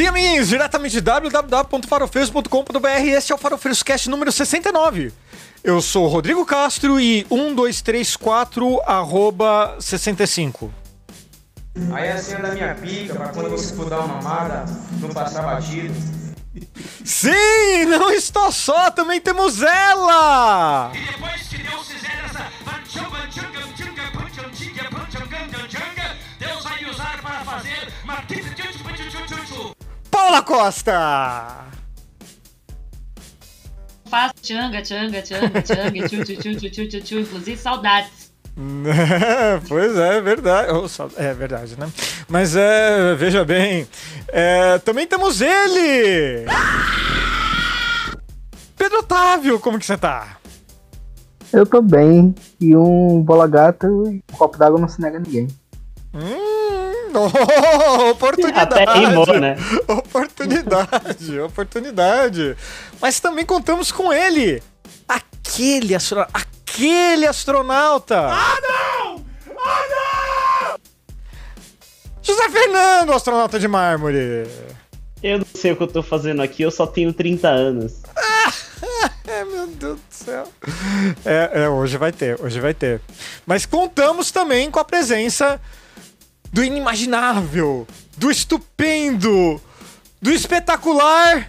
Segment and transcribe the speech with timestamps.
[0.00, 2.88] Sim, amiguinhos, diretamente de www.farofeiros.com.br.
[3.04, 5.12] Este é o Farofeiros Cast número 69.
[5.62, 10.72] Eu sou o Rodrigo Castro e 1234 arroba 65.
[11.92, 14.64] Aí a cena da minha pica, pra quando você for dar uma mamada,
[15.02, 15.92] não passar batido.
[17.04, 20.92] Sim, não estou só, também temos ela!
[20.94, 22.09] E depois que Deus fizer
[30.30, 31.64] Paula Costa!
[34.08, 38.30] Faço tchanga, tchanga, tchanga, tchanga, tchu, tchu, tchu, tchu, tchu, tchu, tchu, inclusive saudades.
[39.66, 40.70] pois é, é verdade.
[40.70, 40.86] Oh,
[41.20, 41.90] É verdade, né?
[42.28, 43.88] Mas é, veja bem.
[44.28, 46.46] é, também temos ele!
[48.76, 50.36] Pedro Otávio, como que você tá?
[51.52, 52.32] Eu tô bem.
[52.60, 55.48] E um bola gata e um copo d'água não se nega a ninguém.
[56.14, 56.59] Hum,
[57.14, 58.74] oh, oportunidade.
[58.74, 59.56] Até rimou, né?
[59.88, 62.56] Oportunidade, oportunidade.
[63.00, 64.62] Mas também contamos com ele.
[65.08, 66.38] Aquele astronauta.
[66.38, 68.28] Aquele astronauta.
[68.28, 69.24] Ah, não!
[69.58, 70.80] Ah, não!
[72.22, 74.46] José Fernando, astronauta de mármore.
[75.22, 78.00] Eu não sei o que eu tô fazendo aqui, eu só tenho 30 anos.
[79.30, 80.48] É, meu Deus do céu.
[81.24, 83.00] É, é, hoje vai ter, hoje vai ter.
[83.46, 85.60] Mas contamos também com a presença
[86.52, 89.60] do inimaginável, do estupendo,
[90.20, 91.48] do espetacular.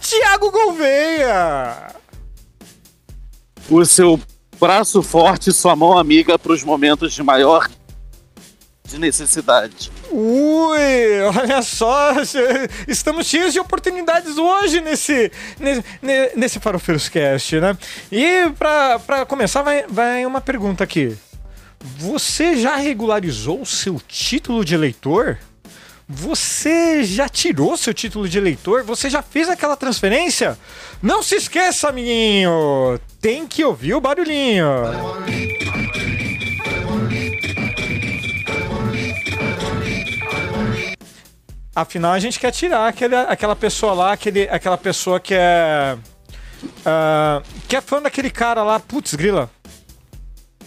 [0.00, 1.90] Tiago Gouveia!
[3.70, 4.20] o seu
[4.58, 7.68] braço forte sua mão amiga para os momentos de maior
[8.90, 9.90] de necessidade.
[10.10, 12.12] Ui, olha só,
[12.88, 17.76] estamos cheios de oportunidades hoje nesse, nesse, ne- nesse Farofeiros Cast, né?
[18.10, 21.16] E pra começar, vai, vai uma pergunta aqui.
[21.98, 25.38] Você já regularizou seu título de eleitor?
[26.12, 28.82] Você já tirou seu título de eleitor?
[28.82, 30.58] Você já fez aquela transferência?
[31.00, 32.98] Não se esqueça, amiguinho!
[33.20, 34.66] Tem que ouvir o barulhinho!
[41.74, 45.96] Afinal, a gente quer tirar aquele, aquela pessoa lá, aquele, aquela pessoa que é.
[46.84, 49.48] ah, que é fã daquele cara lá, putz, grila.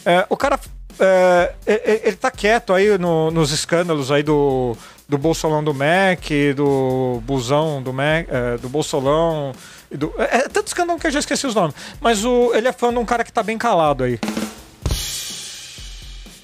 [0.05, 0.59] É, o cara.
[0.99, 4.77] é, e- e- ele tá quieto aí no- nos escândalos aí do,
[5.09, 6.21] do Bolsolão do Mac,
[6.55, 9.53] do Busão do Mac, é, do Bolsolão.
[9.91, 11.75] Do, é, é tanto escândalo que eu já esqueci os nomes.
[11.99, 14.19] Mas o, ele é fã de um cara que tá bem calado aí.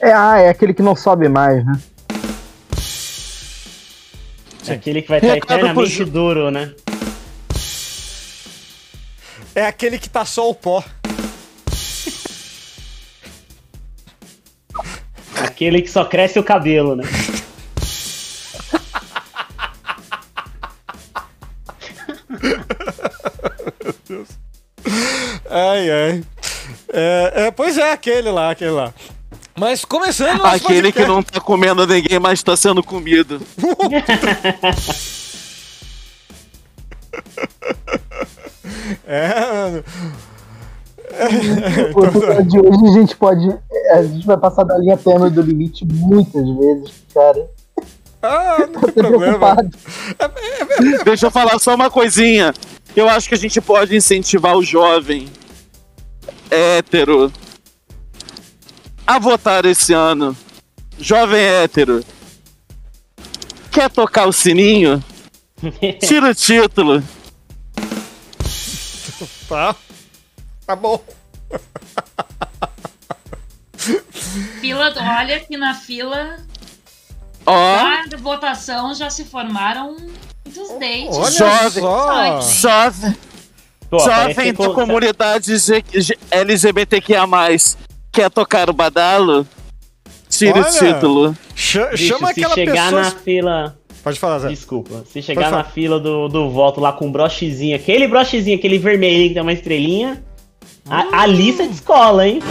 [0.02, 1.74] É, ah, é aquele que não sobe mais, né?
[4.68, 6.74] Aquele que vai estar Recado eternamente duro, né?
[9.56, 10.84] É aquele que tá só o pó.
[15.36, 17.04] Aquele que só cresce o cabelo, né?
[25.50, 26.24] Ai, ai.
[26.94, 28.94] É, é, pois é, aquele lá, aquele lá.
[29.60, 33.42] Mas começando Aquele que não tá comendo ninguém, mas tá sendo comido.
[39.06, 39.84] É, mano.
[42.08, 43.58] Episódio de hoje a gente pode.
[43.92, 47.50] A gente vai passar da linha tênue do limite muitas vezes, cara.
[48.22, 49.56] Ah, não tem Tô problema.
[49.56, 49.70] preocupado.
[51.04, 52.54] Deixa eu falar só uma coisinha.
[52.96, 55.28] Eu acho que a gente pode incentivar o jovem
[56.52, 57.32] hétero
[59.10, 60.38] a votar esse ano.
[61.00, 62.06] Jovem hétero.
[63.72, 65.04] Quer tocar o sininho?
[66.00, 67.04] Tira o título.
[69.48, 69.76] Tá.
[70.64, 71.04] Tá bom.
[74.62, 76.38] Fila, olha que na fila
[77.46, 79.98] da votação já se formaram
[80.46, 81.16] muitos dates.
[81.18, 81.72] Olha Jovem.
[82.42, 82.42] só.
[82.44, 83.18] jovem,
[83.90, 85.52] Pô, jovem da co- comunidade
[86.30, 87.26] LGBTQIA+,
[88.12, 89.48] quer tocar o badalo?
[90.30, 90.68] Tira Olha.
[90.70, 91.38] o título.
[91.56, 93.02] Cha- Bicho, chama se aquela chegar pessoa.
[93.04, 93.76] na fila.
[94.04, 94.50] Pode falar, Zé.
[94.50, 95.04] Desculpa.
[95.12, 99.28] Se chegar na fila do, do voto lá com um brochezinho, aquele brochezinho, aquele vermelhinho
[99.30, 100.24] que tem uma estrelinha.
[100.90, 102.42] A, a lista de escola, hein?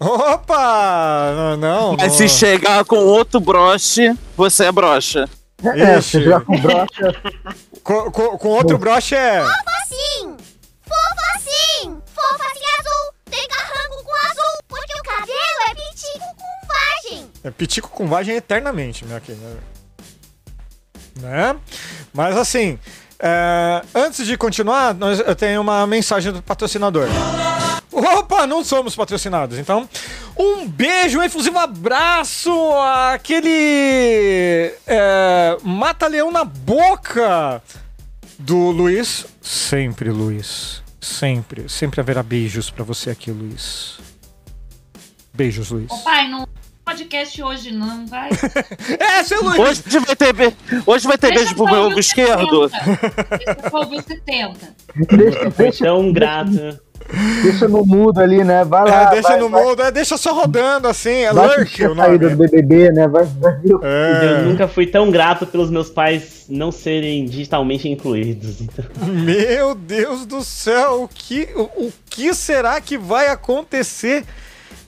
[0.00, 1.32] Opa!
[1.36, 1.96] Não, não.
[1.96, 2.18] Mas não.
[2.18, 5.28] se chegar com outro broche, você é brocha.
[5.64, 6.10] É, Ixi.
[6.18, 7.22] você já com brocha.
[7.84, 9.40] Com, com- com outro broche é.
[9.40, 10.36] assim,
[10.86, 12.64] fofa assim, fofa assim
[16.02, 17.30] pitico com vagem.
[17.44, 19.56] É pitico com vagem eternamente, meu aqui, né?
[21.20, 21.56] Né?
[22.12, 22.78] Mas assim,
[23.18, 27.06] é, antes de continuar, nós, eu tenho uma mensagem do patrocinador.
[27.92, 29.58] Opa, não somos patrocinados.
[29.58, 29.86] Então,
[30.36, 32.50] Um beijo, um efusivo abraço
[33.12, 37.62] àquele é, mata-leão na boca
[38.38, 39.26] do Luiz.
[39.42, 40.82] Sempre, Luiz.
[41.00, 41.68] Sempre.
[41.68, 43.98] Sempre haverá beijos pra você aqui, Luiz.
[45.34, 45.90] Beijos, Luiz.
[45.90, 46.46] Ô pai, não
[46.84, 48.30] podcast hoje não, vai.
[48.98, 49.58] É, seu Luiz!
[49.58, 50.54] Hoje vai ter, be...
[50.84, 52.68] Hoje vai ter Deixa beijo pro meu ombro esquerdo.
[52.68, 53.38] 70.
[53.38, 54.74] Deixa pra ouvir o 70.
[55.56, 56.78] Deixa, tão grato.
[57.42, 58.64] deixa no mudo ali, né?
[58.64, 59.02] Vai lá.
[59.02, 61.92] É, deixa vai, no vai, mundo, é, deixa só rodando assim, é Vai lurk o
[61.92, 62.48] a saída do nome.
[62.48, 63.08] BBB, né?
[63.08, 64.40] Vai, vai É.
[64.40, 68.60] Eu nunca fui tão grato pelos meus pais não serem digitalmente incluídos.
[68.60, 74.24] Então, Meu Deus do céu, o que, o, o que será que vai acontecer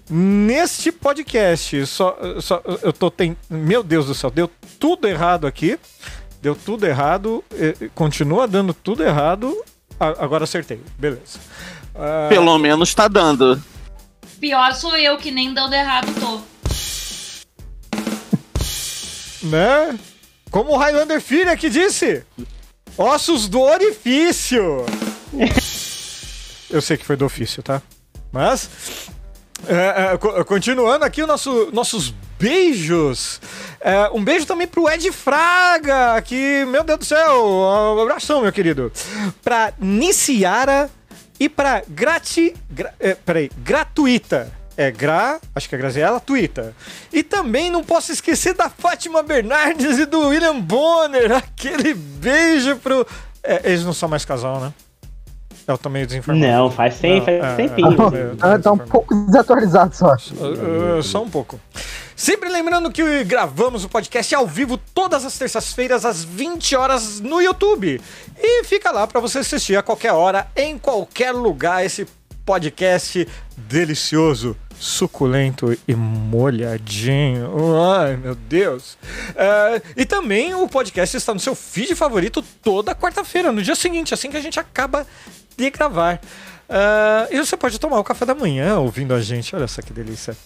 [0.08, 1.86] neste podcast?
[1.86, 5.78] Só, só, eu tô tem, meu Deus do céu, deu tudo errado aqui,
[6.42, 7.42] deu tudo errado,
[7.94, 9.56] continua dando tudo errado.
[9.98, 11.38] Agora acertei, beleza.
[11.94, 13.62] Ah, Pelo menos tá dando.
[14.40, 16.40] Pior sou eu que nem dando errado tô.
[19.46, 19.98] né?
[20.50, 22.24] Como o Highlander Filho aqui disse,
[22.96, 24.84] ossos do orifício.
[26.70, 27.80] Eu sei que foi do ofício, tá?
[28.32, 28.68] Mas,
[29.68, 33.40] é, é, co- continuando aqui, o nosso, nossos beijos.
[33.80, 38.52] É, um beijo também pro Ed Fraga, que, meu Deus do céu, um abração, meu
[38.52, 38.92] querido.
[39.42, 40.90] Pra Niciara
[41.38, 42.54] e pra Grati.
[42.70, 44.52] Gra, é, peraí, Gratuita.
[44.76, 46.74] É Gra, acho que é Graziella, Tuita.
[47.12, 51.30] E também não posso esquecer da Fátima Bernardes e do William Bonner.
[51.30, 53.06] Aquele beijo pro.
[53.40, 54.72] É, eles não são mais casal, né?
[55.66, 56.46] Eu tô meio desinformado.
[56.46, 57.92] não, faz, sem, faz é, tempinho.
[58.14, 58.36] é.
[58.36, 60.12] Tá, tá um pouco desatualizado só.
[60.12, 61.58] Uh, uh, só um pouco.
[62.16, 67.40] Sempre lembrando que gravamos o podcast ao vivo todas as terças-feiras às 20 horas no
[67.40, 68.00] YouTube.
[68.38, 72.06] E fica lá para você assistir a qualquer hora, em qualquer lugar, esse
[72.44, 73.26] podcast
[73.56, 77.50] delicioso, suculento e molhadinho.
[77.82, 78.98] Ai, meu Deus.
[79.34, 84.14] É, e também o podcast está no seu feed favorito toda quarta-feira, no dia seguinte,
[84.14, 85.06] assim que a gente acaba
[85.56, 86.20] de gravar.
[86.68, 89.54] Ah, e você pode tomar o café da manhã ouvindo a gente.
[89.54, 90.36] Olha só que delícia.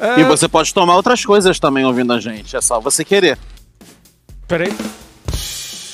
[0.00, 2.56] Ah, E você pode tomar outras coisas também ouvindo a gente.
[2.56, 3.38] É só você querer.
[4.46, 4.72] Peraí.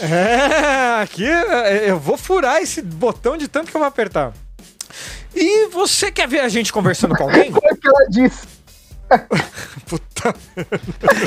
[0.01, 4.33] É, aqui é, eu vou furar esse botão de tanto que eu vou apertar.
[5.35, 7.51] E você quer ver a gente conversando com alguém?
[7.53, 8.47] Foi o que ela disse.
[9.87, 10.35] Puta.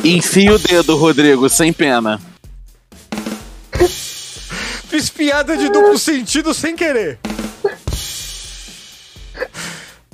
[0.03, 2.19] Enfia o dedo, Rodrigo, sem pena.
[4.97, 7.19] Fiz piada de duplo sentido sem querer.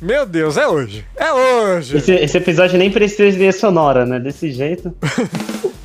[0.01, 1.05] Meu Deus, é hoje.
[1.15, 1.95] É hoje.
[1.95, 4.19] Esse, esse episódio nem precisa de trilha sonora, né?
[4.19, 4.93] Desse jeito.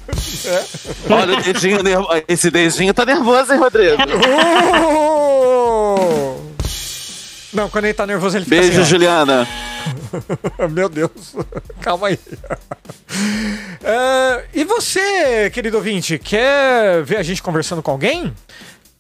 [1.08, 2.24] Olha o dedinho nervoso.
[2.26, 4.02] Esse dedinho tá nervoso, hein, Rodrigo?
[5.12, 6.48] Uh!
[7.54, 8.90] Não, quando ele tá nervoso ele fica Beijo, assim.
[8.90, 9.46] Juliana.
[10.72, 11.36] Meu Deus,
[11.80, 12.18] calma aí.
[13.82, 18.34] É, e você, querido ouvinte, quer ver a gente conversando com alguém?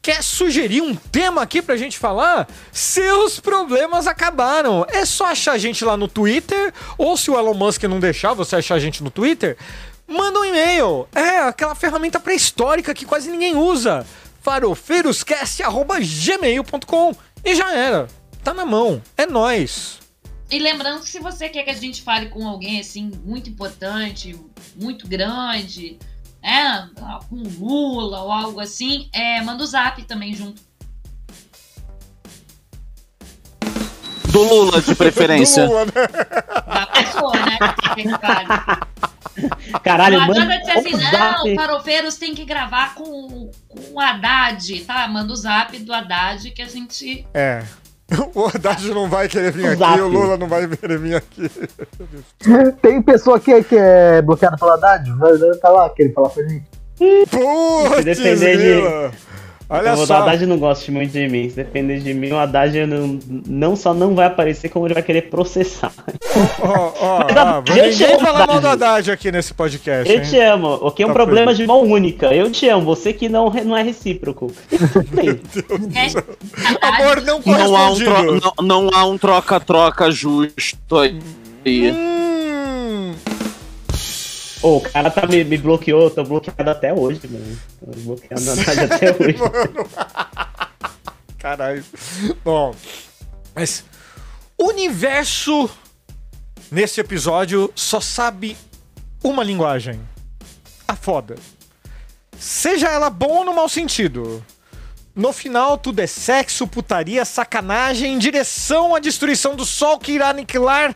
[0.08, 2.48] Quer sugerir um tema aqui pra gente falar?
[2.72, 4.86] Seus problemas acabaram.
[4.88, 8.32] É só achar a gente lá no Twitter, ou se o Elon Musk não deixar
[8.32, 9.58] você achar a gente no Twitter,
[10.06, 11.06] manda um e-mail.
[11.14, 14.06] É aquela ferramenta pré-histórica que quase ninguém usa.
[14.40, 18.08] farofeiroscast.gmail.com E já era.
[18.42, 19.02] Tá na mão.
[19.14, 19.98] É nóis.
[20.50, 24.40] E lembrando que se você quer que a gente fale com alguém assim muito importante,
[24.74, 25.98] muito grande,
[26.42, 26.90] né?
[27.28, 30.62] Com Lula ou algo assim, é, manda o zap também junto.
[34.30, 35.64] Do Lula, de preferência.
[35.66, 35.92] Do Lula, né?
[36.66, 37.58] Da pessoa, né?
[37.94, 38.48] Que que fale.
[39.82, 40.40] Caralho, Não mano.
[40.40, 41.54] adianta dizer assim, não, zap.
[41.54, 45.06] farofeiros tem que gravar com, com o Haddad, tá?
[45.08, 47.26] Manda o zap do Haddad que a gente.
[47.32, 47.64] É.
[48.34, 51.50] O Haddad não vai querer vir aqui, o Lula não vai querer vir aqui.
[52.80, 55.10] Tem pessoa que, que é bloqueada pela Haddad?
[55.12, 56.64] Vai tá lá, querer falar pra gente.
[56.98, 59.27] Putz, Se depender de-.
[59.70, 60.22] Olha o só.
[60.22, 61.50] Haddad não gosta muito de mim.
[61.50, 65.02] Se depender de mim, o Haddad não, não só não vai aparecer, como ele vai
[65.02, 65.92] querer processar.
[66.60, 67.26] Ó, ó,
[67.68, 69.10] Mas, eu te amo, falar mal do Haddad.
[69.10, 70.28] Aqui nesse podcast, Eu hein?
[70.28, 70.78] te amo.
[70.80, 72.34] O que é um Tá problema de mão única.
[72.34, 72.84] Eu te amo.
[72.86, 74.50] Você que não, não é recíproco.
[76.80, 78.52] É, Amor não um correspondido.
[78.62, 81.18] não há um troca-troca justo aí.
[81.90, 82.17] Hum,
[84.62, 86.10] Ô, o cara tá me, me bloqueou.
[86.10, 87.58] Tô bloqueado até hoje, mano.
[87.80, 89.38] Tô bloqueado na Haddad até hoje.
[91.38, 91.84] caralho.
[92.44, 92.74] Bom,
[93.54, 93.84] mas
[94.56, 95.70] o universo
[96.70, 98.56] nesse episódio só sabe
[99.22, 100.00] uma linguagem.
[100.86, 101.36] A foda.
[102.38, 104.44] Seja ela bom ou no mau sentido.
[105.14, 110.28] No final, tudo é sexo, putaria, sacanagem em direção à destruição do sol que irá
[110.28, 110.94] aniquilar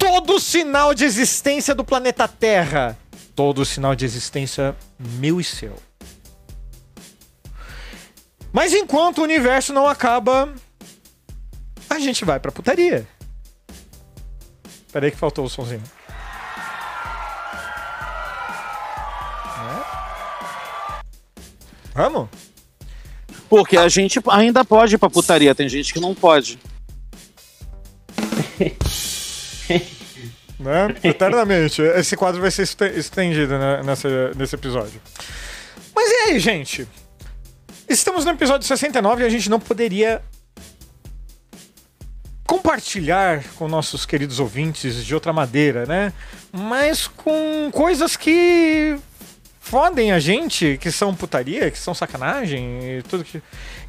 [0.00, 2.96] todo sinal de existência do planeta Terra.
[3.36, 5.76] Todo sinal de existência meu e seu.
[8.50, 10.52] Mas enquanto o universo não acaba,
[11.88, 13.06] a gente vai pra putaria.
[14.90, 15.82] Peraí que faltou o somzinho.
[19.58, 21.02] É?
[21.94, 22.28] Vamos?
[23.48, 26.58] Porque a gente ainda pode ir pra putaria, tem gente que não pode.
[30.58, 30.94] né?
[31.02, 31.82] Eternamente.
[31.82, 35.00] Esse quadro vai ser este- estendido né, nessa, nesse episódio.
[35.94, 36.86] Mas e aí, gente?
[37.88, 40.22] Estamos no episódio 69 e a gente não poderia
[42.46, 46.12] compartilhar com nossos queridos ouvintes de outra maneira, né?
[46.52, 48.96] Mas com coisas que
[49.60, 53.40] fodem a gente, que são putaria, que são sacanagem e tudo que.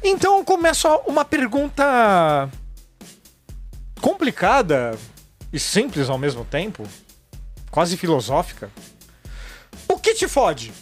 [0.02, 2.48] Então começa uma pergunta
[4.00, 4.96] complicada
[5.52, 6.84] e simples ao mesmo tempo,
[7.70, 8.70] quase filosófica.
[9.88, 10.72] O que te fode?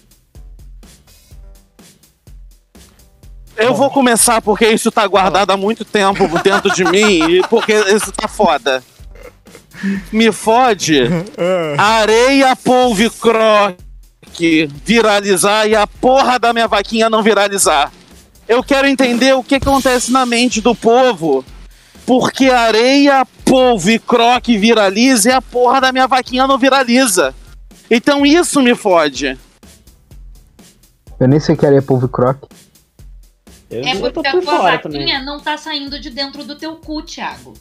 [3.56, 7.74] Eu vou começar porque isso tá guardado há muito tempo dentro de mim e porque
[7.74, 8.82] isso tá foda.
[10.12, 11.02] Me fode
[11.76, 17.92] areia, polvo croque viralizar e a porra da minha vaquinha não viralizar.
[18.48, 21.44] Eu quero entender o que acontece na mente do povo.
[22.10, 27.32] Porque areia, polvo e croque viraliza e a porra da minha vaquinha não viraliza.
[27.88, 29.38] Então isso me fode.
[31.20, 32.48] Eu nem sei o que era polvo e croque.
[33.70, 35.24] Eu, É porque a tua vaquinha também.
[35.24, 37.54] não tá saindo de dentro do teu cu, Thiago.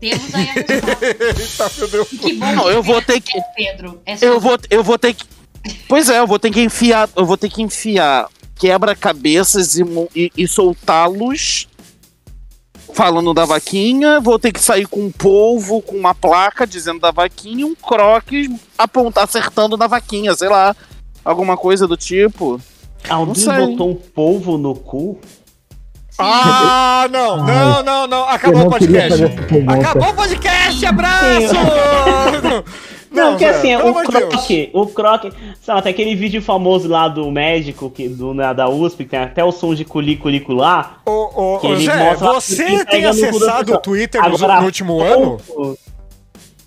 [0.00, 1.04] Temos aí a resposta.
[1.06, 2.08] Eita, meu Deus.
[2.08, 4.02] Que bom Não, que eu vou ter que- é, Pedro.
[4.04, 5.24] É só Eu vou, eu vou ter que.
[5.88, 7.08] Pois é, eu vou ter que enfiar.
[7.16, 9.84] Eu vou ter que enfiar quebra-cabeças e,
[10.16, 11.68] e- e soltá-los.
[12.92, 17.10] Falando da vaquinha, vou ter que sair com um polvo, com uma placa dizendo da
[17.10, 20.74] vaquinha e um croque apontar, acertando na vaquinha, sei lá.
[21.24, 22.60] Alguma coisa do tipo.
[23.08, 25.20] Alguém botou um polvo no cu?
[26.18, 28.28] Ah, não, não, não, não.
[28.28, 29.22] Acabou o podcast.
[29.68, 31.54] Acabou o podcast, abraço!
[33.10, 37.30] Não, porque assim, o croque, o croque, sei lá, tem aquele vídeo famoso lá do
[37.30, 40.98] médico que, do, né, da USP, que tem até o som de culi-culico lá.
[41.06, 43.78] Ô, ô, Que ô, ele Zé, você tem acessado o.
[43.78, 45.38] Twitter no, Agora, no último ano?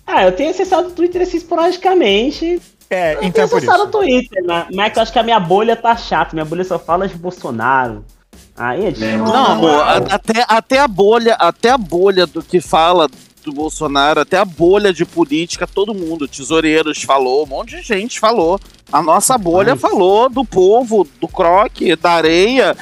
[0.06, 2.60] Ah, eu tenho acessado o Twitter assim esporadicamente.
[2.90, 3.90] É, Eu tenho então é por acessado o.
[3.90, 4.66] Twitter, né?
[4.74, 6.34] mas é que eu acho que a minha bolha tá chata.
[6.34, 8.04] Minha bolha só fala de Bolsonaro.
[8.56, 9.18] Aí é difícil.
[9.18, 13.08] Não, amor, até, até a bolha, até a bolha do que fala
[13.44, 18.18] do Bolsonaro, até a bolha de política, todo mundo, tesoureiros falou, um monte de gente
[18.20, 18.58] falou.
[18.90, 19.78] A nossa bolha Ai.
[19.78, 22.76] falou do povo, do croque, da areia,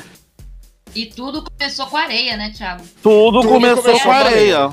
[0.94, 2.82] E tudo começou com areia, né, Thiago?
[3.02, 4.72] tudo, Tudo começou, começou com com areia.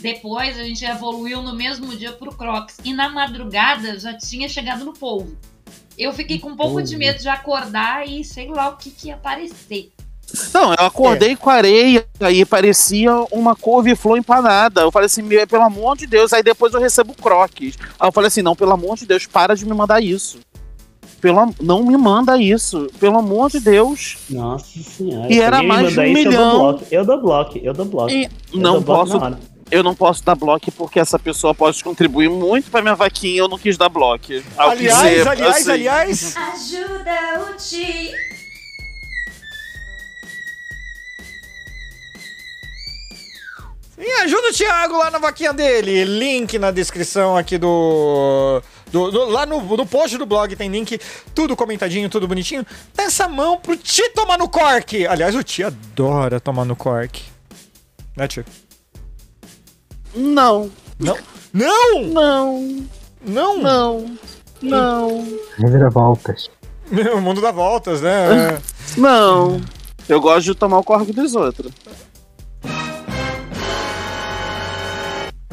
[0.00, 2.76] Depois a gente evoluiu no mesmo dia pro Crocs.
[2.84, 5.34] E na madrugada já tinha chegado no polvo.
[5.96, 9.08] Eu fiquei com um pouco de medo de acordar e sei lá o que, que
[9.08, 9.93] ia aparecer.
[10.52, 14.80] Não, eu acordei com areia e parecia uma couve-flor empanada.
[14.82, 16.32] Eu falei assim, pelo amor de Deus.
[16.32, 17.76] Aí depois eu recebo croques.
[17.98, 20.38] Aí eu falei assim, não, pelo amor de Deus, para de me mandar isso.
[21.20, 24.18] Pelo, não me manda isso, pelo amor de Deus.
[24.28, 25.26] Nossa senhora.
[25.30, 26.80] E se era mais de um isso, milhão.
[26.90, 28.30] Eu dou bloco, eu dou bloco, eu dou bloco.
[28.52, 29.18] Não posso
[29.70, 33.48] eu não posso dar bloco porque essa pessoa pode contribuir muito pra minha vaquinha, eu
[33.48, 34.26] não quis dar bloco.
[34.56, 36.36] Aliás, dizer, aliás, assim, aliás.
[36.36, 38.33] Ajuda o tio.
[44.06, 46.04] E ajuda o Thiago lá na vaquinha dele.
[46.04, 48.60] Link na descrição aqui do.
[48.92, 51.00] do- do- lá no, no post do blog tem link,
[51.34, 52.66] tudo comentadinho, tudo bonitinho.
[52.94, 55.06] Dá essa mão pro Ti tomar no cork.
[55.06, 57.22] Aliás, o Ti adora tomar no cork.
[58.14, 58.44] Né, Ti?
[60.14, 61.16] Não, Não?
[61.52, 62.02] Não!
[62.04, 62.86] não,
[63.24, 63.58] Não!
[63.58, 64.18] não,
[64.60, 66.50] não, Reviravoltas.
[67.16, 68.60] O mundo dá voltas, né?
[68.98, 69.60] não.
[70.08, 71.72] Eu gosto de tomar o corpo dos outros.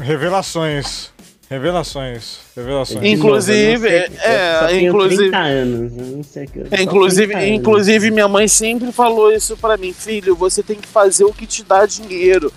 [0.02, 1.10] Revelações.
[1.48, 2.38] Revelações.
[2.56, 3.04] Revelações.
[3.04, 6.58] Inclusive, Eu não sei, é, tenho inclusive- 30 anos, eu não sei o que.
[6.60, 7.58] eu só É, inclusive, 30 anos.
[7.60, 11.46] inclusive, minha mãe sempre falou isso pra mim, filho, você tem que fazer o que
[11.46, 12.50] te dá dinheiro.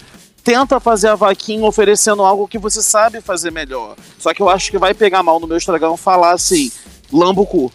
[0.43, 3.95] Tenta fazer a vaquinha oferecendo algo que você sabe fazer melhor.
[4.17, 6.71] Só que eu acho que vai pegar mal no meu estragão falar assim,
[7.11, 7.71] lamba o cu.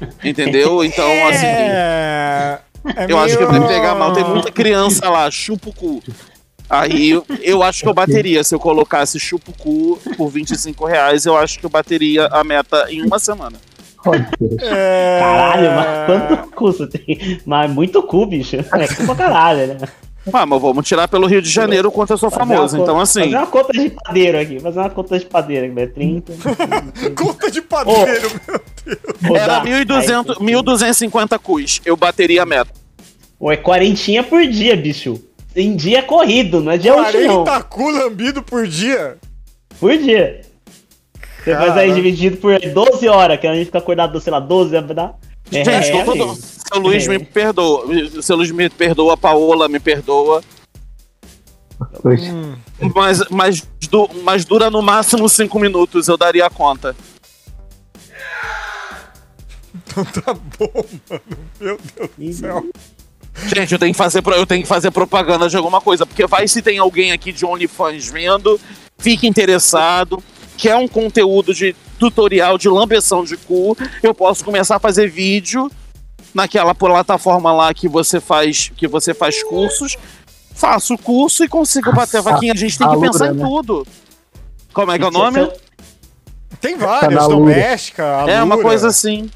[0.22, 0.84] Entendeu?
[0.84, 2.58] Então, assim, É...
[2.96, 4.12] é eu acho que meio- vai pegar mal.
[4.12, 6.02] Tem muita criança lá, chupa o cu.
[6.68, 8.42] Aí eu, eu acho que eu bateria.
[8.42, 12.42] Se eu colocasse chupa o cu por 25 reais, eu acho que eu bateria a
[12.42, 13.56] meta em uma semana.
[14.62, 15.18] É...
[15.20, 16.86] Caralho, mas quanto custa?
[16.86, 18.56] Tem- Mas muito cu, bicho.
[18.56, 19.78] É cu pra caralho, né?
[20.32, 22.76] Ah, mas vamos tirar pelo Rio de Janeiro quanto eu sou Fazer famoso.
[22.76, 23.20] conta- Então, assim.
[23.24, 24.58] Fazer uma conta de padeiro aqui.
[24.60, 25.80] Fazer uma conta de padeiro aqui.
[25.80, 26.32] É 30.
[27.16, 29.40] Conta de padeiro, meu Deus.
[29.40, 29.64] Era Rodar.
[29.66, 31.80] 1.200, Aí, 1.250 cus.
[31.84, 32.70] Eu bateria a meta.
[33.38, 35.20] Pô, é quarentinha por dia, bicho.
[35.56, 37.44] Em dia corrido, não é dia útil, não.
[37.44, 39.16] 40 cu lambido por dia.
[39.80, 40.42] Por dia.
[41.42, 44.74] Você faz aí dividido por 12 horas, que a gente fica acordado, sei lá, 12
[44.76, 45.14] horas, vai dar.
[45.52, 46.34] É, Gente, é, tô todo...
[46.34, 47.08] Seu Luiz É.
[47.08, 47.86] me perdoa.
[48.20, 50.42] Seu Luiz me perdoa, a Paola me perdoa.
[52.02, 52.20] Pois.
[52.94, 56.94] Mas, mas, du- mas dura no máximo 5 minutos, eu daria conta.
[59.74, 60.72] Então tá bom,
[61.08, 61.22] mano.
[61.60, 62.66] Meu Deus do céu.
[63.44, 66.48] Gente, eu tenho que fazer, eu tenho que fazer propaganda de alguma coisa, porque vai
[66.48, 68.58] se tem alguém aqui de OnlyFans vendo,
[68.98, 70.22] fique interessado,
[70.56, 75.70] quer um conteúdo de tutorial de lambeção de cu, eu posso começar a fazer vídeo
[76.34, 79.96] naquela plataforma lá que você faz, que você faz cursos,
[80.54, 82.52] faço o curso e consigo bater a vaquinha.
[82.52, 83.44] A gente tem que pensar em né?
[83.44, 83.86] tudo.
[84.72, 85.52] Como é que é o Você- nome?
[86.60, 89.30] Tem várias, Tá na doméstica, É uma coisa assim.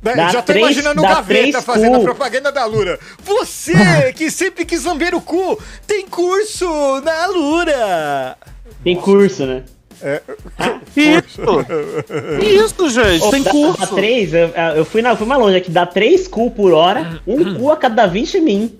[0.00, 2.04] Né, Dá Já tô três- imaginando o Gaveta fazendo a cu.
[2.04, 2.98] propaganda da Lura.
[3.24, 6.66] Você que sempre quis lamber o cu, tem curso
[7.00, 8.36] na Lura.
[8.84, 9.64] Tem curso, né?
[10.96, 11.42] Isso!
[12.40, 13.80] Isso, gente, Ô, tem dá, curso.
[13.80, 17.20] Dá três, eu, eu fui, na, fui mais longe aqui, dá três cu por hora,
[17.26, 18.76] um cu a cada 20 min.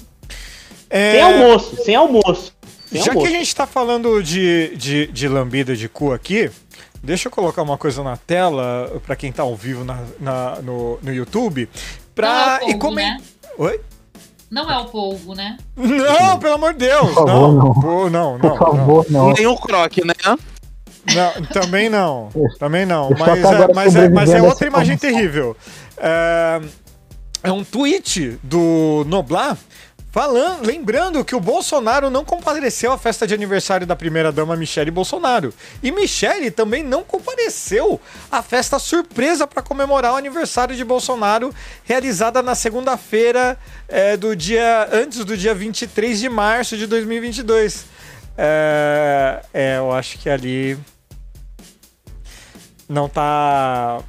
[0.89, 2.53] É, Sem almoço, sem almoço.
[2.91, 3.27] Sem Já almoço.
[3.27, 6.51] que a gente tá falando de, de, de lambida de cu aqui,
[7.03, 10.99] deixa eu colocar uma coisa na tela pra quem tá ao vivo na, na- no,
[11.03, 11.69] no YouTube.
[12.15, 12.29] Pra.
[12.29, 13.21] Não é o e polvo, comen- né?
[13.59, 13.81] Oi?
[14.51, 15.59] Não é o polvo, né?
[15.77, 17.07] Não, pelo amor de Deus!
[17.09, 17.75] Por favor, não, não.
[17.75, 19.33] Pô, não, não, Por favor, não.
[19.33, 20.15] Nem o croque, né?
[20.25, 22.31] Não, também não.
[22.59, 23.11] Também não.
[23.11, 25.57] Estou Mas é, mas, é, mas é outra imagem terrível.
[25.99, 26.61] É,
[27.43, 29.57] é um tweet do Noblar
[30.19, 35.55] falando, lembrando que o Bolsonaro não compareceu à festa de aniversário da primeira-dama Michele Bolsonaro.
[35.81, 41.55] E Michele também não compareceu à festa surpresa para comemorar o aniversário de Bolsonaro,
[41.85, 47.87] realizada na segunda-feira é, do dia antes do dia 23 de março de 2022.
[48.37, 50.77] É, é, eu acho que ali
[52.89, 54.01] não tá.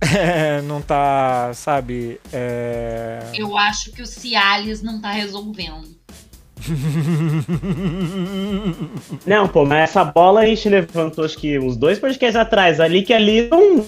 [0.00, 2.20] É, não tá, sabe?
[2.32, 3.20] É...
[3.34, 5.96] Eu acho que o Cialis não tá resolvendo.
[9.24, 13.02] Não, pô, mas essa bola a gente levantou acho que uns dois podcasts atrás ali,
[13.02, 13.78] que ali não.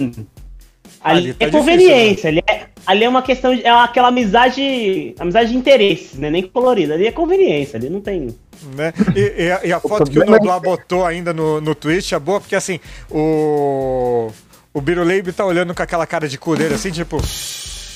[1.03, 3.65] Ali, Ali tá é conveniência, ali, é, ali é uma questão de.
[3.65, 5.15] É aquela amizade.
[5.19, 6.31] Amizade de interesses, né?
[6.31, 6.95] Nem colorida.
[6.95, 8.35] Ali é conveniência, ali não tem.
[8.77, 8.93] né?
[9.17, 11.75] E, e a, e a foto que o problema é Noblar botou ainda no, no
[11.75, 12.79] Twitch é boa, porque assim,
[13.11, 14.31] o.
[14.73, 17.21] O Biruleibe tá olhando com aquela cara de cu dele, assim, tipo.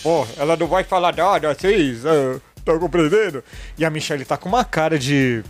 [0.02, 2.02] Pô, ela não vai falar nada, vocês.
[2.56, 3.44] Estão compreendendo?
[3.78, 5.44] E a Michelle tá com uma cara de.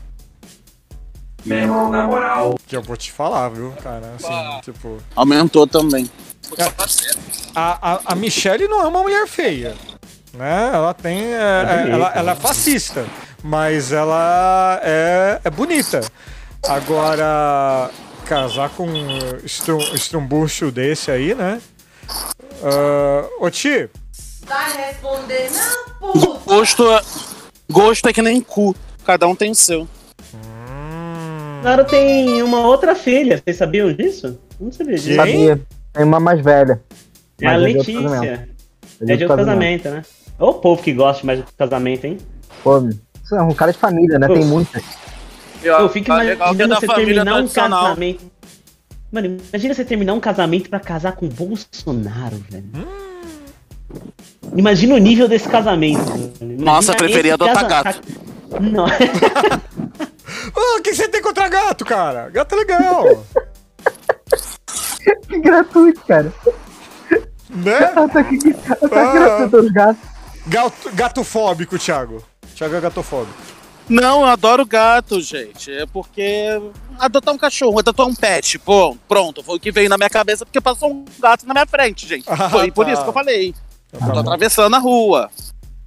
[1.45, 2.59] Mesmo, na moral.
[2.67, 4.15] Que eu vou te falar, viu, cara?
[4.17, 4.99] Assim, tipo.
[5.17, 6.11] Aumentou também.
[7.55, 9.75] A, a, a Michelle não é uma mulher feia.
[10.35, 10.71] Né?
[10.75, 11.33] Ela tem.
[11.33, 13.07] é, é, bonita, ela, ela é fascista.
[13.43, 16.01] Mas ela é, é bonita.
[16.67, 17.91] Agora,
[18.25, 21.61] casar com um estrum, estrumbucho desse aí, né?
[22.63, 23.89] Ah, ô Ti,
[24.47, 26.41] Vai responder não, puta.
[26.45, 27.01] Gosto é,
[27.71, 28.75] gosto é que nem cu.
[29.05, 29.89] Cada um tem o seu.
[31.65, 34.39] Bolsonaro tem uma outra filha, vocês sabiam disso?
[34.61, 35.15] Não sabia disso.
[35.15, 35.61] Sabia.
[35.95, 36.83] Tem uma mais velha.
[37.41, 38.03] É a é de Letícia.
[38.03, 38.49] casamento.
[39.01, 40.03] É de outro casamento, né?
[40.39, 42.19] Ô o povo que gosta mais do casamento, hein?
[42.63, 42.79] Pô,
[43.23, 44.29] isso é um cara de família, né?
[44.29, 44.83] Tem muitas.
[45.65, 48.31] Eu fico que é imaginando você terminar um casamento.
[49.13, 52.65] Mano, imagina você terminar um casamento pra casar com o Bolsonaro, velho.
[54.57, 56.03] Imagina o nível desse casamento.
[56.41, 58.01] Nossa, eu preferia adotar casa-
[58.61, 58.87] Não.
[60.57, 62.29] Ô, o que você tem contra gato, cara?
[62.31, 63.25] Gato é legal.
[65.29, 66.33] Que gratuito, cara.
[67.51, 67.73] né?
[67.95, 69.49] Ela tá aqui, ela tá Ah.
[69.73, 70.01] gatos.
[70.47, 72.23] Gato, gatofóbico, Thiago.
[72.55, 73.35] Thiago é gatofóbico.
[73.89, 75.71] Não, eu adoro gato, gente.
[75.71, 76.47] É porque
[76.99, 80.45] adotar um cachorro, adotar um pet, pô, pronto, foi o que veio na minha cabeça
[80.47, 82.25] porque passou um gato na minha frente, gente.
[82.29, 82.93] Ah, Foi por tá.
[82.93, 83.55] isso que eu falei.
[83.93, 84.21] Tá Tô bom.
[84.21, 85.31] atravessando a rua.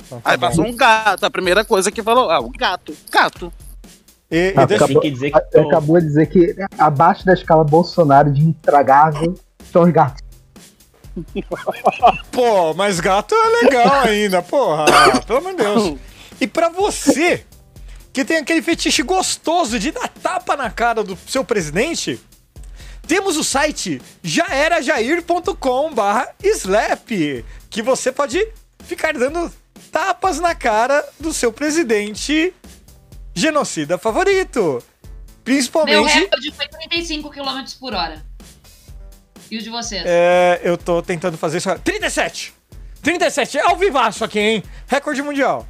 [0.10, 3.52] Tá Aí passou um gato, a primeira coisa que falou, ah, um gato, gato.
[4.30, 5.40] E, e Ah, deixa, que dizer que.
[5.58, 9.34] Ele acabou de dizer que abaixo da escala Bolsonaro de intragável
[9.72, 10.22] são os gatos.
[12.32, 14.86] Pô, mas gato é legal ainda, porra.
[15.26, 15.96] Pelo amor de Deus.
[16.40, 17.47] E pra você,
[18.18, 22.20] que tem aquele fetiche gostoso de dar tapa na cara do seu presidente,
[23.06, 27.12] temos o site jaerajair.com barra slap,
[27.70, 28.44] que você pode
[28.80, 29.54] ficar dando
[29.92, 32.52] tapas na cara do seu presidente
[33.36, 34.62] genocida favorito.
[34.62, 34.84] Meu
[35.44, 36.18] Principalmente.
[36.18, 38.26] recorde foi 35 km por hora.
[39.52, 40.02] E o de vocês?
[40.08, 41.70] É, eu tô tentando fazer isso.
[41.84, 42.52] 37!
[43.04, 44.64] 37, é ao vivaço aqui, hein?
[44.88, 45.68] Recorde mundial.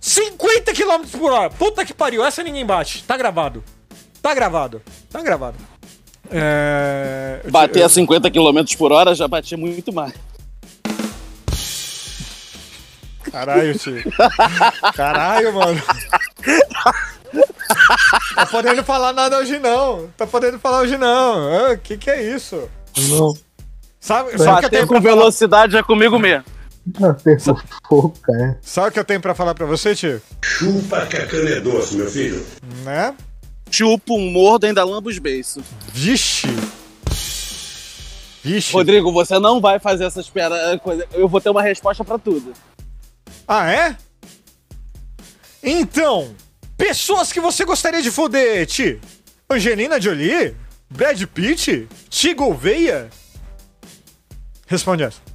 [0.00, 1.50] 50 km por hora.
[1.50, 3.04] Puta que pariu, essa ninguém bate.
[3.04, 3.62] Tá gravado.
[4.22, 4.82] Tá gravado.
[5.10, 5.56] Tá gravado.
[6.30, 7.40] É...
[7.50, 10.12] Bater eu- a 50 km por hora já batia muito mais.
[13.30, 14.02] Caralho, tio.
[14.94, 15.82] Caralho, mano.
[18.34, 20.08] Tá podendo falar nada hoje não.
[20.16, 21.72] Tá podendo falar hoje não.
[21.72, 22.68] O que que é isso?
[23.08, 23.32] Não,
[24.00, 25.14] Sabe, sabe o que eu Bater tenho com pra falar?
[25.16, 26.44] velocidade é comigo mesmo.
[26.98, 28.58] Não pegou cara.
[28.62, 30.20] Sabe o que eu tenho pra falar pra você, tio?
[30.42, 32.44] Chupa que a cana é doce, meu filho.
[32.84, 33.14] Né?
[33.70, 35.62] Chupa um mordo, ainda lamba os beiços.
[35.92, 36.48] Vixe.
[38.42, 38.72] Vixe.
[38.72, 41.06] Rodrigo, você não vai fazer essa espera coisa.
[41.12, 42.52] Eu vou ter uma resposta pra tudo.
[43.46, 43.96] Ah, é?
[45.62, 46.34] Então,
[46.76, 49.00] pessoas que você gostaria de foder, Ti?
[49.48, 50.56] Angelina Jolie?
[50.88, 51.86] Brad Pitt?
[52.08, 53.10] Ti Gouveia?
[54.66, 55.29] Responde essa.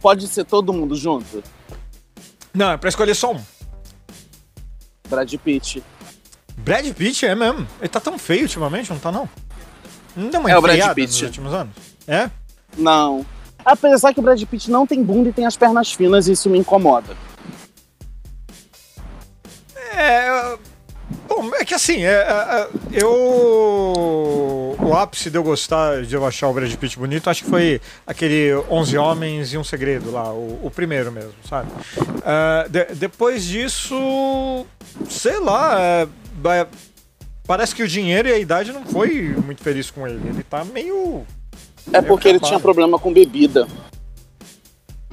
[0.00, 1.42] Pode ser todo mundo junto?
[2.54, 3.40] Não, é pra escolher só um.
[5.08, 5.82] Brad Pitt.
[6.56, 7.66] Brad Pitt é mesmo.
[7.80, 9.28] Ele tá tão feio ultimamente, não tá não?
[10.16, 11.12] Não deu uma É o Brad Pitt.
[11.12, 11.74] nos últimos anos?
[12.06, 12.30] É?
[12.76, 13.24] Não.
[13.64, 16.58] Apesar que o Brad Pitt não tem bunda e tem as pernas finas, isso me
[16.58, 17.16] incomoda.
[19.92, 20.58] É.
[21.28, 24.76] Bom, é que assim, é, é, é, eu.
[24.80, 27.80] O ápice de eu gostar, de eu achar o Brad Pitt bonito, acho que foi
[28.06, 31.68] aquele 11 Homens e um Segredo lá, o, o primeiro mesmo, sabe?
[32.24, 34.66] Ah, de- depois disso,
[35.10, 36.08] sei lá, é,
[36.60, 36.66] é,
[37.46, 40.26] parece que o dinheiro e a idade não foi muito feliz com ele.
[40.28, 41.26] Ele tá meio.
[41.92, 43.66] É porque ele tinha problema com bebida.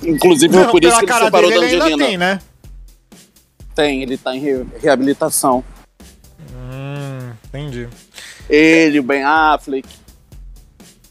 [0.03, 2.05] Inclusive Não, por isso que ele cara separou dele, da ele ainda Angelina.
[2.07, 2.41] tem, né?
[3.73, 5.63] Tem, ele tá em re- reabilitação.
[7.57, 7.87] Entendi.
[8.49, 9.87] Ele, o Ben Affleck.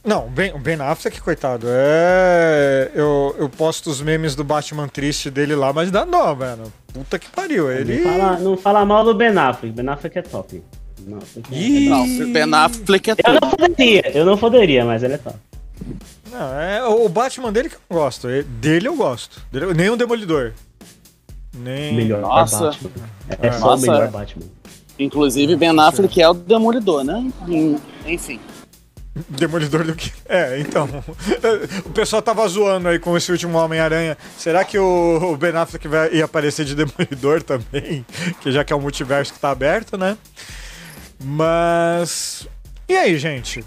[0.04, 2.90] Não, o Ben, o Ben Affleck, coitado, é.
[2.94, 6.70] Eu, eu posto os memes do Batman triste dele lá, mas dá dó, velho.
[6.92, 7.72] Puta que pariu.
[7.72, 8.00] Ele.
[8.00, 9.74] Não, fala, não fala mal do Ben Affleck.
[9.74, 10.62] Ben Affleck é top.
[11.00, 11.88] Ben Affleck é- Ih.
[11.88, 13.40] Não, o Ben Affleck é Eu tudo.
[13.40, 15.36] não foderia, eu não foderia, mas ele é top.
[16.30, 18.28] Não, é o Batman dele que eu não gosto.
[18.28, 19.40] Ele- Dele eu gosto.
[19.50, 20.52] Dele- nem o Demolidor.
[21.54, 21.94] Nem.
[21.94, 22.64] Melhor Nossa.
[22.66, 22.90] Batman.
[23.40, 23.86] É, só Nossa.
[23.86, 24.46] o melhor Batman.
[24.98, 27.30] Inclusive, Ben Affleck é o Demolidor, né?
[28.06, 28.38] Enfim.
[29.28, 30.12] Demolidor do que.
[30.28, 30.88] É, então.
[31.86, 34.18] o pessoal tava zoando aí com esse último Homem-Aranha.
[34.36, 38.04] Será que o, Ben Affleck vai, ia aparecer de Demolidor também?
[38.40, 40.16] Que já que é o multiverso que tá aberto, né?
[41.22, 42.48] Mas.
[42.88, 43.64] E aí, gente?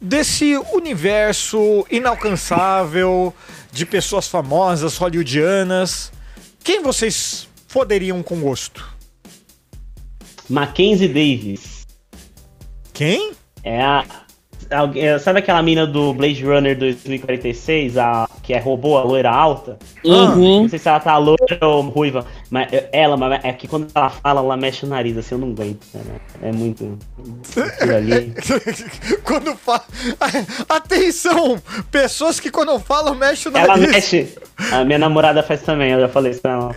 [0.00, 3.34] Desse universo inalcançável
[3.72, 6.12] de pessoas famosas, hollywoodianas,
[6.62, 8.93] quem vocês foderiam com gosto?
[10.48, 11.86] Mackenzie Davis.
[12.92, 13.32] Quem?
[13.62, 14.04] É a.
[14.94, 19.78] é, Sabe aquela mina do Blade Runner 2046, a, que é robô, a loira alta?
[20.04, 20.62] Uhum.
[20.62, 24.10] Não sei se ela tá loira ou ruiva, mas ela, mas é que quando ela
[24.10, 25.84] fala, ela mexe o nariz, assim, eu não aguento.
[25.92, 26.04] cara.
[26.42, 26.98] É muito.
[27.80, 28.34] Ali.
[29.24, 29.84] quando fala.
[30.68, 31.60] Atenção!
[31.90, 33.90] Pessoas que quando falam mexem o Ela nariz.
[33.92, 34.28] mexe.
[34.72, 36.74] A minha namorada faz também, eu já falei isso pra ela.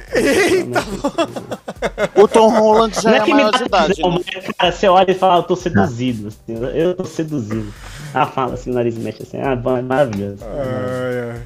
[2.16, 3.96] O Tom Holland já Não é é maior de idade.
[3.96, 4.20] tesão, né?
[4.34, 6.28] mas, cara, você olha e fala, eu tô seduzido.
[6.30, 7.72] assim, eu- eu tô seduzido.
[8.14, 10.44] Ela fala assim, o nariz mexe assim, ah, bom, é maravilhoso.
[10.44, 11.42] Ai, ai.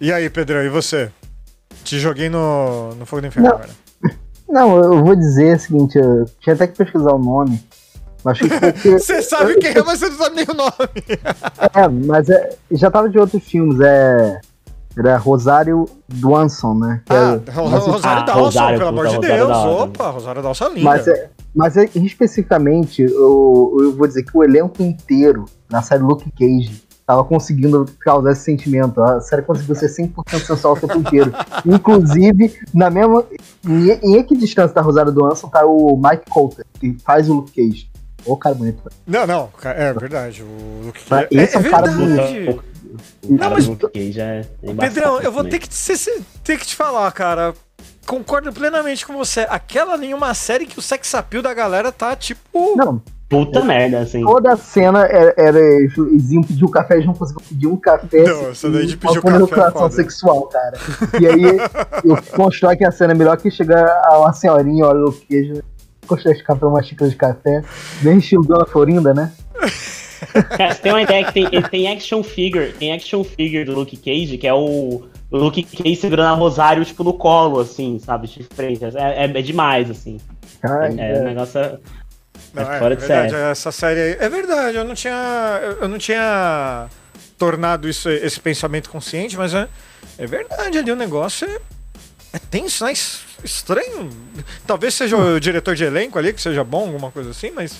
[0.00, 1.10] E aí, Pedrão, e você?
[1.84, 3.56] Te joguei no, no Fogo do Inferno Não.
[3.56, 3.70] agora.
[4.48, 7.58] Não, eu vou dizer o seguinte, eu tinha até que pesquisar o nome.
[8.22, 8.48] Mas acho
[8.82, 8.90] que.
[8.98, 10.72] Você sabe quem é, mas você não sabe nem o nome.
[11.74, 14.40] É, mas é, já tava de outros filmes, é.
[14.96, 17.00] Era Rosário Dwanson, né?
[17.06, 19.48] Que Ah, é- Ro- Rosário Ah, Dawson, Rosário, pelo amor de Rosário Deus.
[19.48, 19.82] Dawson.
[19.84, 20.84] Opa, Rosário Dawson é linda.
[20.84, 26.02] Mas, é, mas é, especificamente, eu, eu vou dizer que o elenco inteiro na série
[26.02, 29.02] Luke Cage tava conseguindo causar esse sentimento.
[29.02, 31.30] A série conseguiu ser 100% sensual o tempo inteiro.
[31.66, 33.24] Inclusive, na mesma.
[33.66, 37.90] Em, em equidistância da Rosário Dawson tá o Mike Coulter, que faz o Luke Cage.
[38.24, 38.82] Ô, cara bonito.
[39.06, 40.42] Não, não, é verdade.
[40.42, 42.60] O Luke Cage- esse é um cara verdade.
[43.24, 46.58] O cara mas- do Luke Cage é é Pedrão, eu vou ter que, te- ter
[46.58, 47.52] que te falar, cara.
[48.06, 49.40] Concordo plenamente com você.
[49.48, 52.76] Aquela ali é uma série que o sex appeal da galera tá tipo.
[52.76, 53.00] Não,
[53.32, 54.22] Puta merda, assim.
[54.24, 57.76] toda a cena era, era eles iam pedir um café, eles não conseguiam pedir um
[57.76, 58.22] café.
[58.24, 60.78] Não, essa daí de pedir o café é sexual, cara.
[61.20, 61.42] E aí
[62.04, 65.62] eu constrói que a cena é melhor que chegar a uma senhorinha, olha o queijo,
[66.06, 67.62] constrói esse café, uma xícara de café,
[68.02, 69.32] bem estilo Dona Florinda, né?
[70.56, 73.96] Cara, você tem uma ideia que tem, tem action figure, tem action figure do Luke
[73.96, 78.28] Cage, que é o, Luke Cage segurando a Rosário, tipo, no colo, assim, sabe?
[78.28, 78.84] De frente.
[78.84, 80.18] É, é, é demais, assim.
[80.62, 81.78] Ai, É, o negócio é,
[82.54, 83.50] Não, é é, fora de verdade, série.
[83.50, 84.16] essa série aí.
[84.20, 85.60] É verdade, eu não tinha.
[85.80, 86.88] Eu não tinha
[87.38, 89.68] tornado isso, esse pensamento consciente, mas é,
[90.18, 91.58] é verdade ali o negócio é,
[92.34, 92.92] é tenso, né?
[92.92, 94.08] Es- Estranho.
[94.66, 97.74] Talvez seja o diretor de elenco ali, que seja bom, alguma coisa assim, mas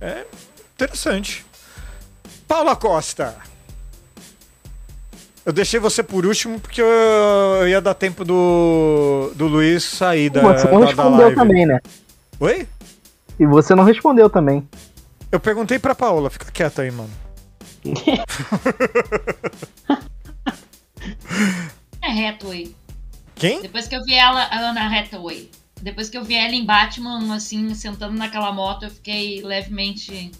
[0.00, 0.24] é
[0.74, 1.46] interessante.
[2.46, 3.34] Paula Costa.
[5.46, 10.42] Eu deixei você por último porque eu ia dar tempo do, do Luiz sair da,
[10.42, 11.34] Você não da, da live.
[11.36, 11.80] também, né?
[12.38, 12.68] Oi?
[13.38, 14.68] E você não respondeu também.
[15.30, 17.10] Eu perguntei pra Paola, fica quieta aí, mano.
[22.02, 22.74] É Hathaway.
[23.34, 23.62] Quem?
[23.62, 25.50] Depois que eu vi ela, a Anna Hathaway.
[25.80, 30.32] Depois que eu vi ela em Batman, assim, sentando naquela moto, eu fiquei levemente.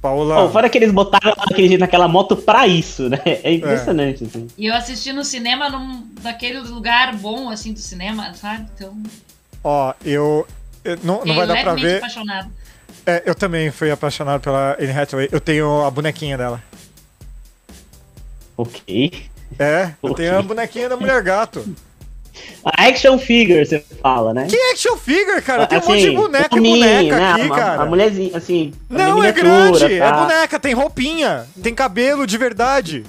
[0.00, 0.46] Paola.
[0.46, 3.18] Pô, fora que eles botaram aquele jeito naquela moto pra isso, né?
[3.24, 4.48] É impressionante, assim.
[4.56, 8.68] E eu assisti no cinema num daquele lugar bom, assim, do cinema, sabe?
[8.74, 8.96] Então,
[9.62, 10.46] Ó, eu.
[10.84, 11.98] Eu- não, não vai dar pra ver.
[11.98, 12.48] apaixonada.
[13.06, 15.28] É, eu também fui apaixonado pela Anne Hathaway.
[15.32, 16.62] Eu tenho a bonequinha dela.
[18.56, 19.24] Ok.
[19.58, 20.16] É, eu Ok.
[20.26, 21.64] tenho a bonequinha da Mulher Gato.
[22.64, 24.46] A action figure, você fala, né?
[24.46, 25.66] Que action figure, cara?
[25.66, 27.32] Tem um Assim, monte de boneca e boneca né?
[27.32, 27.82] aqui, a, cara.
[27.82, 28.72] A mulherzinha, assim.
[28.90, 30.12] a Não, é grande, é tá?
[30.12, 33.04] boneca, tem roupinha, tem cabelo de verdade.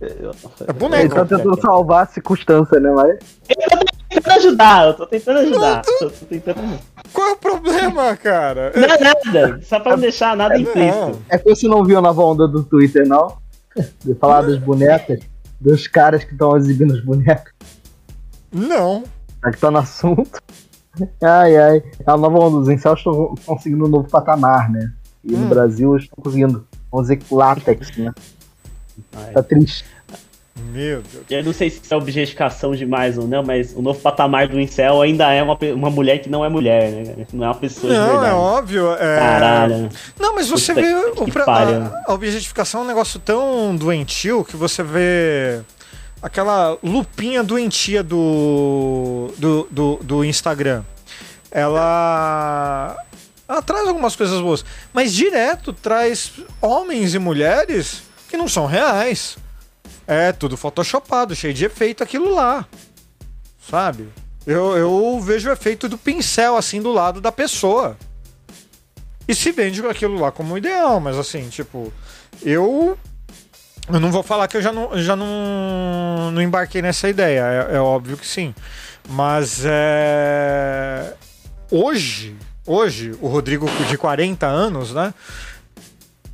[0.00, 1.14] É Ele boneca.
[1.14, 2.90] tá tentando salvar a circunstância, né?
[2.90, 3.16] Mas
[4.24, 5.82] tentando ajudar, eu tô tentando ajudar.
[6.00, 6.80] Eu tô tentando ajudar.
[7.12, 8.72] Qual é o problema, cara?
[8.74, 10.98] Não é nada, só pra não deixar nada implícito.
[10.98, 11.18] Não.
[11.28, 13.36] é que você não viu a nova onda do Twitter, não?
[14.04, 15.20] De falar das bonecas,
[15.60, 17.52] dos caras que estão exibindo as bonecas.
[18.52, 19.04] Não.
[19.44, 20.40] Já que tá no assunto.
[21.22, 21.82] Ai, ai.
[22.06, 24.92] A nova onda, os incels estão conseguindo um novo patamar, né?
[25.24, 25.40] E Hum.
[25.40, 28.12] no Brasil eles estão conseguindo, vamos dizer, látex, né?
[29.16, 29.32] Ai.
[29.32, 29.84] Tá triste.
[30.56, 31.24] Meu Deus.
[31.28, 35.02] Eu não sei se é objetificação demais ou não, mas o novo patamar do incel
[35.02, 37.26] ainda é uma, uma mulher que não é mulher, né?
[37.32, 38.34] Não é uma pessoa de Não, é verdade.
[38.34, 38.92] óbvio.
[38.92, 39.18] É...
[39.18, 39.88] Caralho.
[40.18, 40.94] Não, mas você Puta vê.
[40.94, 41.44] o pra-
[42.06, 45.60] a, a objetificação é um negócio tão doentio que você vê
[46.22, 50.84] aquela lupinha doentia do, do, do, do Instagram.
[51.50, 52.96] Ela.
[53.46, 59.36] Ela traz algumas coisas boas, mas direto traz homens e mulheres que não são reais.
[60.06, 62.66] É tudo photoshopado, cheio de efeito aquilo lá.
[63.70, 64.08] Sabe?
[64.46, 67.96] Eu, eu vejo o efeito do pincel assim do lado da pessoa.
[69.26, 71.92] E se vende aquilo lá como ideal, mas assim, tipo,
[72.42, 72.98] eu.
[73.88, 77.76] Eu não vou falar que eu já não, já não, não embarquei nessa ideia, é,
[77.76, 78.54] é óbvio que sim.
[79.08, 81.14] Mas é.
[81.70, 82.36] Hoje,
[82.66, 85.12] hoje, o Rodrigo de 40 anos, né?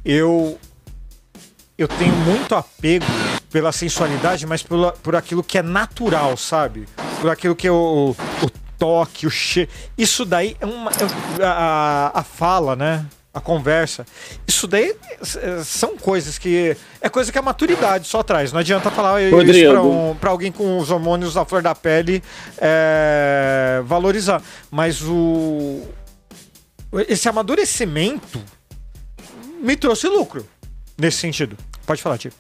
[0.04, 0.59] Eu.
[1.78, 3.06] Eu tenho muito apego
[3.51, 6.87] pela sensualidade, mas pela, por aquilo que é natural, sabe?
[7.21, 9.71] Por aquilo que é o, o toque, o cheiro.
[9.99, 10.91] Isso daí é uma.
[10.91, 13.05] é- A, a fala, né?
[13.33, 14.05] A conversa.
[14.47, 14.93] Isso daí
[15.37, 16.77] é, são coisas que.
[17.01, 18.53] É coisa que a maturidade só traz.
[18.53, 19.71] Não adianta falar isso Rodrigo.
[19.73, 22.23] pra, um, pra alguém com os hormônios à flor da pele
[22.59, 24.43] é, valorizar.
[24.71, 25.83] Mas o.
[27.09, 28.43] Esse amadurecimento
[29.61, 30.45] me trouxe lucro
[30.99, 31.57] nesse sentido.
[31.87, 32.33] Pode falar, Tio.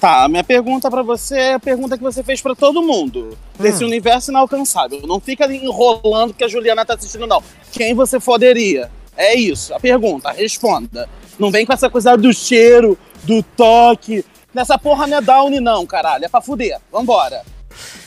[0.00, 3.36] Tá, a minha pergunta pra você é a pergunta que você fez pra todo mundo.
[3.58, 5.02] Desse universo inalcançável.
[5.04, 7.42] Não fica enrolando que a Juliana tá assistindo, não.
[7.72, 8.90] Quem você foderia?
[9.16, 11.08] É isso, a pergunta, responda.
[11.36, 14.24] Não vem com essa coisa do cheiro, do toque.
[14.54, 16.24] Nessa porra não é Downy, não, caralho.
[16.24, 16.78] É pra fuder.
[16.92, 17.42] Vambora.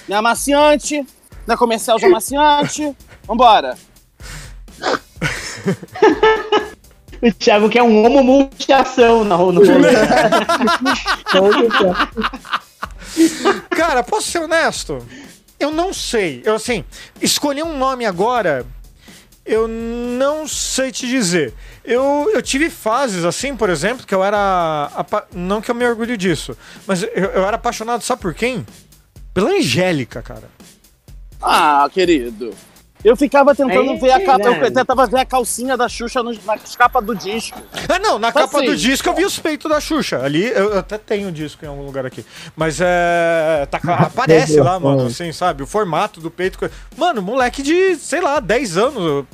[0.08, 1.06] Não é amaciante,
[1.45, 2.95] não é comercial de amaciante.
[3.27, 3.77] Vambora.
[7.21, 9.89] O Thiago quer um homo multiação no, no rolê.
[13.69, 15.05] Cara, posso ser honesto?
[15.60, 16.41] Eu não sei.
[16.43, 16.84] Eu, assim,
[17.21, 18.65] escolher um nome agora,
[19.45, 21.53] eu não sei te dizer.
[21.84, 24.89] Eu, eu tive fases, assim, por exemplo, que eu era.
[25.34, 26.57] Não que eu me orgulho disso,
[26.88, 28.65] mas eu, eu era apaixonado, sabe por quem?
[29.34, 30.49] Pela Angélica, cara.
[31.41, 32.53] Ah, querido.
[33.03, 34.67] Eu ficava tentando Aí, ver a capa, né?
[34.67, 37.59] eu tentava ver a calcinha da Xuxa no- na capa do disco.
[37.89, 38.37] Ah, não, na Assim.
[38.39, 40.21] capa do disco eu vi os peitos da Xuxa.
[40.23, 42.23] Ali, eu, eu até tenho o disco em algum lugar aqui.
[42.55, 43.67] Mas é.
[43.71, 45.63] tá- aparece lá, mano, assim, sabe?
[45.63, 46.59] O formato do peito.
[46.95, 49.25] Mano, moleque de, sei lá, 10 anos.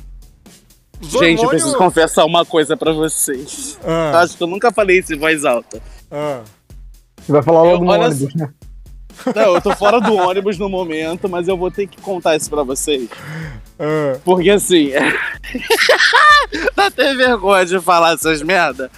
[1.01, 3.77] Os Gente, eu preciso confessar uma coisa pra vocês.
[3.85, 5.81] Ah, Acho que eu nunca falei isso em voz alta.
[6.09, 6.41] ah.
[7.21, 8.49] Você vai falar logo no olha ônibus, né?
[9.35, 12.49] Não, eu tô fora do ônibus no momento, mas eu vou ter que contar isso
[12.49, 13.09] pra vocês.
[13.79, 14.19] ah.
[14.23, 14.91] Porque assim.
[16.75, 18.89] Dá até vergonha de falar essas merda.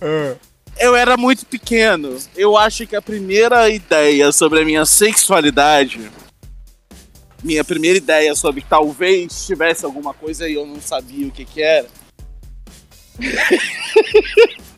[0.00, 0.34] Ah,
[0.78, 2.16] eu era muito pequeno.
[2.36, 6.10] Eu acho que a primeira ideia sobre a minha sexualidade,
[7.42, 11.44] minha primeira ideia sobre que talvez tivesse alguma coisa e eu não sabia o que
[11.44, 11.86] que era,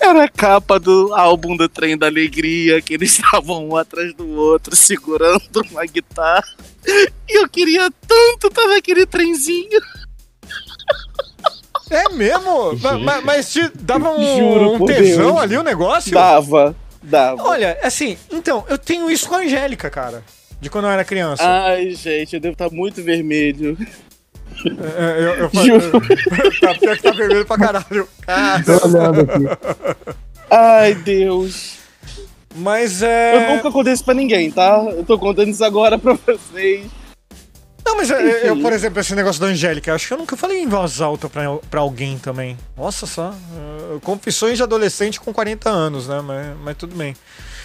[0.00, 4.28] era a capa do álbum do Trem da Alegria, que eles estavam um atrás do
[4.36, 6.44] outro segurando uma guitarra.
[7.28, 9.80] E eu queria tanto estar naquele trenzinho.
[11.90, 12.74] É mesmo?
[12.80, 15.38] Ma- ma- Mas, te dava um, Juro um tesão Deus.
[15.38, 16.10] ali o negócio?
[16.12, 17.42] Dava, dava.
[17.42, 20.24] Olha, assim, então, eu tenho isso com a Angélica, cara.
[20.60, 21.42] De quando eu era criança.
[21.44, 23.76] Ai, gente, eu devo estar muito vermelho.
[24.96, 26.00] É, eu, eu, eu, Juro.
[26.60, 28.08] tá, pior que tá vermelho pra caralho.
[28.26, 30.06] Ah, Tô olhando aqui.
[30.50, 31.78] Ai, Deus.
[32.54, 33.50] Mas é.
[33.50, 34.84] Eu nunca contei isso pra ninguém, tá?
[34.90, 36.86] Eu tô contando isso agora pra vocês.
[37.84, 38.62] Não, mas é, eu, Enfim.
[38.62, 41.56] por exemplo, esse negócio da Angélica, acho que eu nunca falei em voz alta pra,
[41.70, 42.56] pra alguém também.
[42.76, 43.30] Nossa só.
[43.30, 46.20] uh, confissões de adolescente com 40 anos, né?
[46.20, 47.16] Mas, mas tudo bem.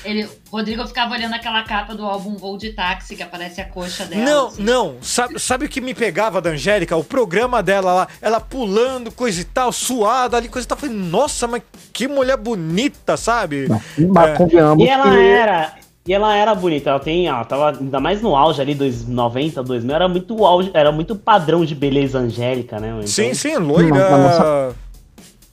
[0.03, 3.65] Ele, o Rodrigo ficava olhando aquela capa do álbum Voo de Táxi, que aparece a
[3.65, 4.23] coxa dela.
[4.23, 4.63] Não, assim.
[4.63, 4.95] não.
[5.01, 6.95] Sabe, sabe o que me pegava da Angélica?
[6.95, 10.77] O programa dela lá, ela pulando, coisa e tal, suada ali, coisa e tal.
[10.77, 13.67] Eu Falei, nossa, mas que mulher bonita, sabe?
[13.69, 14.83] Mas É.
[14.83, 15.73] E ela que era.
[16.07, 19.61] E ela era bonita, ela tem, ela tava ainda mais no auge ali, dos 90,
[19.61, 22.91] 2000, era muito auge, era muito padrão de beleza angélica, né?
[22.91, 23.89] Então, Sim, sim, loira.
[23.93, 24.75] Mas-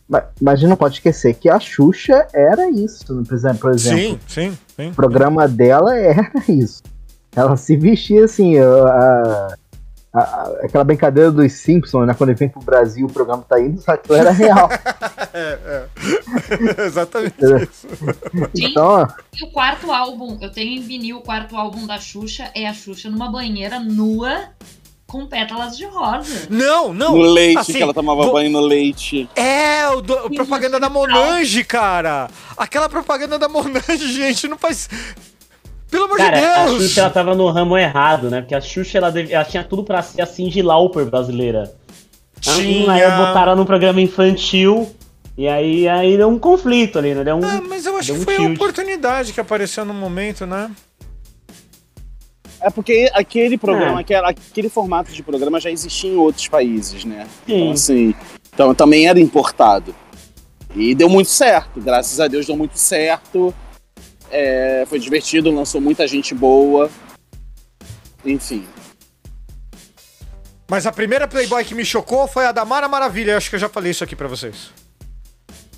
[0.09, 3.59] mas a gente não pode esquecer que a Xuxa era isso, por exemplo.
[3.59, 4.91] Por exemplo Sim, sim, sim.
[4.91, 6.83] O programa dela era isso.
[7.35, 9.55] Ela se vestia assim, a, a-
[10.15, 12.15] a- aquela brincadeira dos Simpsons, né?
[12.15, 14.69] Quando ele vem pro Brasil, o programa tá indo, só que era real.
[15.37, 16.85] É, é.
[16.87, 17.89] Exatamente isso.
[18.55, 18.67] Sim.
[18.71, 22.69] Então, E o quarto álbum, eu tenho em vinil o quarto álbum da Xuxa, é
[22.69, 24.51] a Xuxa numa banheira nua
[25.15, 26.49] com pétalas de rosa.
[26.51, 27.13] Não, não.
[27.15, 29.29] No leite, assim, que ela tomava vo- banho no leite.
[29.37, 32.29] É, o do- a propaganda da Monange, cara.
[32.57, 34.89] Aquela propaganda da Monange, gente, não faz.
[35.89, 36.83] Pelo amor Cara, de a Deus!
[36.83, 38.41] Xuxa ela tava no ramo errado, né?
[38.41, 41.73] Porque a Xuxa ela, deve- ela tinha tudo pra ser a Cindy Lauper brasileira.
[42.41, 42.93] Tinha.
[42.93, 44.93] Aí botaram ela num programa infantil.
[45.39, 47.23] E aí, aí deu um conflito ali, né?
[47.25, 48.55] Deu um, Ah, mas eu acho que um foi a tilt.
[48.57, 50.71] oportunidade que apareceu no momento, né?
[52.67, 54.01] É porque aquele programa, É.
[54.01, 57.27] aquele, aquele formato de programa já existia em outros países, né?
[57.47, 57.55] Sim.
[57.55, 58.15] Então, assim,
[58.55, 59.95] então também era importado.
[60.75, 63.55] E deu muito certo, graças a Deus deu muito certo.
[64.31, 66.91] É, foi divertido, lançou muita gente boa.
[68.25, 68.67] Enfim.
[70.69, 73.33] Mas a primeira Playboy que me chocou foi a da Mara Maravilha.
[73.33, 74.71] Eu acho que eu já falei isso aqui pra vocês.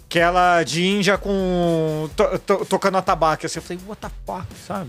[0.09, 2.09] Que ela de Índia com.
[2.17, 3.45] to- to- tocando a tabaco.
[3.45, 4.89] Assim, eu falei, what the fuck, sabe?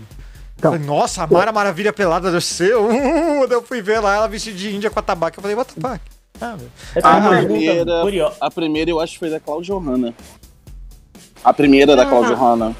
[0.58, 2.74] Então- Falei, Nossa, a Mara Maravilha pelada deve ser.
[2.78, 5.38] Uh, eu fui ver lá ela vestida de Índia com a tabaco.
[5.38, 6.00] Eu falei, what the fuck?
[6.38, 6.64] Sabe?
[6.94, 10.12] Eu tenho A primeira, a primeira eu acho que foi da Cláudia Hanna.
[11.44, 12.74] A primeira da Cláudia Hanna.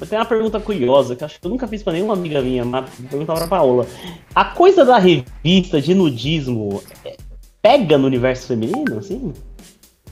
[0.00, 2.40] Eu tenho uma pergunta curiosa que eu acho que eu nunca fiz pra nenhuma amiga
[2.40, 3.86] minha, mas vou perguntar pra Paola.
[4.34, 7.16] A coisa da revista de nudismo é,
[7.62, 9.32] pega no universo feminino, assim?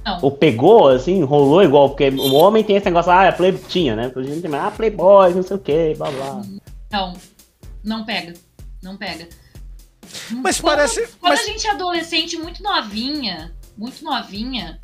[0.05, 0.19] Não.
[0.23, 1.91] Ou pegou, assim, rolou igual?
[1.91, 3.53] Porque o homem tem esse negócio, ah, é play...
[3.69, 4.11] tinha, né?
[4.61, 6.43] Ah, playboy, não sei o que, blá blá.
[6.91, 7.13] Não,
[7.85, 8.35] não pega.
[8.83, 9.29] Não pega.
[10.31, 14.79] Mas Quando- parece- Quando mas- a gente é adolescente muito novinha, muito novinha,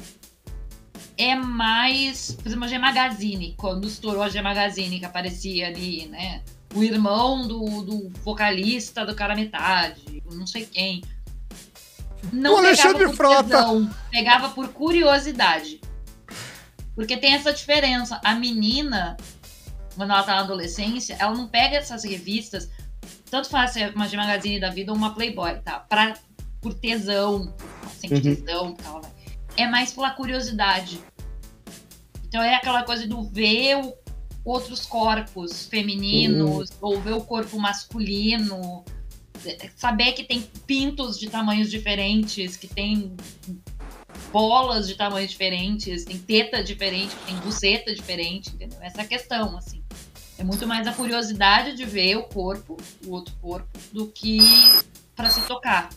[1.17, 2.33] é mais.
[2.33, 6.43] Por exemplo, a G Magazine, quando estourou a G Magazine, que aparecia ali, né?
[6.75, 11.03] O irmão do, do vocalista do cara metade, não sei quem.
[12.33, 13.43] Não O Alexandre pegava por Frota.
[13.45, 15.81] tesão, pegava por curiosidade.
[16.95, 18.21] Porque tem essa diferença.
[18.25, 19.17] A menina,
[19.95, 22.69] quando ela tá na adolescência, ela não pega essas revistas,
[23.31, 25.79] tanto faz ser uma G Magazine da vida ou uma Playboy, tá?
[25.81, 26.15] Pra,
[26.61, 27.55] por tesão,
[27.99, 28.21] sente Uhum.
[28.35, 29.09] tesão, tal, né?
[29.57, 31.01] é mais pela curiosidade.
[32.27, 33.95] Então é aquela coisa do ver o-
[34.45, 38.85] outros corpos femininos, ou ver o corpo masculino,
[39.77, 43.17] saber que tem pintos de tamanhos diferentes, que tem
[44.33, 48.79] bolas de tamanhos diferentes, tem teta diferente, tem buceta diferente, entendeu?
[48.83, 49.83] Essa é a questão, assim.
[50.39, 54.39] É muito mais a curiosidade de ver o corpo, o outro corpo, do que
[55.17, 55.91] pra se tocar.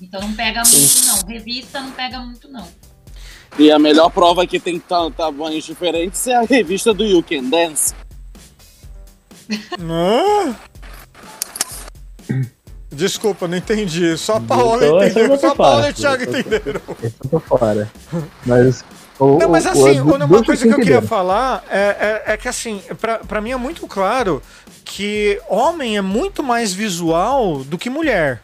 [0.00, 1.22] Então não pega muito, não.
[1.28, 2.68] Revista não pega muito, não.
[3.58, 7.44] E a melhor prova que tem ta- tamanhos diferentes é a revista do You Can
[7.48, 7.94] Dance.
[12.90, 14.16] Desculpa, não entendi.
[14.16, 15.26] Só a Paola Então, entendeu.
[15.34, 16.80] eu Só a Paola e o Thiago entenderam.
[17.02, 17.90] eu tô fora.
[18.44, 18.84] Mas.
[19.18, 22.48] O, Não, mas assim, o- uma coisa que eu queria falar é, é, é que
[22.48, 24.42] assim, pra, pra mim é muito claro
[24.84, 28.42] que homem é muito mais visual do que mulher.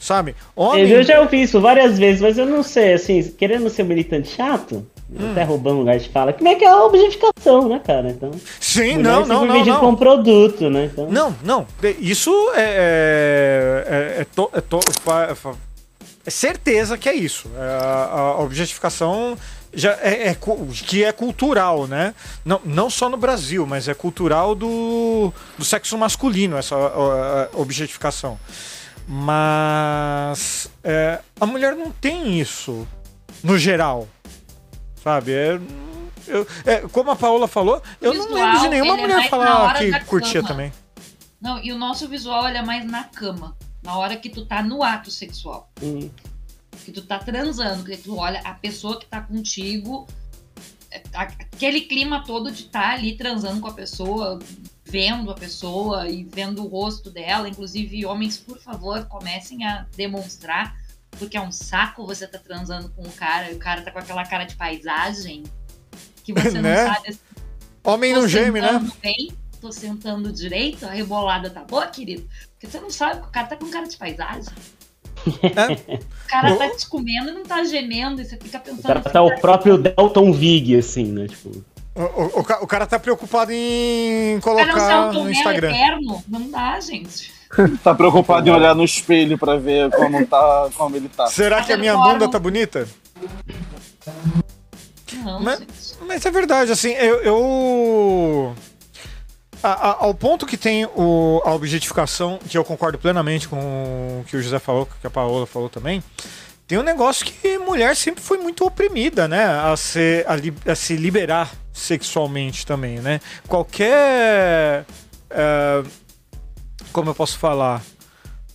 [0.00, 0.34] Sabe?
[0.56, 0.88] Homem.
[0.88, 4.28] Eu já ouvi isso várias vezes, mas eu não sei, assim, querendo ser um militante
[4.28, 4.86] chato,
[5.30, 6.32] Até roubando lugar de fala.
[6.34, 8.10] Como é que é a objetificação, né, cara?
[8.10, 8.30] Então,
[8.60, 9.80] Sim, não, não, não, não.
[9.80, 10.90] como produto, né?
[10.92, 11.66] Então, Não, não.
[11.98, 13.84] Isso é.
[13.88, 15.54] É, é, to- é to- fa- fa-
[16.26, 17.50] é certeza que é isso.
[17.56, 18.04] É, a,
[18.36, 19.36] a objetificação
[19.72, 20.36] já é, é
[20.86, 22.14] que é cultural, né?
[22.44, 28.38] Não, não só no Brasil, mas é cultural do, do sexo masculino, essa a objetificação.
[29.06, 32.86] Mas é, a mulher não tem isso
[33.42, 34.06] no geral.
[35.08, 35.32] Sabe?
[35.32, 35.60] É,
[36.26, 39.28] eu- é, como a Paola falou, eu não Visual, lembro de nenhuma é mulher na
[39.28, 40.48] falar que curtia cama.
[40.48, 40.72] também.
[41.40, 43.56] Não, e o nosso visual é mais na cama.
[43.82, 45.70] Na hora que tu tá no ato sexual.
[45.82, 46.10] hum,
[46.84, 50.06] Que tu tá transando, que tu olha a pessoa que tá contigo.
[50.90, 54.38] é, Aquele clima todo de estar ali transando com a pessoa,
[54.84, 57.48] vendo a pessoa e vendo o rosto dela.
[57.48, 60.74] Inclusive, homens, por favor, comecem a demonstrar.
[61.12, 63.98] Porque é um saco você tá transando com o cara e o cara tá com
[63.98, 65.42] aquela cara de paisagem
[66.24, 66.86] que você não Né?
[66.86, 67.18] sabe assim,
[67.84, 68.80] Homem não geme, né?
[69.02, 72.28] bem, tô sentando direito, a rebolada tá boa, querido?
[72.52, 74.52] Porque você não sabe que o cara tá com cara de paisagem.
[75.42, 75.94] É.
[75.94, 79.00] O cara tá te comendo e não tá gemendo, e você fica o pensando cara
[79.00, 81.26] assim, tá o próprio Delton Vig, assim, né?
[81.26, 85.12] Tipo, O, o- o ca- o cara tá preocupado em o cara não se colocar
[85.12, 85.70] no Instagram.
[85.70, 86.24] eterno.
[86.28, 87.32] Não dá, gente.
[87.82, 91.26] Tá preocupado em olhar no espelho pra ver como, tá, como ele tá.
[91.28, 92.86] Será que a minha bunda tá bonita?
[95.24, 95.96] Não, Mas-.
[96.06, 97.20] Mas é verdade, assim, eu.
[97.22, 98.54] eu-
[99.62, 103.56] a- a- ao ponto que tem o- a objetificação, que eu concordo plenamente com
[104.20, 106.02] o que o José falou, que a Paola falou também,
[106.66, 109.44] tem um negócio que mulher sempre foi muito oprimida, né?
[109.44, 113.20] A, ser, a, li- a se liberar sexualmente também, né?
[113.48, 114.84] Qualquer.
[115.30, 115.82] é,
[116.92, 117.82] como eu posso falar?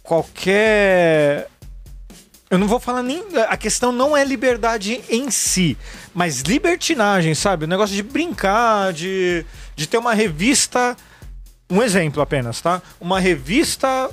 [0.01, 1.49] Qualquer.
[2.49, 3.23] Eu não vou falar nem.
[3.47, 5.77] A questão não é liberdade em si,
[6.13, 7.65] mas libertinagem, sabe?
[7.65, 10.95] O negócio de brincar, de, de ter uma revista.
[11.69, 12.81] Um exemplo apenas, tá?
[12.99, 14.11] Uma revista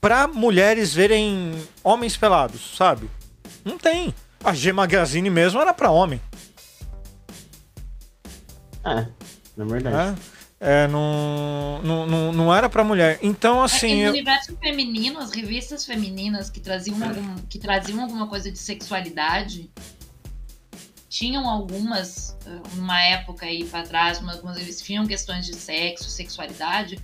[0.00, 3.08] pra mulheres verem homens pelados, sabe?
[3.64, 4.14] Não tem.
[4.44, 6.20] A G Magazine mesmo era pra homem,
[8.84, 9.06] é,
[9.56, 9.96] na verdade.
[9.96, 10.16] né?
[10.58, 13.18] É, não, não, não, não era pra mulher.
[13.22, 13.92] Então, assim.
[13.92, 18.50] É, no eu- universo feminino, as revistas femininas que traziam, algum, que traziam alguma coisa
[18.50, 19.70] de sexualidade,
[21.08, 26.08] tinham algumas, eh, uma época aí pra trás, uma- algumas revistas tinham questões de sexo,
[26.10, 26.98] sexualidade,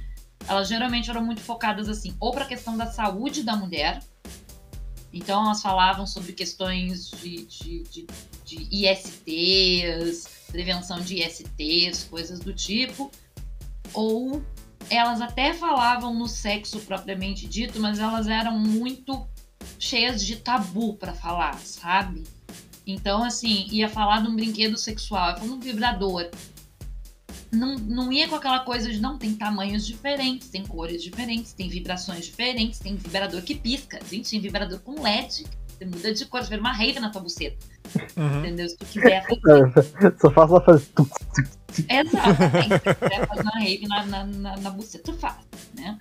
[0.49, 4.03] elas geralmente eram muito focadas assim, ou pra questão da saúde da mulher,
[5.13, 8.07] então elas falavam sobre questões de, de, de,
[8.45, 13.11] de ISTs, prevenção de ISTs, coisas do tipo,
[13.93, 14.43] ou
[14.91, 19.27] elas até falavam no sexo propriamente dito, mas elas eram muito
[19.79, 22.25] cheias de tabu pra falar, sabe?
[22.87, 26.29] Então, assim, ia falar de um brinquedo sexual, ia falar de um vibrador.
[27.51, 31.69] Não, não ia com aquela coisa de não, tem tamanhos diferentes, tem cores diferentes, tem
[31.69, 34.01] vibrações diferentes, tem vibrador que pisca.
[34.11, 35.45] Gente, tem vibrador com LED.
[35.83, 37.57] Você muda de cor, você vê uma rave na tua buceta.
[38.17, 38.39] Uhum.
[38.39, 38.69] Entendeu?
[38.69, 40.89] Se tu quiser fazer Só faço ela fazer.
[41.89, 42.75] Exatamente.
[42.75, 45.37] Se quiser fazer uma rave na, na, na, na buceta, tu faz,
[45.75, 45.99] né?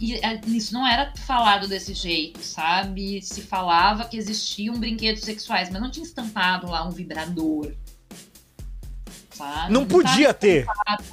[0.00, 3.20] E é, isso não era falado desse jeito, sabe?
[3.20, 7.72] Se falava que existiam brinquedos sexuais, mas não tinha estampado lá um vibrador.
[9.30, 9.72] Sabe?
[9.72, 10.66] Não podia ter.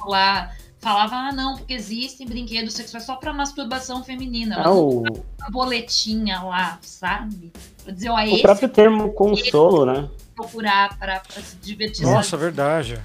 [0.06, 0.54] lá.
[0.80, 4.56] Falava, ah, não, porque existem brinquedos sexuais só pra masturbação feminina.
[4.60, 7.52] Ah, não o, uma boletinha lá, sabe?
[7.82, 10.08] Pra dizer, ó, o esse próprio termo consolo, né?
[10.36, 12.06] procurar pra, pra se divertir.
[12.06, 12.42] Nossa, sabe?
[12.44, 13.00] verdade.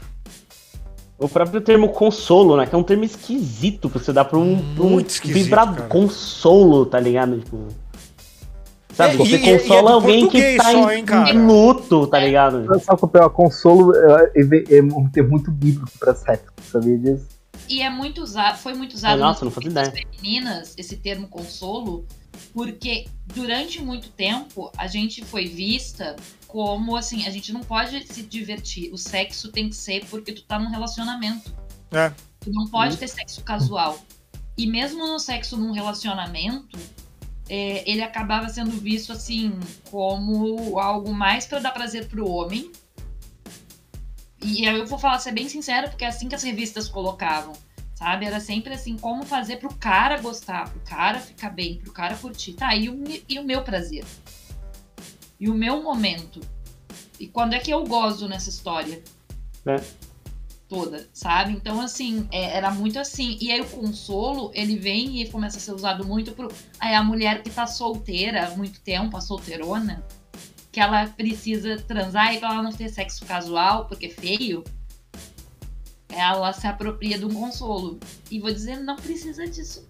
[1.18, 2.68] O próprio termo consolo, né?
[2.68, 5.76] Que é um termo esquisito pra você dar pra um, pra um Muito esquisito, vibrador.
[5.76, 5.88] cara.
[5.90, 7.40] Consolo, tá ligado?
[7.40, 7.68] Tipo.
[8.94, 11.48] Sabe, É, você e- e- e é consola alguém que tá só, em, hein, em
[11.48, 12.66] luto, tá ligado?
[12.68, 13.96] Qual é o consolo?
[13.96, 17.33] É, é, é um termo muito bíblico pra sexo, sabia disso?
[17.68, 22.06] E é muito usado, foi muito usado Nossa, nas femininas, esse termo consolo,
[22.54, 26.16] porque durante muito tempo a gente foi vista
[26.48, 28.94] como assim, a gente não pode se divertir.
[28.94, 31.52] O sexo tem que ser porque tu tá num relacionamento.
[31.92, 32.12] É.
[32.42, 34.00] Tu não pode ter sexo casual.
[34.58, 36.78] E mesmo no sexo num relacionamento,
[37.50, 39.60] é, ele acabava sendo visto assim
[39.90, 42.72] como algo mais para dar prazer pro homem.
[44.44, 47.54] E aí eu vou falar, ser bem sincero, porque é assim que as revistas colocavam,
[47.96, 48.26] sabe?
[48.26, 52.54] Era sempre assim, como fazer pro cara gostar, pro cara ficar bem, pro cara curtir.
[52.54, 54.04] Tá, e o, e o meu prazer?
[55.40, 56.42] E o meu momento?
[57.20, 59.02] E quando é que eu gozo nessa história?
[59.66, 59.82] É.
[60.68, 61.54] Toda, sabe?
[61.54, 63.38] Então, assim, é- era muito assim.
[63.40, 66.52] E aí o consolo, ele vem e começa a ser usado muito pro.
[66.80, 70.04] Aí a mulher que tá solteira há muito tempo, a solteirona,
[70.74, 74.64] que ela precisa transar e pra ela não ter sexo casual, porque é feio,
[76.10, 78.00] ela se apropria de um consolo.
[78.32, 79.88] E vou dizer, não precisa disso,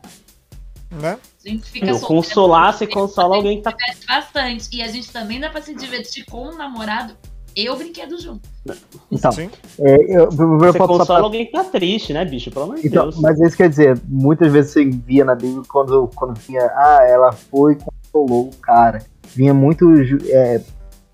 [0.91, 0.99] não.
[0.99, 1.17] Né?
[1.43, 3.73] A gente fica Eu solteiro consolar, porque consola alguém que tá.
[4.07, 4.69] bastante.
[4.75, 7.15] E a gente também dá pra se divertir com o namorado
[7.55, 8.47] e o brinquedo junto.
[9.09, 9.49] Então, Sim.
[9.79, 12.51] é, eu, eu, eu consola falar- alguém que tá triste, né, bicho?
[12.51, 13.19] Pelo amor de Então, Deus.
[13.21, 16.61] mas é isso que quer dizer, muitas vezes você via na Bíblia quando, quando vinha,
[16.75, 17.77] ah, ela foi e
[18.13, 18.99] consolou o cara.
[19.35, 19.91] Vinha muito.
[20.29, 20.61] É,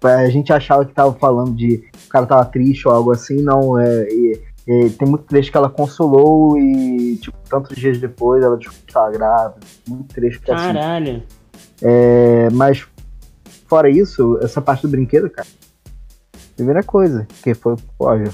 [0.03, 3.79] a gente achava que tava falando de o cara tava triste ou algo assim, não.
[3.79, 8.55] É, e- e tem muito trecho que ela consolou e, tipo, tantos dias depois ela
[8.55, 9.59] descobriu que tava grávida.
[9.87, 10.65] Muito trecho que é assim.
[10.73, 11.23] Caralho.
[11.81, 12.85] É, mas,
[13.67, 15.47] fora isso, essa parte do brinquedo, cara.
[16.55, 18.31] Primeira coisa, que foi, óbvio,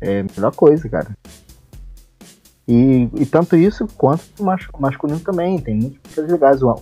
[0.00, 1.08] é a melhor coisa, cara.
[2.66, 5.58] E, e tanto isso quanto o mas- masculino também.
[5.58, 6.62] Tem muitas coisas legais.
[6.62, 6.74] O,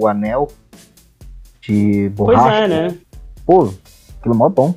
[0.00, 0.48] o anel
[1.62, 2.56] de Pois borracha.
[2.56, 2.98] é, né?
[3.46, 3.72] Pô,
[4.18, 4.74] aquilo é mó bom.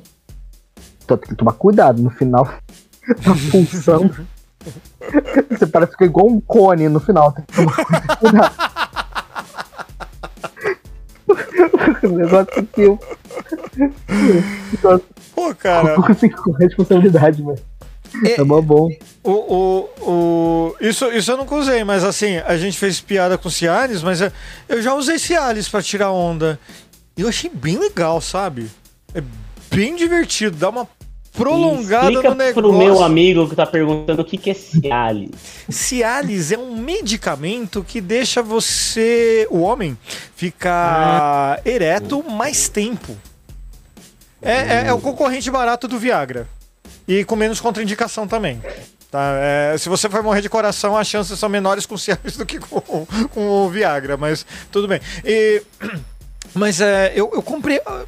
[1.06, 2.44] Só tem que tomar cuidado no final
[3.24, 4.10] da função.
[5.50, 7.32] Você parece que fica igual um cone no final.
[7.32, 8.54] Tem que tomar cuidado.
[12.04, 12.98] o negócio que eu.
[14.72, 15.00] Então,
[15.34, 15.94] Pô, cara,
[16.42, 17.62] com responsabilidade, mas.
[18.24, 18.88] É mó bom.
[19.22, 23.50] o, o, o, isso, isso eu nunca usei, mas assim, a gente fez piada com
[23.50, 24.32] Cialis, mas eu-
[24.68, 26.58] eu já usei Cialis pra tirar onda.
[27.16, 28.70] E eu achei bem legal, sabe?
[29.14, 29.22] É
[29.70, 30.88] bem divertido, dá uma
[31.32, 32.62] prolongada Explica no negócio.
[32.62, 35.30] pro meu amigo que tá perguntando o que, que é Cialis.
[35.68, 39.98] Cialis é um medicamento que deixa você, o homem,
[40.34, 43.16] ficar ereto mais tempo.
[44.40, 46.46] É, é- é o concorrente barato do Viagra.
[47.08, 48.60] E com menos contraindicação também.
[49.10, 49.34] Tá?
[49.38, 52.58] É, se você for morrer de coração, as chances são menores com Cialis do que
[52.58, 55.00] com, com o Viagra, mas tudo bem.
[55.24, 55.62] E-
[56.54, 57.80] mas é, eu, eu comprei.
[57.86, 58.04] ah,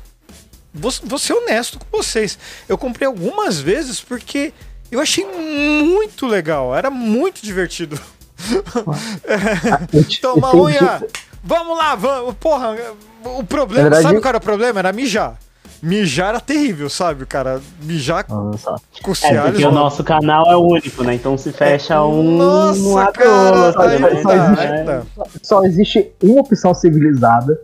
[0.74, 2.38] Vou, vou ser honesto com vocês.
[2.68, 4.52] Eu comprei algumas vezes porque
[4.92, 6.76] eu achei muito legal.
[6.76, 7.98] Era muito divertido.
[9.92, 11.02] Eu te- Toma eu unha!
[11.42, 12.34] Vamos lá, vamos.
[12.36, 12.76] Porra,
[13.24, 14.78] o problema, verdade- sabe qual era o problema?
[14.80, 15.38] Era mijar.
[15.80, 17.60] Mijar era terrível, sabe, cara?
[17.82, 18.26] Mijar
[18.58, 18.76] só.
[19.02, 21.14] com É, porque o nosso canal é único, né?
[21.14, 22.36] Então se fecha um.
[22.36, 25.02] Nossa, cara, aí né?
[25.18, 25.24] É.
[25.42, 27.60] Só existe uma opção civilizada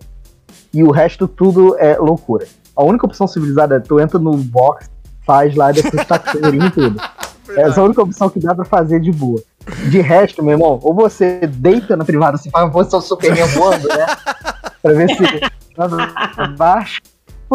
[0.73, 2.47] e o resto tudo é loucura.
[2.77, 4.89] A única opção civilizada é tu entra no box,
[5.27, 7.01] faz lá e depois tá e tudo.
[7.49, 9.43] Essa é a única opção que dá pra fazer de boa.
[9.89, 13.89] De resto, meu irmão, ou você deita na privada, assim, faz uma posição superman voando,
[13.89, 14.07] né?
[14.83, 17.01] Pra ver se baixo.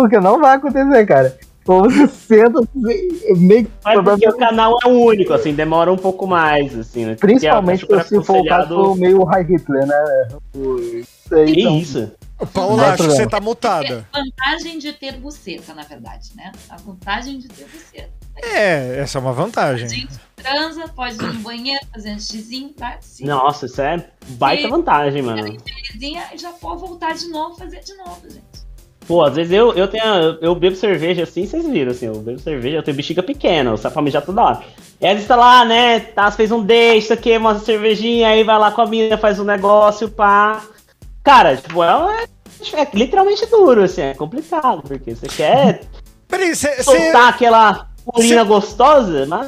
[0.02, 1.38] Porque não vai acontecer, cara.
[1.68, 6.26] Ou você senta, meio que Mas porque o canal é único, assim, demora um pouco
[6.26, 7.16] mais, assim, né?
[7.16, 10.28] Principalmente é se for o caso meio high Hitler, né?
[10.56, 11.78] Isso aí, Que então.
[11.78, 12.12] isso?
[12.54, 14.08] Paula, é acho que você tá mutada.
[14.12, 16.52] Vantagem de ter buceta, na verdade, né?
[16.70, 18.10] A vantagem de ter buceta.
[18.42, 19.90] É, essa é uma A vantagem.
[19.90, 22.98] gente transa, pode ir no banheiro, fazer um xizinho, tá?
[23.02, 25.56] Se Nossa, isso é baita vantagem, mano.
[25.62, 28.42] felizinha, já pode voltar de novo, fazer de novo, gente.
[29.10, 30.38] Pô, às vezes eu, eu tenho.
[30.40, 33.76] Eu bebo cerveja assim, vocês viram, assim, eu bebo cerveja, eu tenho bexiga pequena, eu
[33.78, 34.60] saio pra mijar toda hora.
[35.02, 36.00] E às vezes tá lá, né?
[36.00, 39.40] Tá, fez um date, isso aqui, uma cervejinha, aí vai lá com a mina, faz
[39.40, 40.62] um negócio, pá.
[41.24, 45.82] Cara, tipo, é, uma- é literalmente duro, assim, é complicado, porque você quer
[46.28, 46.84] Peraí, você.
[46.84, 49.48] soltar aquela urina cê- gostosa, mas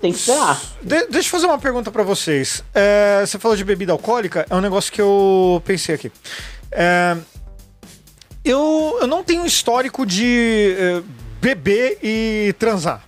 [0.00, 0.56] tem que esperar.
[0.80, 2.62] De- deixa eu fazer uma pergunta pra vocês.
[2.72, 6.12] É, você falou de bebida alcoólica, é um negócio que eu pensei aqui.
[6.70, 7.16] É,
[8.44, 11.02] eu, eu não tenho histórico de é,
[11.40, 13.02] beber e transar.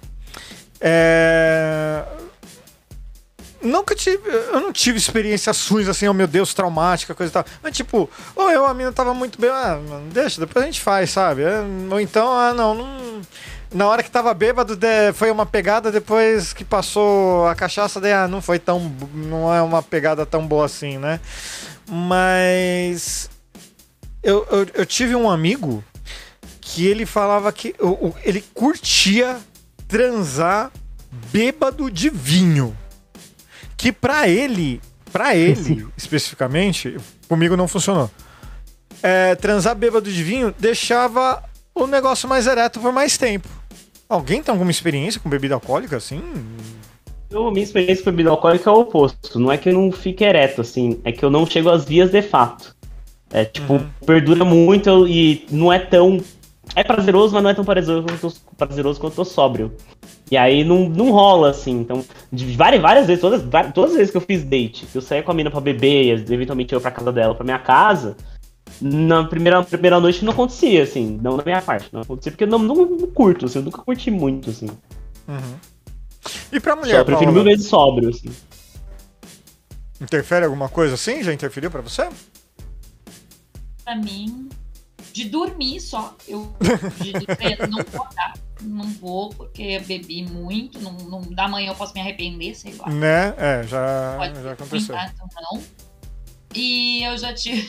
[0.80, 2.04] É,
[3.92, 7.44] eu tive, eu não tive experiências ruins assim, oh meu Deus, traumática, coisa e tal.
[7.62, 9.78] Mas tipo, ou eu, a mina tava muito bem, ah,
[10.12, 11.42] deixa, depois a gente faz, sabe?
[11.42, 13.22] É, ou então, ah, não, não.
[13.72, 14.78] Na hora que tava bêbado,
[15.14, 18.92] foi uma pegada, depois que passou a cachaça, daí, ah, não foi tão.
[19.14, 21.20] Não é uma pegada tão boa assim, né?
[21.88, 23.30] Mas.
[24.22, 25.82] Eu, eu, eu tive um amigo
[26.60, 27.74] que ele falava que
[28.24, 29.38] ele curtia
[29.88, 30.70] transar
[31.30, 32.76] bêbado de vinho.
[33.76, 34.80] Que pra ele,
[35.12, 36.96] pra ele especificamente,
[37.28, 38.10] comigo não funcionou.
[39.02, 41.42] É, transar bêbado de vinho deixava
[41.74, 43.48] o negócio mais ereto por mais tempo.
[44.08, 46.22] Alguém tem alguma experiência com bebida alcoólica assim?
[47.30, 49.40] Eu, minha experiência com bebida alcoólica é o oposto.
[49.40, 52.10] Não é que eu não fique ereto, assim, é que eu não chego às vias
[52.10, 52.76] de fato.
[53.32, 56.20] É tipo, perdura muito e não é tão.
[56.76, 59.72] É prazeroso, mas não é tão prazeroso quanto, eu tô- prazeroso quanto eu tô sóbrio.
[60.30, 61.80] E aí não, não rola, assim.
[61.80, 63.42] Então, de várias, várias vezes, todas,
[63.74, 66.04] todas as vezes que eu fiz date, que eu saía com a mina pra beber,
[66.04, 68.16] e eventualmente eu ia pra casa dela, pra minha casa,
[68.80, 72.48] Na primeira, primeira noite não acontecia, assim, não da minha parte, não acontecia porque eu
[72.48, 74.66] não, não, não curto, assim, eu nunca curti muito, assim.
[75.28, 75.54] Uhum.
[76.50, 78.30] E pra Só, mulher, eu prefiro Paola, mil vezes sóbrio, assim.
[80.00, 81.22] interfere alguma coisa assim?
[81.22, 82.08] Já interferiu pra você?
[83.84, 84.48] Pra mim,
[85.12, 86.16] de dormir só.
[86.26, 86.54] Eu
[87.00, 88.34] de dizer, não vou dar.
[88.60, 90.80] Não vou, porque eu bebi muito.
[90.80, 92.88] Não, não, da manhã eu posso me arrepender, sei lá.
[92.88, 93.34] Né?
[93.36, 94.94] É, já, Pode já aconteceu.
[94.96, 95.62] então não.
[96.54, 97.68] E eu já tive.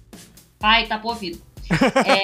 [0.62, 1.40] Ai, tá pro ouvido.
[2.06, 2.22] É,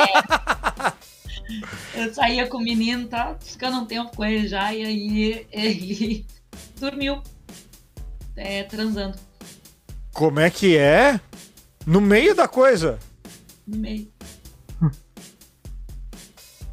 [1.94, 6.26] Eu saía com o menino, tá ficando um tempo com ele já, e aí ele
[6.78, 7.22] dormiu.
[8.36, 9.18] É, transando
[10.12, 11.20] Como é que é?
[11.84, 12.98] No meio da coisa?
[13.68, 14.08] No meio.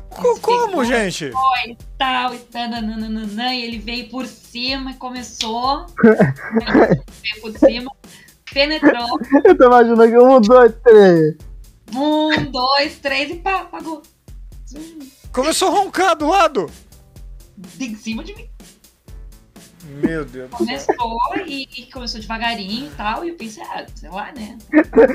[0.09, 1.29] Co- Como, gente?
[1.31, 5.85] Foi e tal, e tananana, e ele veio por cima e começou.
[6.01, 7.91] veio por cima,
[8.53, 9.19] penetrou.
[9.43, 11.35] Eu tô imaginando que um, dois, três.
[11.93, 14.01] Um, dois, três e pá, apagou.
[15.33, 16.69] Começou a roncar do lado.
[17.57, 18.47] De em cima de mim.
[19.85, 20.57] Meu Deus do céu.
[20.57, 23.23] Começou e, e começou devagarinho e tal.
[23.23, 24.57] E eu pensei, ah, sei lá, né?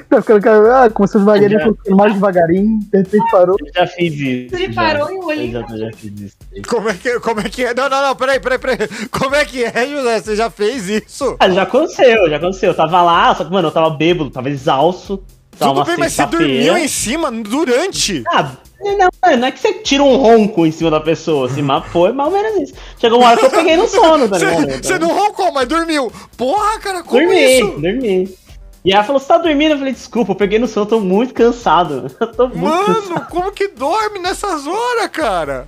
[0.09, 1.95] Tá ficando, cara, ah, começou devagarinho, Já.
[1.95, 3.57] mais devagarinho, de repente parou.
[3.59, 4.55] Eu já fiz isso.
[4.55, 5.57] Ele parou e eu olhei.
[5.57, 6.37] Eu já, já fiz isso.
[6.69, 7.75] Como é, que, como é que é?
[7.75, 8.89] Não, não, não, peraí, peraí, peraí.
[9.11, 10.21] Como é que é, José?
[10.21, 11.37] Você já fez isso?
[11.39, 12.71] Ah, já aconteceu, já aconteceu.
[12.71, 15.23] Eu tava lá, só que, mano, eu tava bêbado, tava exausto.
[15.59, 18.23] Tava Tudo bem, mas você dormiu em cima durante.
[18.29, 18.53] Ah,
[18.83, 22.13] não, não é que você tira um ronco em cima da pessoa, assim, mas foi
[22.13, 22.75] mais ou menos isso.
[22.99, 24.67] Chegou uma hora que eu peguei no sono, tá ligado?
[24.67, 26.11] Você você não roncou, mas dormiu.
[26.37, 27.67] Porra, cara, como Dormi, isso?
[27.81, 28.39] dormi.
[28.83, 29.73] E ela falou, você tá dormindo?
[29.73, 32.11] Eu falei, desculpa, eu peguei no sono, eu tô muito cansado.
[32.19, 33.11] Eu tô muito cansado.
[33.11, 35.67] Mano, como que dorme nessas horas, cara?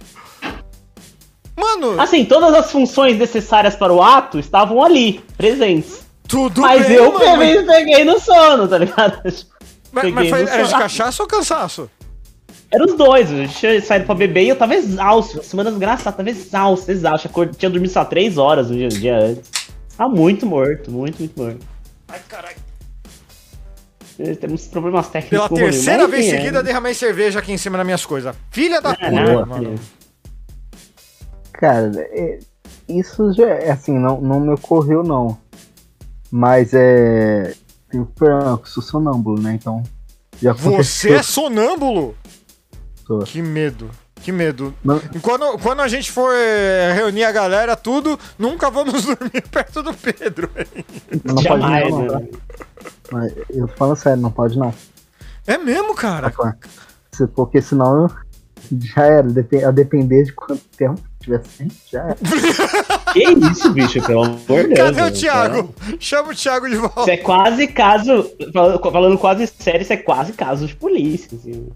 [1.54, 6.00] Mano, Assim, todas as funções necessárias para o ato estavam ali, presentes.
[6.26, 7.38] tudo mas bem, eu mano.
[7.38, 9.20] peguei, peguei no sono, tá ligado?
[9.92, 11.90] Mas, mas foi, era de cachaça ou cansaço?
[12.72, 15.36] Era os dois, a gente tinha saído pra beber e eu tava exausto.
[15.36, 17.28] Uma semana desgraçada, tava exausto, exausto.
[17.56, 19.50] Tinha dormido só três horas no dia, no dia antes.
[19.96, 21.66] Tava muito morto, muito, muito morto.
[22.08, 22.56] Ai, caralho.
[24.40, 25.48] Temos problemas técnicos.
[25.48, 26.62] Pela o terceira vez enfim, seguida, é.
[26.62, 28.34] derramei cerveja aqui em cima das minhas coisas.
[28.50, 29.74] Filha da É, puta, mano.
[31.52, 32.38] Cara, é-
[32.88, 35.36] isso já é assim, não, não me ocorreu não.
[36.30, 37.54] Mas é.
[37.92, 39.54] Eu eu sou sonâmbulo, né?
[39.60, 39.82] Então.
[40.40, 41.14] Já Você aconteceu.
[41.16, 42.16] é sonâmbulo?
[43.18, 43.20] Sou.
[43.24, 43.90] Que medo.
[44.16, 44.72] Que medo.
[44.84, 49.82] Não- Quando, quando a gente for eh, reunir a galera, tudo, nunca vamos dormir perto
[49.82, 50.48] do Pedro.
[51.24, 52.20] Não pode Jamais, não, tá?
[52.20, 53.32] né?
[53.50, 54.72] Eu tô falando sério, não pode não.
[55.46, 56.32] É mesmo, cara?
[57.12, 58.08] Se- Porque senão
[58.72, 59.26] já era.
[59.66, 62.16] A depender de quanto tempo tivesse já era.
[63.12, 64.78] Que isso, bicho, pelo amor de Deus.
[64.96, 65.74] Cadê o Thiago?
[66.00, 67.00] Chama o Thiago de volta.
[67.02, 68.30] Isso é quase caso.
[68.54, 71.28] fal- Falando quase sério, isso é quase caso de polícia.
[71.36, 71.68] Assim.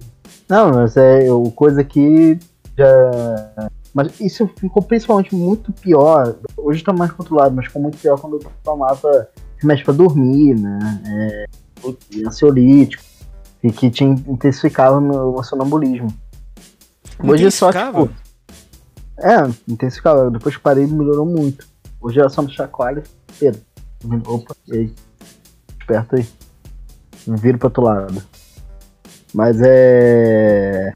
[0.48, 2.38] Não, mas é o coisa que
[2.76, 3.70] já.
[3.92, 6.36] Mas isso ficou principalmente muito pior.
[6.56, 11.02] Hoje tá mais controlado, mas ficou muito pior quando eu tomava remédio pra dormir, né?
[11.06, 11.46] É,
[12.26, 13.02] ansiolítico.
[13.62, 16.08] E que te intensificava meu, meu sonambulismo.
[17.24, 18.10] Hoje é só, tipo.
[19.18, 20.30] É, intensificava.
[20.30, 21.66] Depois que parei, melhorou muito.
[22.00, 23.02] Hoje é só no chacoalho.
[23.40, 23.60] Pedro.
[24.26, 24.94] Opa, e aí?
[25.80, 26.28] Esperto aí.
[27.26, 28.22] Viro pro outro lado.
[29.36, 30.94] Mas é.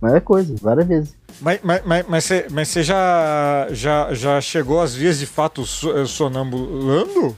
[0.00, 1.14] Mas é coisa, várias vezes.
[1.42, 5.60] Mas, mas, mas, mas, você, mas você já, já, já chegou às vias de fato
[5.60, 7.36] eh, sonambulando?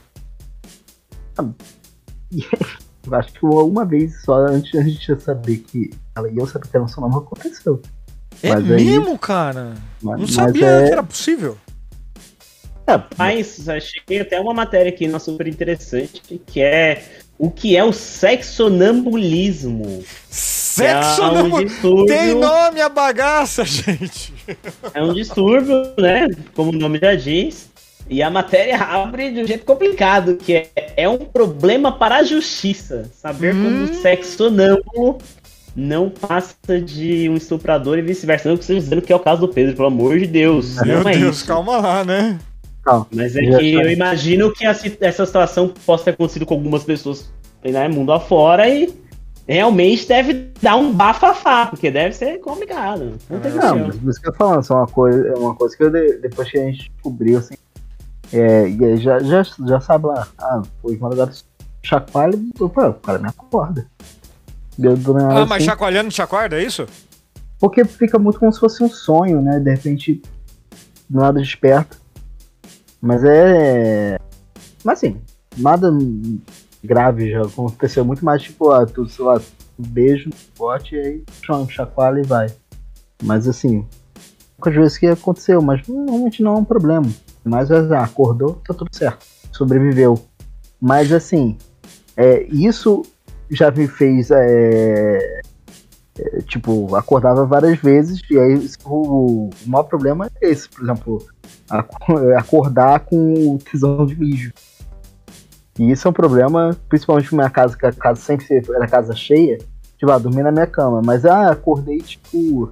[3.05, 6.67] Eu acho que uma vez só, antes a gente ia saber que ela ia saber
[6.69, 7.81] que era um sonâmbulo, aconteceu.
[8.41, 9.73] É Mas aí- mesmo, cara?
[10.01, 11.57] Mas, Não mas sabia é- que era possível.
[12.87, 17.03] é, Mas achei até uma matéria aqui na super interessante que é
[17.39, 20.03] o que é o sexonambulismo.
[20.29, 24.33] Sexo é um Tem nome a bagaça, gente.
[24.93, 26.27] É um distúrbio, né?
[26.53, 27.69] Como o nome já diz.
[28.09, 32.23] E a matéria abre de um jeito complicado, que é, é um problema para a
[32.23, 33.09] justiça.
[33.13, 33.63] Saber Hum.
[33.63, 35.17] como o sexonâmbulo
[35.75, 38.49] não passa de um estuprador e vice-versa.
[38.49, 40.75] Não que esteja dizendo que é o caso do Pedro, pelo amor de Deus.
[40.81, 41.47] Meu não é Deus, isso.
[41.47, 42.37] calma lá, né?
[42.83, 43.07] Calma.
[43.11, 43.83] Mas é que tá.
[43.83, 47.31] eu imagino que essa, essa situação possa ter acontecido com algumas pessoas
[47.63, 48.93] né, mundo afora e
[49.47, 53.13] realmente deve dar um bafafá, porque deve ser complicado.
[53.29, 55.33] Não tem Não, mas por isso que eu tô falando, isso é uma coisa, é
[55.33, 57.55] uma coisa que eu de- depois que a gente descobriu, assim.
[58.31, 61.31] É, e aí já, já, já sabe lá, ah, foi madrugada
[61.81, 63.87] chacoalha, o cara me acorda.
[64.77, 66.85] Deu do nada Ah, mas assim, chacoalhando te acorda, é isso?
[67.59, 69.59] Porque fica muito como se fosse um sonho, né?
[69.59, 70.21] De repente,
[71.09, 71.97] do nada desperta.
[73.01, 74.17] Mas é.
[74.83, 75.21] Mas assim,
[75.57, 75.91] nada
[76.83, 79.41] grave já aconteceu muito mais, tipo, ah, tu, sei lá,
[79.77, 82.47] beijo, bote, e aí chama, chacoalha e vai.
[83.23, 83.85] Mas assim,
[84.57, 87.07] poucas vezes que aconteceu, mas normalmente não é um problema.
[87.43, 89.25] Mas ah, acordou, tá tudo certo.
[89.51, 90.19] Sobreviveu.
[90.79, 91.57] Mas assim,
[92.15, 93.03] é, isso
[93.49, 94.31] já me fez.
[94.31, 95.41] é,
[96.17, 101.25] é, tipo, acordava várias vezes, e aí o, o maior problema é esse, por exemplo,
[102.37, 104.51] acordar com o tesão de mijo.
[105.77, 109.57] E isso é um problema, principalmente minha casa, que a casa sempre era casa cheia,
[109.97, 111.01] tipo, ah, dormir na minha cama.
[111.03, 112.69] Mas ah, acordei tipo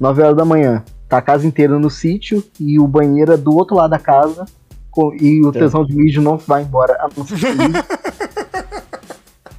[0.00, 0.82] 9 horas da manhã.
[1.08, 4.44] Tá a casa inteira no sítio e o banheiro é do outro lado da casa.
[4.90, 6.94] co- E o tesão de mijo não vai embora.
[6.94, 7.36] a não ser.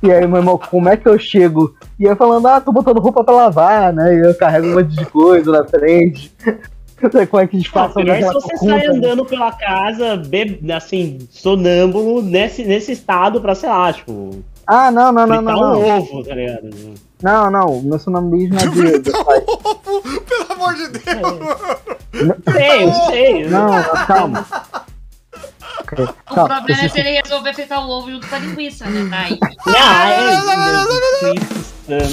[0.04, 1.74] E aí, meu irmão, como é que eu chego?
[2.00, 4.14] E eu falando, ah, tô botando roupa pra lavar, né?
[4.16, 6.32] E eu carrego um monte de coisa na frente.
[7.00, 8.88] Como é que a gente Não, passa pior se você sai né?
[8.88, 15.12] andando pela casa, be- assim, sonâmbulo, nesse, nesse estado pra, sei lá, tipo, Ah, não,
[15.12, 15.98] não, não, fritar não, um não.
[16.00, 16.70] ovo, tá ligado?
[17.22, 19.00] Não, não, meu sonambulismo é de.
[19.00, 19.42] de pai.
[20.28, 21.04] Pelo amor de Deus!
[22.54, 23.48] Sei, eu sei.
[23.48, 24.46] Não, calma.
[25.80, 29.08] Ok, O problema é se ele resolver fritar o ovo junto com a linguiça, né?
[29.10, 29.40] Tá aí.
[29.68, 32.08] Ah, é,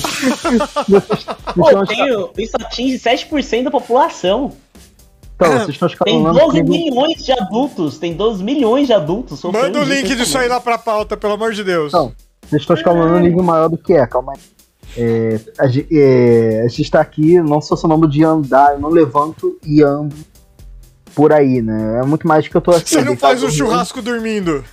[1.55, 4.53] Pô, tem- isso atinge 7% da população.
[5.37, 6.71] Então, vocês estão Tem escalonando 12 comigo.
[6.71, 7.99] milhões de adultos.
[7.99, 9.43] Tem 12 milhões de adultos.
[9.45, 11.89] Manda o link disso aí lá pra pauta, pelo amor de Deus.
[11.89, 12.13] Então,
[12.49, 14.41] vocês estão escalonando um nível maior do que é, calma aí.
[14.97, 19.59] É, a, é, a gente tá aqui, não sou sonâmbulo de andar, eu não levanto
[19.67, 20.15] e ando
[21.15, 22.01] por aí, né?
[22.01, 22.91] É muito mais que eu tô aqui.
[22.91, 24.65] Você não deitado faz um churrasco dormindo.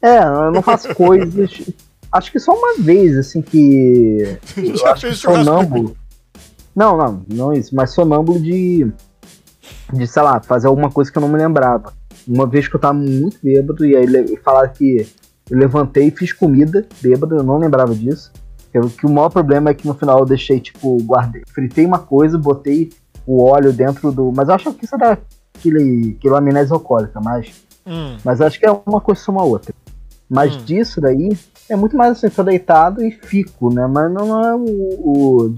[0.00, 1.62] É, eu não faço coisas.
[2.12, 4.38] Acho que só uma vez, assim, que.
[4.56, 5.96] Eu Já acho que fez churrasco sonâmbulo.
[6.74, 8.86] Não, não, não isso, mas sonâmbulo de.
[9.92, 11.92] De, sei lá, fazer alguma coisa que eu não me lembrava.
[12.26, 15.06] Uma vez que eu tava muito bêbado, e aí falaram que
[15.50, 18.32] eu levantei e fiz comida bêbado, eu não lembrava disso.
[18.72, 21.86] Que, o- que o maior problema é que no final eu deixei, tipo, guardei, fritei
[21.86, 22.90] uma coisa, botei
[23.26, 24.32] o óleo dentro do.
[24.34, 25.18] Mas eu acho que isso era
[25.56, 27.64] aquele, aquele amnésia alcoólica, mas.
[27.86, 28.16] Hum.
[28.24, 29.72] Mas acho que é uma coisa uma outra.
[30.28, 30.64] Mas Hum.
[30.64, 31.36] disso daí
[31.68, 33.86] é muito mais assim, tô deitado e fico, né?
[33.86, 35.56] Mas não, é o, o-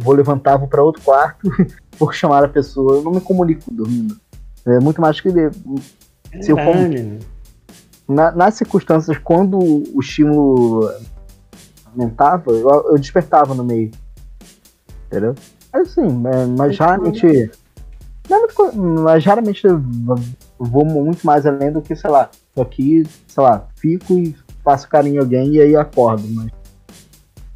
[0.00, 1.40] vou levantar, vou pra outro quarto,
[1.98, 4.16] vou chamar a pessoa, eu não me comunico dormindo.
[4.64, 5.28] É muito mais que
[6.40, 7.18] se eu for, Caralho.
[8.08, 10.90] na- nas circunstâncias quando o estímulo
[11.92, 13.90] aumentava, eu, eu despertava no meio.
[15.06, 15.34] Entendeu?
[15.72, 17.50] Mas assim, é, mas raramente.
[18.28, 19.62] Não é muito co- mas raramente
[20.58, 24.34] vou muito mais além do que, sei lá, tô aqui, sei lá, fico e
[24.64, 26.50] faço carinho em alguém e aí acordo, mas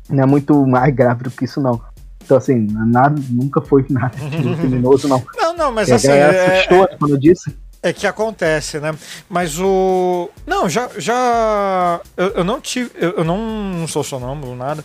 [0.08, 1.80] não é muito mais grave do que isso não.
[2.24, 5.22] Então assim, nada, nunca foi nada de criminoso não.
[5.36, 6.08] Não, não, mas assim.
[6.08, 7.56] É, assustou quando eu disse.
[7.82, 8.94] é que acontece, né?
[9.28, 10.30] Mas o.
[10.46, 10.88] Não, já.
[10.96, 12.90] já eu, eu não tive.
[12.94, 14.84] Eu, eu não sou sonâmbulo, nada.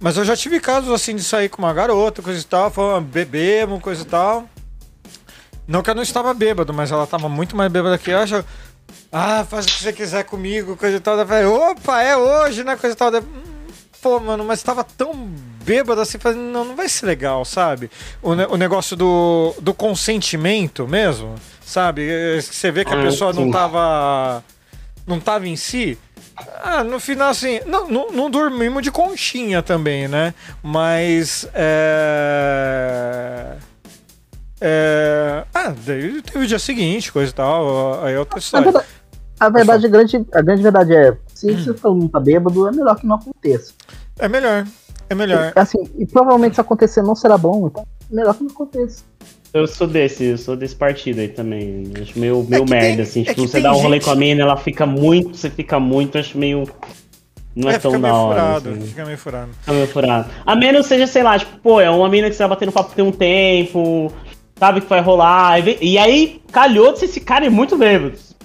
[0.00, 3.06] Mas eu já tive casos assim de sair com uma garota, coisa e tal, falando,
[3.06, 4.48] bebemos, coisa e tal.
[5.70, 8.18] Não que eu não estava bêbado, mas ela estava muito mais bêbada que eu.
[8.18, 8.44] Acho,
[9.12, 11.14] ah, faz o que você quiser comigo, coisa e tal.
[11.16, 12.74] Daí eu falei, opa, é hoje, né?
[12.76, 13.10] Coisa e tal.
[13.12, 13.42] Daí, "Hum,
[14.02, 15.12] Pô, mano, mas tava tão
[15.62, 17.88] bêbado assim, falei, não, não vai ser legal, sabe?
[18.22, 22.40] O, ne- o negócio do, do consentimento mesmo, sabe?
[22.40, 23.50] Você vê que a Ah, pessoa não sim.
[23.52, 24.42] tava.
[25.06, 25.96] não tava em si.
[26.64, 30.32] Ah, no final, assim, não, não, não dormimos de conchinha também, né?
[30.62, 31.46] Mas.
[31.54, 33.56] É.
[34.60, 35.44] É.
[35.54, 38.04] Ah, daí teve o dia seguinte, coisa e tal.
[38.04, 38.64] Aí é outra A história.
[38.64, 38.86] verdade,
[39.40, 42.70] a verdade, a grande, a grande verdade é, se você todo mundo tá bêbado, é
[42.72, 43.72] melhor que não aconteça.
[44.18, 44.66] É melhor.
[45.08, 45.52] É melhor.
[45.56, 49.02] Assim, e provavelmente se acontecer não será bom, então é melhor que não aconteça.
[49.52, 51.92] Eu sou desse, eu sou desse partido aí também.
[52.00, 53.22] Acho meio, meio que merda, tem- assim.
[53.22, 55.80] é Tipo, você dá um rolê gente- com a mina, ela fica muito, você fica
[55.80, 56.68] muito, acho meio.
[57.56, 58.40] Não é, É, tão fica da meio hora.
[58.40, 58.70] furado.
[58.70, 58.80] assim.
[58.86, 59.50] Fica meio furado.
[59.58, 60.30] Fica meio furado.
[60.46, 62.94] A menos seja, sei lá, tipo, pô, é uma mina que você vai batendo papo
[62.94, 64.12] tem um tempo,
[64.60, 65.58] sabe que vai rolar.
[65.66, 68.36] E, aí, calhou de vocês ficarem muito bêbados.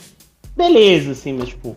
[0.57, 1.75] Beleza, assim, mas tipo.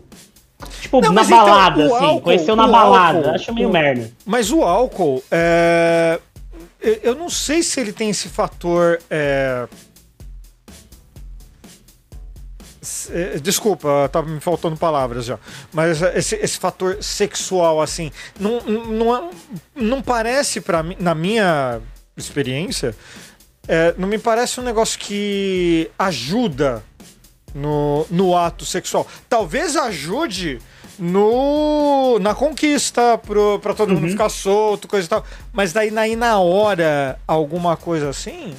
[0.81, 2.05] Tipo, Não, na então, balada, o assim.
[2.05, 3.17] álcool- conheceu na balada.
[3.19, 4.11] álcool- acho meio o- merda.
[4.25, 6.19] Mas o álcool, é...
[6.81, 8.99] eu- não sei se ele tem esse fator.
[9.09, 9.67] é,
[13.11, 15.37] é, Desculpa, tava me faltando palavras já.
[15.73, 19.29] Mas é, esse, esse fator sexual, assim, não, não, é-
[19.75, 21.79] não parece para mim, na minha
[22.17, 22.95] experiência,
[23.71, 26.83] é, não me parece um negócio que ajuda
[27.53, 29.05] no, no ato sexual.
[29.29, 30.59] Talvez ajude
[30.97, 35.23] no na conquista pro, pra todo mundo ficar solto, coisa e tal.
[35.53, 38.55] Mas daí na, na hora, alguma coisa assim.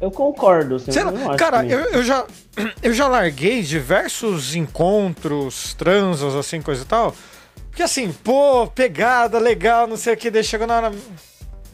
[0.00, 0.90] Eu concordo, assim.
[0.90, 2.26] Acho cara, eu, eu já
[2.82, 7.14] eu já larguei diversos encontros, transas, assim, coisa e tal.
[7.70, 10.92] Porque assim, pô, pegada, legal, não sei o que, daí chegou na hora.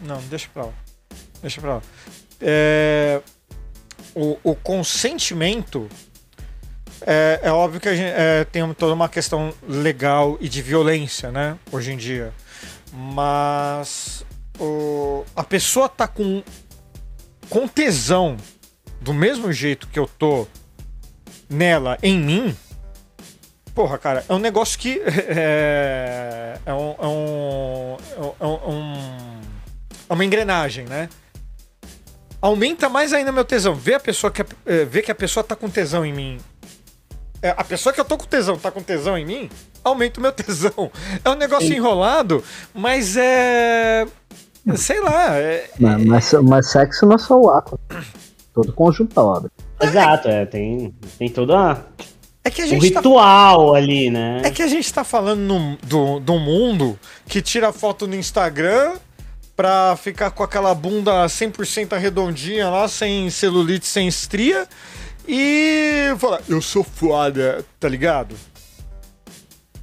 [0.03, 0.88] Não, deixa pra lá.
[1.41, 1.82] Deixa pra lá.
[2.41, 3.20] É,
[4.14, 5.89] o, o consentimento.
[7.07, 11.57] É, é óbvio que gente é, tem toda uma questão legal e de violência, né?
[11.70, 12.32] Hoje em dia.
[12.93, 14.24] Mas
[14.59, 16.43] o, a pessoa tá com,
[17.49, 18.36] com tesão
[19.01, 20.47] do mesmo jeito que eu tô
[21.49, 22.57] nela, em mim.
[23.74, 27.97] Porra, cara, é um negócio que é, é, um, é, um,
[28.41, 29.41] é, um,
[30.09, 31.09] é uma engrenagem, né?
[32.41, 33.74] Aumenta mais ainda meu tesão.
[33.74, 36.39] Ver a pessoa que, é, ver que a pessoa tá com tesão em mim.
[37.43, 39.51] É, a pessoa que eu tô com tesão tá com tesão em mim,
[39.82, 40.91] aumenta o meu tesão.
[41.24, 41.76] É um negócio Sim.
[41.76, 42.43] enrolado,
[42.74, 44.07] mas é.
[44.76, 45.36] Sei lá.
[45.36, 47.80] É, Mas, mas, mas sexo não é só o ato.
[48.53, 49.51] Todo conjunto da obra.
[49.80, 51.86] Exato, é, tem, tem toda
[52.49, 54.41] é que a um gente tá ritual ali, né?
[54.43, 58.95] É que a gente tá falando no, do, do mundo que tira foto no Instagram
[59.59, 64.69] pra ficar com aquela bunda 100% arredondinha lá, sem celulite, sem estria.
[65.27, 68.37] E fala, eu sou foda, tá ligado?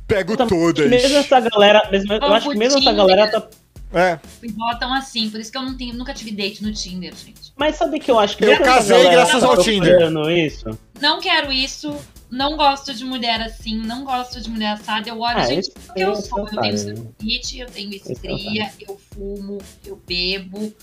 [0.08, 0.90] Pego todas.
[0.90, 3.46] Mesmo essa galera, mesmo, eu acho que mesmo essa galera tá.
[3.94, 4.18] É.
[4.42, 7.52] E botam assim, por isso que eu não tenho, nunca tive date no Tinder, gente.
[7.58, 10.10] Mas sabe que eu acho que Eu casei graças tá ao Tinder.
[10.30, 10.80] Isso.
[11.02, 11.94] Não quero isso,
[12.30, 15.08] não gosto de mulher assim, não gosto de mulher assada.
[15.10, 16.40] Eu olho, Ah, gente, esse- porque eu esse sou.
[16.40, 20.74] é Eu tenho celulite, eu tenho é estria, eu fumo, eu bebo,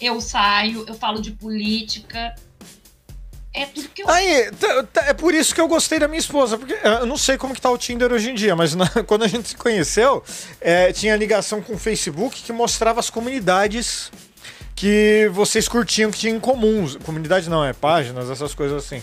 [0.00, 2.34] eu saio, eu falo de política.
[3.52, 4.10] É tudo que eu.
[4.10, 4.50] Aí,
[5.06, 7.54] é por isso que eu gostei da minha esposa, porque é, eu não sei como
[7.54, 10.22] que tá o Tinder hoje em dia, mas na- quando a gente se conheceu,
[10.60, 14.12] é, tinha ligação com o Facebook que mostrava as comunidades
[14.74, 16.96] que vocês curtiam, que tinham em comuns.
[16.96, 19.02] Comunidade não, é páginas, essas coisas assim.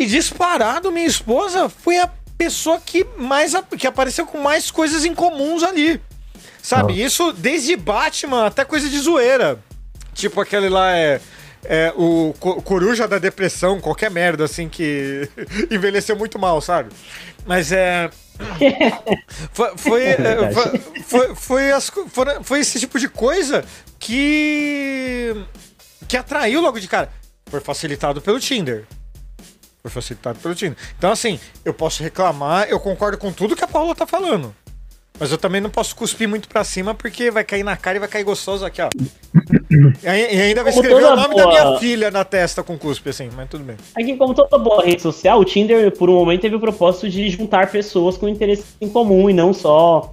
[0.00, 5.14] E disparado, minha esposa foi a pessoa que mais que apareceu com mais coisas em
[5.14, 6.00] comuns ali.
[6.62, 6.98] Sabe?
[6.98, 9.58] Isso desde Batman até coisa de zoeira.
[10.14, 11.20] Tipo aquele lá é.
[11.64, 15.28] é o co- coruja da depressão, qualquer merda assim que
[15.70, 16.88] envelheceu muito mal, sabe?
[17.44, 18.08] Mas é.
[19.52, 20.80] Foi, foi, é, verdade.
[21.04, 21.92] foi, foi, as
[22.42, 23.62] foi esse tipo de coisa
[23.98, 25.36] que.
[26.08, 27.12] que atraiu logo de cara.
[27.50, 28.86] Foi facilitado pelo Tinder.
[29.82, 30.76] Foi facilitado pelo Tinder.
[30.98, 34.54] Então, assim, eu posso reclamar, eu concordo com tudo que a Paula tá falando.
[35.18, 38.00] Mas eu também não posso cuspir muito pra cima, porque vai cair na cara e
[38.00, 38.88] vai cair gostoso aqui, ó.
[40.02, 43.10] E ai- ainda vai escrever o nome da boa- minha filha na testa com cuspe,
[43.10, 43.76] assim, mas tudo bem.
[43.94, 47.28] Aqui, como toda boa rede social, o Tinder, por um momento, teve o propósito de
[47.28, 50.10] juntar pessoas com interesse em comum e não só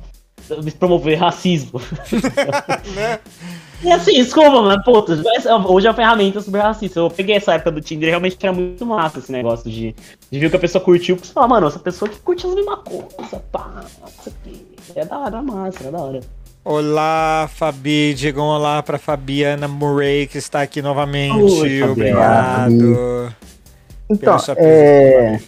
[0.78, 1.80] promover racismo.
[2.95, 3.20] né?
[3.84, 5.13] E assim, desculpa, mas, puta,
[5.67, 6.99] hoje é uma ferramenta super racista.
[6.99, 9.95] Eu peguei essa época do Tinder e realmente era muito massa esse negócio de,
[10.32, 11.15] de ver o que a pessoa curtiu.
[11.15, 13.84] Porque você fala, mano, essa pessoa que curte as mesmas coisas, pá,
[14.19, 14.65] isso aqui.
[14.95, 16.19] É da hora, massa, é da hora.
[16.63, 18.13] Olá, Fabi.
[18.13, 21.39] Digam olá pra Fabiana Murray, que está aqui novamente.
[21.61, 21.84] Oi.
[21.84, 23.34] Obrigado.
[24.09, 25.39] Então, é.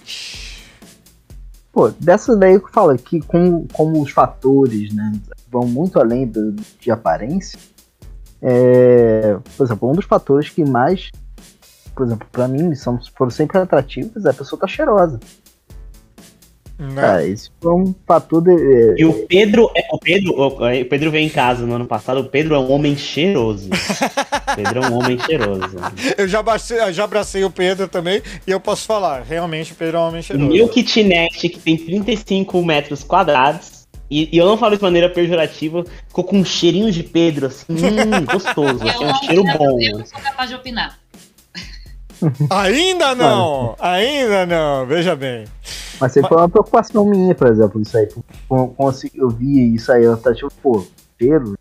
[1.72, 5.14] Pô, dessa daí que eu falo aqui, com, como os fatores, né,
[5.50, 7.58] vão muito além do, de aparência,
[8.42, 11.10] é, por exemplo, um dos fatores que mais,
[11.96, 15.20] por exemplo, pra mim, são, foram sempre atrativos é a pessoa tá cheirosa.
[16.78, 16.96] Né?
[17.02, 20.86] Cara, isso foi um fator de, é, E o Pedro, é- o Pedro, o o
[20.86, 23.70] Pedro veio em casa no ano passado, o Pedro é um homem cheiroso.
[24.50, 25.76] O Pedro é um homem cheiroso.
[26.18, 29.76] Eu já, abracei, eu já abracei o Pedro também e eu posso falar, realmente o
[29.76, 30.50] Pedro é um homem O cheiroso.
[30.52, 33.79] meu kitnet, que tem 35 metros quadrados,
[34.10, 37.66] e, e eu não falo de maneira pejorativa, ficou com um cheirinho de Pedro, assim,
[37.70, 39.80] hum, gostoso, assim, um cheiro bom.
[39.80, 41.00] Eu não sou capaz de opinar.
[42.50, 43.76] Ainda não!
[43.80, 45.46] Ainda não, veja bem.
[46.00, 48.08] Mas sempre foi uma preocupação minha, por exemplo, isso aí.
[48.48, 50.86] Quando quando eu vi isso aí, eu tava tipo, pô,
[51.20, 51.58] cheiro.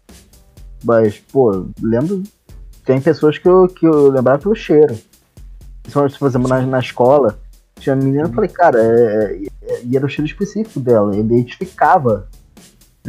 [0.84, 2.22] Mas, pô, lembro.
[2.84, 4.98] Tem pessoas que eu, que eu lembrava pelo cheiro.
[5.82, 7.38] Principalmente, por exemplo, na, na escola,
[7.78, 11.12] tinha uma menina, eu falei, cara, é, é- e era o cheiro específico dela.
[11.12, 12.28] Ele identificava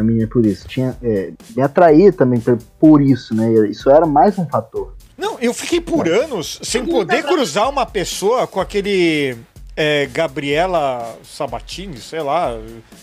[0.01, 0.67] a menina por isso.
[0.67, 2.41] Tinha, é, me atraía também
[2.79, 3.67] por- isso, né?
[3.67, 4.93] Isso era mais um fator.
[5.17, 9.35] Não, eu fiquei por anos sem poder cruzar uma pessoa com aquele
[9.75, 12.57] é, Gabriela Sabatini, sei lá.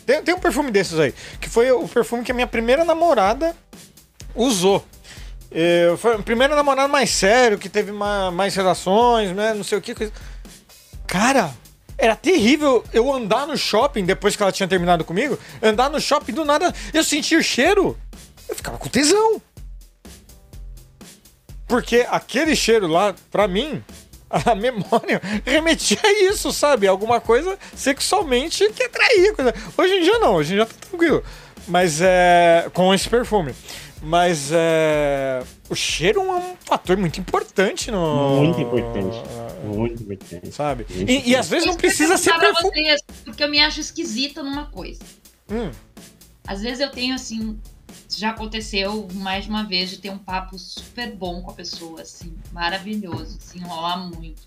[0.06, 3.54] Tem, tem um perfume desses aí, que foi o perfume que a minha primeira namorada
[4.34, 4.84] usou.
[5.50, 9.54] É, foi o primeiro namorado mais sério, que teve ma- mais relações, né?
[9.54, 9.94] Não sei o que.
[9.94, 10.12] Coisa...
[11.06, 11.50] Cara,
[11.98, 15.38] era terrível eu andar no shopping depois que ela tinha terminado comigo.
[15.62, 17.96] Andar no shopping do nada, eu sentia o cheiro.
[18.48, 19.40] Eu ficava com tesão.
[21.66, 23.82] Porque aquele cheiro lá, pra mim,
[24.30, 26.86] a memória remetia a isso, sabe?
[26.86, 29.34] Alguma coisa sexualmente que atraía.
[29.34, 29.54] Coisa.
[29.76, 31.22] Hoje em dia não, hoje em dia tá tranquilo.
[31.66, 32.68] Mas é.
[32.72, 33.54] Com esse perfume.
[34.02, 35.42] Mas é.
[35.68, 38.36] O cheiro é um fator muito importante no.
[38.36, 39.22] Muito importante.
[39.66, 40.52] Muito importante.
[40.52, 40.86] Sabe?
[40.88, 42.70] Muito E, e às vezes não precisa ser perfume.
[42.70, 45.00] vocês, porque eu me acho esquisita numa coisa.
[45.50, 45.70] Hum.
[46.46, 47.58] Às vezes eu tenho assim.
[48.08, 52.02] Já aconteceu mais de uma vez de ter um papo super bom com a pessoa,
[52.02, 54.42] assim, maravilhoso, se enrolar muito.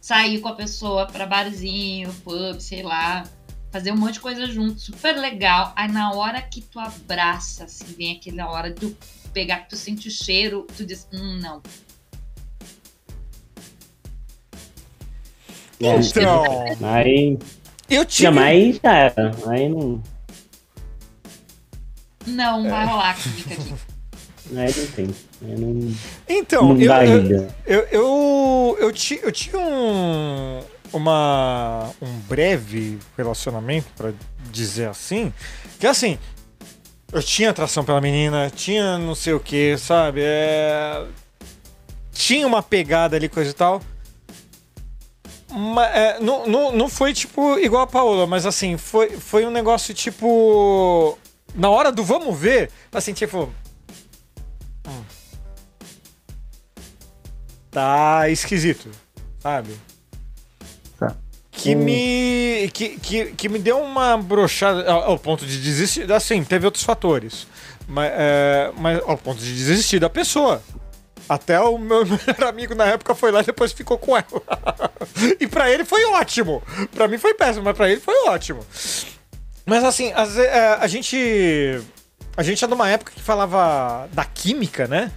[0.00, 3.24] Sair com a pessoa pra barzinho, pub, sei lá,
[3.70, 5.72] fazer um monte de coisa junto, super legal.
[5.74, 8.94] Aí na hora que tu abraça, assim, vem aquela hora de
[9.32, 11.62] pegar, que tu sente o cheiro, tu diz, hum, não.
[15.82, 17.38] Então, Aí.
[17.90, 18.28] eu tive.
[18.28, 19.30] Não, mas aí já era.
[19.48, 20.02] Aí não.
[22.26, 23.74] Não vai rolar química aqui.
[24.56, 25.14] Aí não tem.
[25.42, 25.94] Aí não.
[26.28, 30.60] Então, não eu, eu, eu, eu, eu, ti- eu tinha um,
[30.92, 34.12] uma, um breve relacionamento, pra
[34.52, 35.32] dizer assim,
[35.80, 36.16] que assim,
[37.12, 40.20] eu tinha atração pela menina, tinha não sei o que, sabe?
[40.22, 41.04] É,
[42.12, 43.82] tinha uma pegada ali, coisa e tal.
[45.94, 49.92] É, não, não, não foi tipo igual a Paola, mas assim, foi, foi um negócio
[49.94, 51.18] tipo.
[51.54, 53.52] Na hora do vamos ver, assim, tipo.
[54.88, 55.02] hum,
[57.70, 58.90] Tá esquisito,
[59.40, 59.74] sabe?
[60.98, 61.16] Tá.
[61.50, 61.78] Que Hum.
[61.78, 62.70] me.
[62.72, 66.10] Que, que, que me deu uma brochada ao, ao ponto de desistir.
[66.12, 67.46] Assim, teve outros fatores.
[67.88, 70.62] Mas, é, mas ao ponto de desistir da pessoa.
[71.28, 74.26] Até o meu melhor amigo na época foi lá e depois ficou com ela.
[75.40, 76.62] e pra ele foi ótimo.
[76.94, 78.64] Pra mim foi péssimo, mas pra ele foi ótimo.
[79.64, 81.80] Mas assim, ve- é, a gente.
[82.36, 85.12] A gente é numa época que falava da química, né?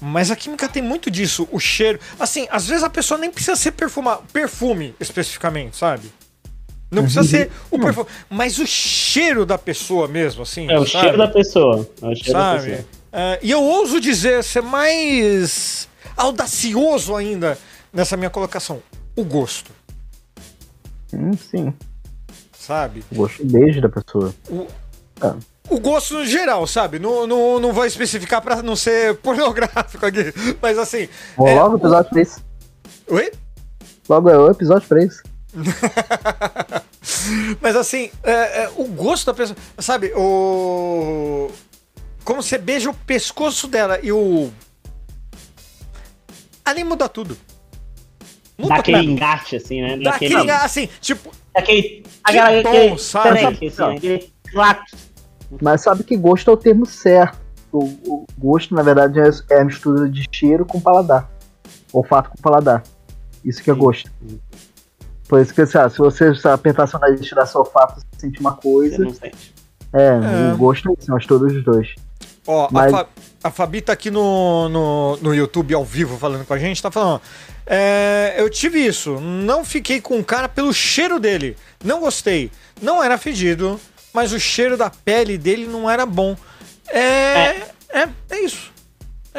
[0.00, 2.00] Mas a química tem muito disso, o cheiro.
[2.18, 6.10] Assim, às vezes a pessoa nem precisa ser perfuma, perfume especificamente, sabe?
[6.90, 10.68] Não precisa ser o perfume, mas o cheiro da pessoa mesmo, assim.
[10.70, 11.02] É o sabe?
[11.04, 11.88] cheiro da pessoa.
[12.02, 12.70] É o cheiro da sabe?
[12.70, 12.88] pessoa.
[13.12, 17.58] É, e eu ouso dizer, ser mais audacioso ainda
[17.92, 18.82] nessa minha colocação.
[19.16, 19.70] O gosto,
[21.12, 21.74] Hum, sim.
[22.52, 23.04] sabe?
[23.12, 24.32] Gosto beijo da pessoa.
[24.48, 24.66] O,
[25.20, 25.34] Ah.
[25.68, 26.98] o gosto no geral, sabe?
[27.00, 30.32] Não, não, não vou especificar pra não ser pornográfico aqui.
[30.62, 31.08] Mas assim.
[31.36, 32.40] Vou é, logo o episódio pra isso.
[33.08, 33.32] Oi?
[34.08, 35.22] Logo é o episódio pra isso.
[37.60, 39.56] Mas assim, é, é, o gosto da pessoa.
[39.78, 41.50] Sabe, o.
[42.24, 44.50] Como você beija o pescoço dela e o.
[46.64, 47.36] Ali muda tudo.
[48.58, 49.10] Muda Dá aquele tudo.
[49.10, 49.96] engate, assim, né?
[49.96, 53.38] Dá aquele, assim, tipo, aquele, aquela, tom, aquele sabe?
[53.66, 54.32] assim, aquele.
[55.60, 57.38] Mas sabe que gosto é o termo certo.
[57.72, 61.30] O, o gosto, na verdade, é é a mistura de cheiro com paladar.
[61.92, 62.82] Olfato com paladar.
[63.44, 64.10] Isso que é gosto.
[65.28, 68.06] Por isso que, sei lá, se você apertar seu nariz e tirar seu olfato, você
[68.18, 68.98] sente uma Você coisa.
[69.04, 69.54] não sente.
[69.92, 70.06] É,
[70.50, 70.52] É.
[70.52, 71.94] o gosto é isso, nós todos os dois.
[72.50, 73.06] Ó, Mas- a, Fa-
[73.44, 76.90] a Fabi tá aqui no, no, no YouTube ao vivo falando com a gente, tá
[76.90, 77.20] falando, ó,
[77.66, 82.50] é, eu tive isso, não fiquei com o cara pelo cheiro dele, não gostei,
[82.82, 83.80] não era fedido,
[84.12, 86.36] mas o cheiro da pele dele não era bom.
[86.88, 88.72] É, é, é isso.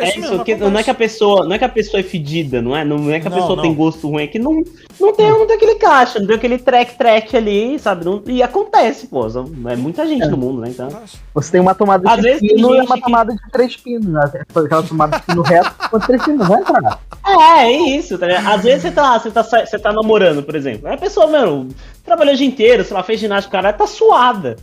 [0.02, 2.62] É isso, mesmo, não é que a pessoa, não é que a pessoa é fedida,
[2.62, 2.84] não é?
[2.84, 3.64] Não é que a Não, pessoa não.
[3.64, 4.64] tem gosto ruim, é que não,
[5.00, 8.06] não tem, não tem aquele caixa, não tem aquele track track ali, sabe?
[8.06, 9.26] Não- e acontece, pô.
[9.70, 10.70] É muita gente no mundo, né?
[10.70, 10.90] Então.
[11.34, 14.08] Você tem uma tomada Às de vezes pino e uma que- tomada de três pinos.
[14.08, 14.32] Né?
[14.56, 17.00] Aquela tomada de pino reto com três pinos, vai entrar.
[17.26, 18.48] É, é isso, tá ligado?
[18.48, 20.88] Às vezes você tá, você tá, você tá namorando, por exemplo.
[20.88, 21.68] Aí a pessoa, mano,
[22.04, 24.56] trabalhou o dia inteiro, sei lá, fez ginástica, cara, tá suada.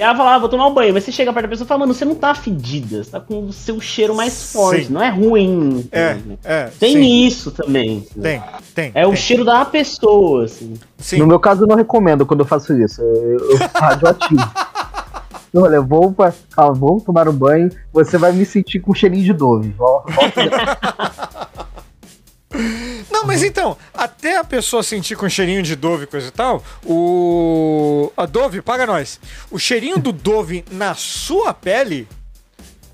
[0.00, 0.94] E ela fala, ah, vou tomar um banho.
[0.94, 3.20] Mas você chega perto da pessoa e fala, mano, você não tá fedida, você tá
[3.20, 4.94] com o seu cheiro mais forte, Sim.
[4.94, 5.86] não é ruim.
[5.92, 6.70] É, é.
[6.80, 8.06] Tem sim, isso também.
[8.18, 8.42] Tem,
[8.74, 8.92] tem.
[8.94, 9.18] É o tem.
[9.18, 10.72] cheiro da pessoa, assim.
[10.96, 11.18] Sim.
[11.18, 13.02] No meu caso, eu não recomendo quando eu faço isso.
[13.02, 14.40] Eu, radioativo.
[15.54, 19.24] Olha, eu vou, pra, ah, vou tomar um banho, você vai me sentir com cheirinho
[19.24, 19.68] de Dove.
[19.76, 21.39] Volta, volta.
[23.10, 26.62] Não, mas então, até a pessoa sentir com cheirinho de Dove e coisa e tal,
[26.84, 28.12] o.
[28.16, 29.20] A Dove, paga nós.
[29.50, 32.06] O cheirinho do Dove na sua pele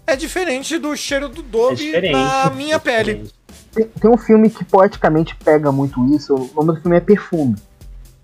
[0.06, 2.12] é diferente do cheiro do É Dove diferente.
[2.12, 3.30] na minha é pele.
[3.74, 6.34] tem, tem um filme que poeticamente pega muito isso.
[6.34, 7.56] O nome do filme é Perfume.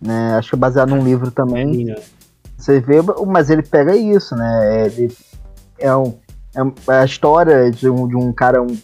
[0.01, 0.35] Né?
[0.37, 1.95] Acho que é baseado num livro também.
[2.57, 4.87] Você vê, mas ele pega isso, né?
[4.87, 5.17] Ele
[5.79, 6.17] é, um,
[6.55, 8.77] é um- é a história de um, de um cara, um,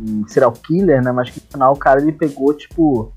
[0.00, 1.12] um serial killer, né?
[1.12, 3.12] Mas que no final o cara ele pegou, tipo.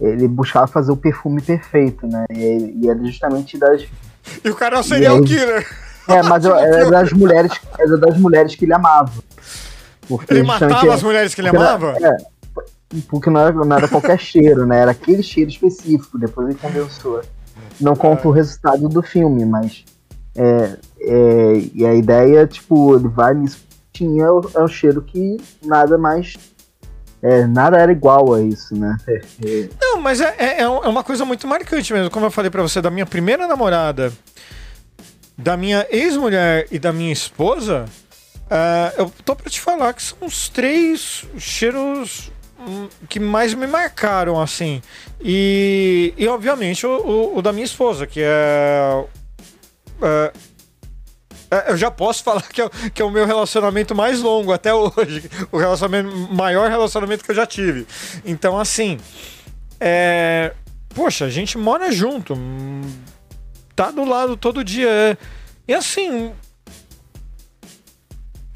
[0.00, 2.26] Ele buscava fazer o perfume perfeito, né?
[2.30, 3.82] E, e era justamente das.
[4.44, 5.24] E o cara é um serial aí?
[5.24, 5.66] killer.
[6.08, 7.52] É, mas eu- era das mulheres.
[7.78, 9.12] Era das mulheres que ele amava.
[10.06, 11.96] Porque Ele matava é- as mulheres que ele porque na- amava?
[12.00, 12.16] É,
[13.08, 14.78] Porque não era, não era qualquer cheiro, né?
[14.80, 17.20] Era aquele cheiro específico, depois ele condensou.
[17.80, 19.84] Não conta o resultado do filme, mas.
[20.36, 23.64] É, é, e a ideia, tipo, ele vai nisso.
[23.96, 26.34] Tinha o, é o cheiro que nada mais.
[27.22, 28.96] É, nada era igual a isso, né?
[29.08, 32.10] É, é, Não, mas é, é, é uma coisa muito marcante mesmo.
[32.10, 34.12] Como eu falei pra você, da minha primeira namorada,
[35.36, 37.86] da minha ex-mulher e da minha esposa,
[38.50, 42.30] ah, eu tô pra te falar que são os três cheiros
[42.60, 44.80] hum, que mais me marcaram, assim.
[45.20, 49.04] E, e obviamente, o, o- o da minha esposa, que é.
[50.02, 50.32] é,
[51.68, 54.72] eu já posso falar que é, o- que é o meu relacionamento mais longo até
[54.74, 55.30] hoje.
[55.52, 57.86] O relacionamento, maior relacionamento que eu já tive.
[58.24, 58.98] Então, assim.
[59.78, 60.52] É,
[60.94, 62.34] poxa, a gente mora junto.
[63.74, 64.88] Tá do lado todo dia.
[64.88, 65.16] é.
[65.68, 66.32] E assim.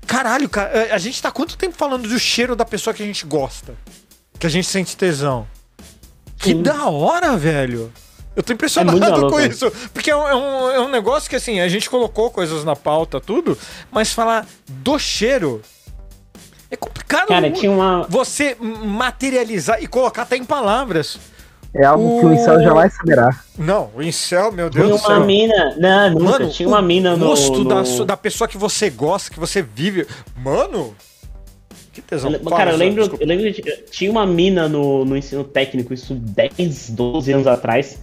[0.07, 3.07] Caralho, cara, é, a gente tá quanto tempo falando do cheiro da pessoa que a
[3.07, 3.75] gente gosta?
[4.39, 5.47] Que a gente sente tesão.
[6.37, 7.93] Que da hora, velho.
[8.37, 9.71] Eu tô impressionado É com isso.
[9.93, 12.77] Porque é um, é um- é um negócio que, assim, a gente colocou coisas na
[12.77, 13.57] pauta, tudo,
[13.91, 15.61] mas falar do cheiro
[16.71, 17.27] é complicado.
[17.29, 18.07] Cara, tinha uma.
[18.09, 21.19] Você materializar e colocar até em palavras.
[21.75, 23.31] é algo que o incel jamais saberá.
[23.59, 25.25] Não, o incel, meu Deus Tinha do uma céu.
[25.27, 25.77] mina.
[25.79, 26.25] Não, nunca.
[26.25, 27.27] Mano, tinha uma mina o no.
[27.29, 30.05] gosto da, no- da pessoa que você gosta, que você vive.
[30.37, 30.95] Mano,
[31.93, 32.33] que tesão.
[32.33, 33.23] Eu- Fala, Cara, eu lembro, desculpa.
[33.25, 37.99] eu lembro que tinha uma mina no, no ensino técnico, isso 10, 12 anos atrás,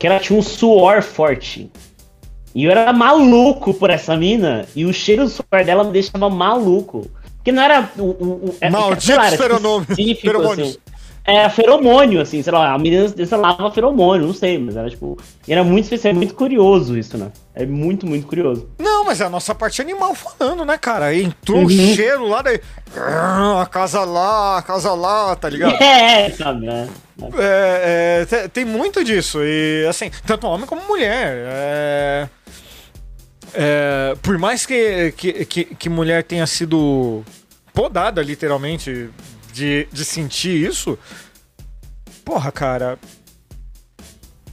[0.00, 1.70] que ela tinha um suor forte.
[2.54, 6.28] E eu era maluco por essa mina, e o cheiro do suor dela me deixava
[6.30, 7.08] maluco.
[7.36, 8.02] Porque não era o.
[8.02, 8.54] o, o
[9.36, 10.68] feronômios- específico, feromônios.
[10.70, 10.78] assim.
[11.24, 15.18] Era feromônio, assim, sei lá, a menina exalava feromônio, não sei, mas era tipo.
[15.46, 17.30] Era muito especial, é muito curioso isso, né?
[17.54, 18.68] É muito, muito curioso.
[18.78, 21.14] Não, mas é a nossa parte animal falando, né, cara?
[21.14, 21.94] Entrou um Uhum.
[21.94, 22.60] cheiro lá daí.
[22.96, 25.76] Ah, A casa lá, a casa lá, tá ligado?
[25.80, 26.88] É, sabe, né?
[27.38, 29.40] É, é, te- tem muito disso.
[29.42, 31.34] E assim, tanto homem como mulher.
[31.46, 32.28] É,
[33.54, 37.22] é, por mais que, que, que, que mulher tenha sido
[37.74, 39.10] podada, literalmente,
[39.52, 40.98] de, de sentir isso,
[42.24, 42.98] porra, cara.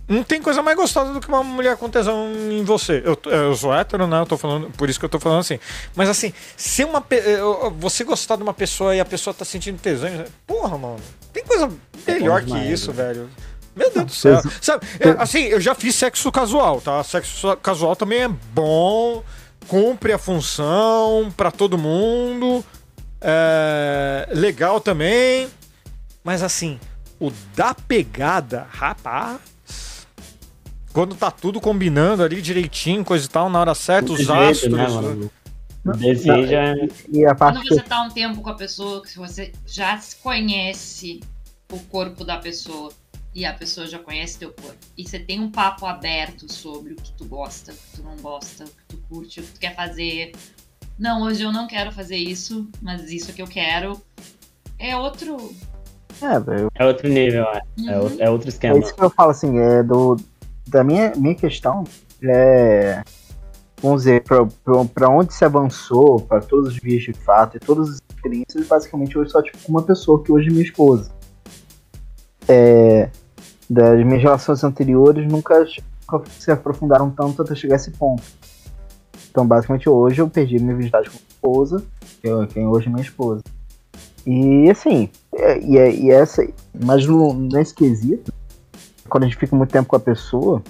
[0.08, 3.04] Não tem coisa mais gostosa do que uma mulher com tesão em você.
[3.04, 4.22] Eu, eu sou hétero, né?
[4.22, 5.60] Eu tô falando, por isso que eu tô falando assim.
[5.94, 9.78] Mas assim, se uma eu- você gostar de uma pessoa e a pessoa tá sentindo
[9.80, 10.10] tesão,
[10.46, 11.00] porra, mano.
[11.34, 11.70] Tem coisa
[12.08, 13.04] melhor que isso, né?
[13.04, 13.30] velho.
[13.76, 14.42] Meu Deus do céu.
[14.62, 17.04] Sabe, é, assim, eu já fiz sexo casual, tá?
[17.04, 19.22] Sexo casual também é bom,
[19.68, 22.64] cumpre a função pra todo mundo.
[23.22, 25.48] É, legal também.
[26.24, 26.80] Mas assim,
[27.20, 29.40] o da pegada, rapaz.
[30.92, 34.74] Quando tá tudo combinando ali direitinho, coisa e tal, na hora certa, os astros.
[34.74, 35.32] né, mano?
[35.86, 36.76] O desejo é.
[37.12, 40.18] E a parte Quando você tá um tempo com a pessoa, que você já se
[40.18, 41.22] conhece
[41.72, 42.92] o corpo da pessoa
[43.34, 46.96] e a pessoa já conhece teu corpo, e você tem um papo aberto sobre o
[46.96, 49.60] que tu gosta, o que tu não gosta, o que tu curte, o que tu
[49.60, 50.32] quer fazer.
[50.98, 54.02] Não, hoje eu não quero fazer isso, mas isso que eu quero
[54.80, 55.38] é outro.
[56.22, 57.62] é, velho, É outro nível, é.
[57.88, 58.80] É, o- é outro É esquema.
[58.80, 60.18] isso que eu falo, assim, é do.
[60.68, 61.84] Da minha, minha questão
[62.24, 63.02] é.
[63.82, 68.00] Vamos dizer, pra onde se avançou, pra todos os dias de fato e todas as
[68.10, 71.12] experiências, basicamente hoje só tipo uma pessoa que hoje é minha esposa.
[72.48, 73.10] É,
[73.70, 75.64] das minhas relações anteriores nunca,
[76.12, 78.24] nunca se aprofundaram tanto até chegar a esse ponto.
[79.38, 81.84] Então, basicamente, hoje eu perdi minha virgindade com a esposa,
[82.20, 83.44] que é quem hoje é minha esposa.
[84.26, 86.44] E assim, é- e, é- e essa.
[86.74, 88.34] Mas no, nesse quesito,
[89.08, 90.64] quando a gente fica muito tempo com a pessoa,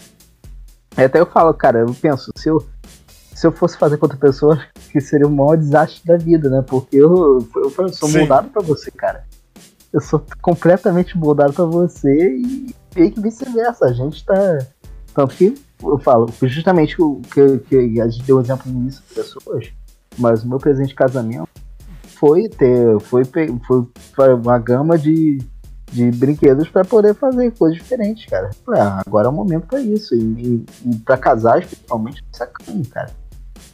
[0.98, 2.62] aí até eu falo, cara, eu penso, se eu,
[3.34, 4.62] se eu fosse fazer com outra pessoa,
[4.92, 6.62] que seria o maior desastre da vida, né?
[6.68, 8.18] Porque eu, eu, eu sou Sim.
[8.20, 9.24] moldado pra você, cara.
[9.94, 13.86] Eu sou completamente moldado pra você e meio que vice-versa.
[13.86, 14.58] A gente tá.
[15.14, 19.02] Tanto que eu falo, justamente o que, que a gente deu um exemplo no início
[19.08, 19.72] de pessoas,
[20.18, 21.48] mas o meu presente de casamento
[22.18, 23.00] foi ter.
[23.02, 25.38] Foi, foi, uma gama de,
[25.92, 28.50] de brinquedos pra poder fazer coisas diferentes, cara.
[28.70, 30.16] Ah, agora é o momento pra isso.
[30.16, 33.12] E, e, e pra casais, principalmente, não sacanha, cara.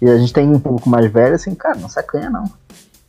[0.01, 2.43] E a gente tem um pouco mais velho, assim, cara, não sacanha não.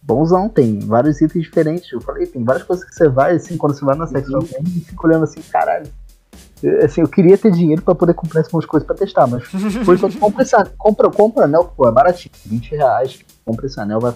[0.01, 1.91] Bonzão, tem vários itens diferentes.
[1.91, 4.81] Eu falei, tem várias coisas que você vai, assim, quando você vai na game e
[4.81, 5.91] fica olhando assim, caralho.
[6.65, 9.43] Eu, Assim, eu queria ter dinheiro pra poder comprar essas coisas pra testar, mas
[9.85, 14.01] por enquanto, compra, esse, compra, compra anel, pô, é baratinho, 20 reais, compra esse anel,
[14.01, 14.15] vai.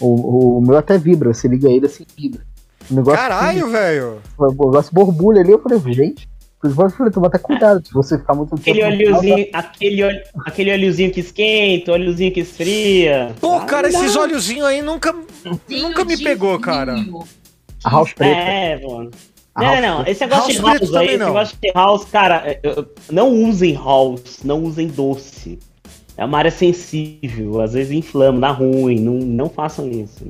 [0.00, 2.40] O, o, o meu até vibra, você liga ele assim, vibra.
[2.90, 4.22] O negócio, Caralho, velho.
[4.38, 6.26] o negócio borbulha ali, eu falei, gente,
[6.96, 10.72] falei, toma até cuidado, se você ficar muito Aquele no final, óleozinho, aquele, óleo- aquele
[10.72, 13.34] óleozinho que esquenta, óleozinho que esfria.
[13.40, 15.14] Pô, Ah, cara, não esses olhozinhos aí nunca,
[15.68, 16.94] nunca me pegou, cara.
[17.84, 18.38] A house preta.
[18.40, 19.10] É, mano.
[19.56, 21.26] Não, house não, esse negócio House de house aí, esse não.
[21.26, 25.58] negócio de house, cara, eu- não usem house, não usem doce.
[26.16, 30.24] É uma área sensível, às vezes inflama, dá ruim, não, não façam isso.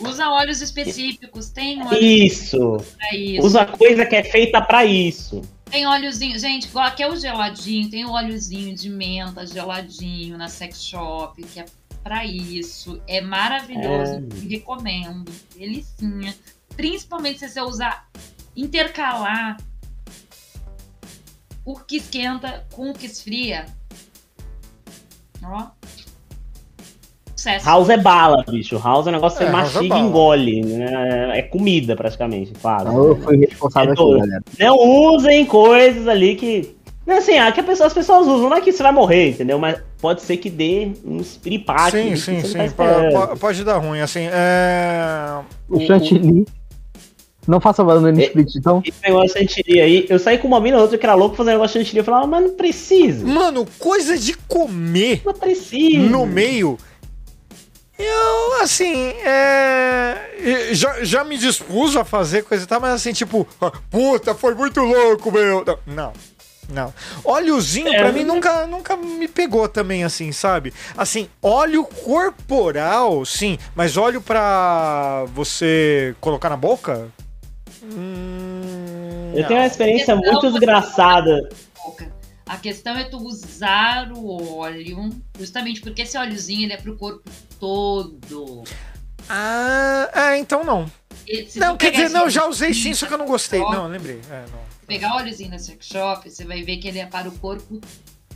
[0.00, 3.46] Usa óleos específicos, tem óleos Isso, pra isso.
[3.46, 5.42] usa coisa que é feita pra isso.
[5.70, 10.48] Tem óleozinho, gente, igual aqui é o geladinho, tem o óleozinho de menta geladinho na
[10.48, 11.64] sex shop, que é
[12.04, 13.00] pra isso.
[13.06, 14.48] É maravilhoso, É.
[14.48, 15.30] recomendo.
[15.56, 16.34] Delicinha.
[16.76, 18.06] Principalmente se você usar,
[18.56, 19.56] intercalar
[21.64, 23.66] o que esquenta com o que esfria.
[25.44, 25.66] Ó.
[27.36, 27.66] Sucesso.
[27.66, 28.78] House é bala, bicho.
[28.78, 30.00] House é um negócio que É, você é mastiga e bala.
[30.00, 30.60] engole.
[30.64, 31.38] né?
[31.38, 32.86] É comida, praticamente, quase.
[32.94, 34.42] Eu fui responsável É aqui, galera.
[34.58, 34.76] Não
[35.14, 36.74] usem coisas ali que.
[37.06, 39.30] Não, assim, ah, que a pessoa- as pessoas usam, não é que você vai morrer,
[39.30, 39.58] entendeu?
[39.60, 41.92] Mas pode ser que dê uns piripaques.
[41.92, 42.52] Sim, sim, sim.
[42.52, 43.28] tá po- esperando.
[43.28, 44.26] po- pode dar ruim, assim.
[44.32, 45.38] É...
[45.68, 46.44] O chantilly.
[47.46, 48.82] Não faça banana no split, então.
[48.84, 51.52] Esse negócio de chantilly aí, eu saí com uma mina outra que era louco fazer
[51.52, 51.98] negócio de chantilly.
[52.00, 53.24] Eu falava, mas não precisa.
[53.26, 55.98] Mano, coisa de comer Não precisa.
[56.10, 56.76] no meio.
[57.98, 58.94] Eu, assim,
[59.24, 60.70] é.
[60.72, 64.54] Já, já me dispus a fazer coisa e tal, mas assim, tipo, ah, puta, foi
[64.54, 65.64] muito louco, meu.
[65.86, 66.12] Não,
[66.68, 66.92] não.
[67.24, 70.74] Óleozinho, É, pra mim, mas- nunca, nunca me pegou também, assim, sabe?
[70.94, 77.08] Assim, óleo corporal, sim, mas óleo pra você colocar na boca?
[77.94, 79.66] Hum, Eu tenho uma não.
[79.66, 80.50] experiência Não, muito
[81.74, 82.12] boca.
[82.46, 87.28] A questão é tu usar o óleo, justamente porque esse óleozinho ele é pro corpo
[87.58, 88.62] todo.
[89.28, 90.90] Ah, é, então não.
[91.48, 93.60] Se Não, quer pegar dizer, não, já óleozinho usei sim, só que eu não gostei.
[93.60, 94.20] Não, lembrei.
[94.30, 94.60] É, não.
[94.86, 97.80] pegar o óleozinho da sex shop, você vai ver que ele é para o corpo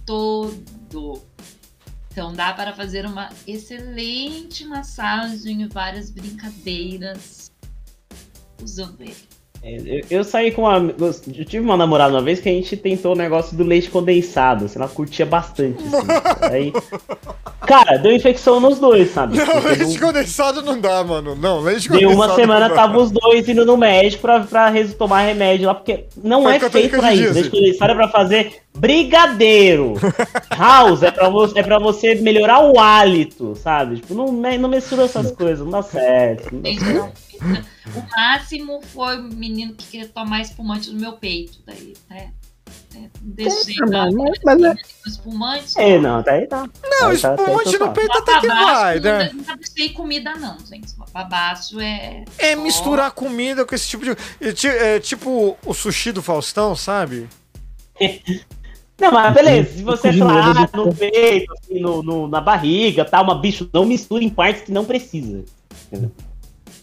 [0.05, 1.22] todo.
[2.10, 7.52] Então dá para fazer uma excelente massagem e várias brincadeiras
[8.60, 9.16] usando ele.
[9.62, 10.95] Eu, eu saí com uma.
[10.99, 14.65] Eu tive uma namorada uma vez que a gente tentou o negócio do leite condensado.
[14.65, 15.82] Assim, ela curtia bastante.
[15.85, 16.73] Assim, aí,
[17.66, 19.37] cara, deu infecção nos dois, sabe?
[19.37, 21.37] Não, Porque leite não- condensado não dá, mano.
[21.37, 22.28] Não, leite Deu condensado.
[22.31, 26.43] uma semana, tava os dois indo no médico pra, pra tomar remédio lá, porque não
[26.45, 27.35] Foi é feito pra isso.
[27.35, 29.95] Leite condensado é pra fazer brigadeiro.
[30.51, 33.97] House é pra, você, é pra você melhorar o hálito, sabe?
[33.97, 36.55] Tipo, não, me- não mistura essas coisas, não dá certo.
[36.55, 36.95] Não dá certo.
[36.95, 37.13] não-
[37.97, 41.59] O máximo foi o menino que queria tomar espumante no meu peito.
[41.67, 42.31] Daí, né?
[43.23, 44.09] Deixei lá,
[44.45, 44.75] mas é-
[45.07, 45.73] espumante.
[45.81, 46.69] É, não, tá aí tá.
[46.85, 49.31] Não, Aí tá- tá- espumante tá- no peito até que vai, né?
[49.33, 50.95] Nunca deixei comida, não, gente.
[51.13, 52.25] Babaço é.
[52.39, 54.11] É só- misturar comida com esse tipo de.
[54.13, 57.27] é É tipo o sushi do Faustão, sabe?
[59.01, 63.24] Não, mas beleza, se você falar ah, no peito, assim, no, no- na barriga, tal,
[63.24, 65.43] mas bicho, não mistura em partes que não precisa.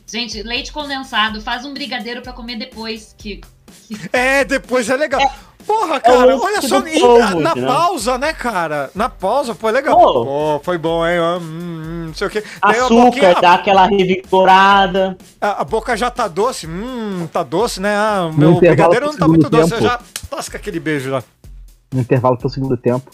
[0.08, 3.14] Gente, leite condensado, faz um brigadeiro pra comer depois.
[3.18, 3.42] Que,
[4.12, 5.22] É, depois é legal.
[5.66, 6.80] Porra, cara, o olha só.
[6.88, 7.68] e povo, na, na entendeu?
[7.68, 8.90] pausa, né, cara?
[8.96, 9.98] Na pausa foi legal.
[9.98, 10.26] Pô.
[10.26, 11.20] Pô, foi bom, hein?
[11.20, 12.42] Hum, hum, não sei o quê.
[12.62, 15.18] Açúcar, boquinha- dá aquela revigorada.
[15.42, 16.66] A, a boca já tá doce.
[16.66, 17.94] Hum, tá doce, né?
[17.98, 19.74] Ah, o meu brigadeiro não tá muito doce.
[19.74, 20.00] Eu já
[20.30, 21.22] tasca aquele beijo lá.
[21.94, 23.10] No intervalo pro segundo tempo.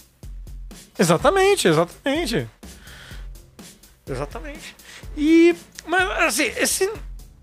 [0.98, 2.48] Exatamente, exatamente.
[4.08, 4.76] Exatamente.
[5.16, 5.54] E.
[5.86, 6.84] Mas, assim, esse.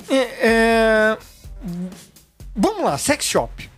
[0.10, 1.18] é, é,
[2.56, 3.70] vamos lá, sex shop.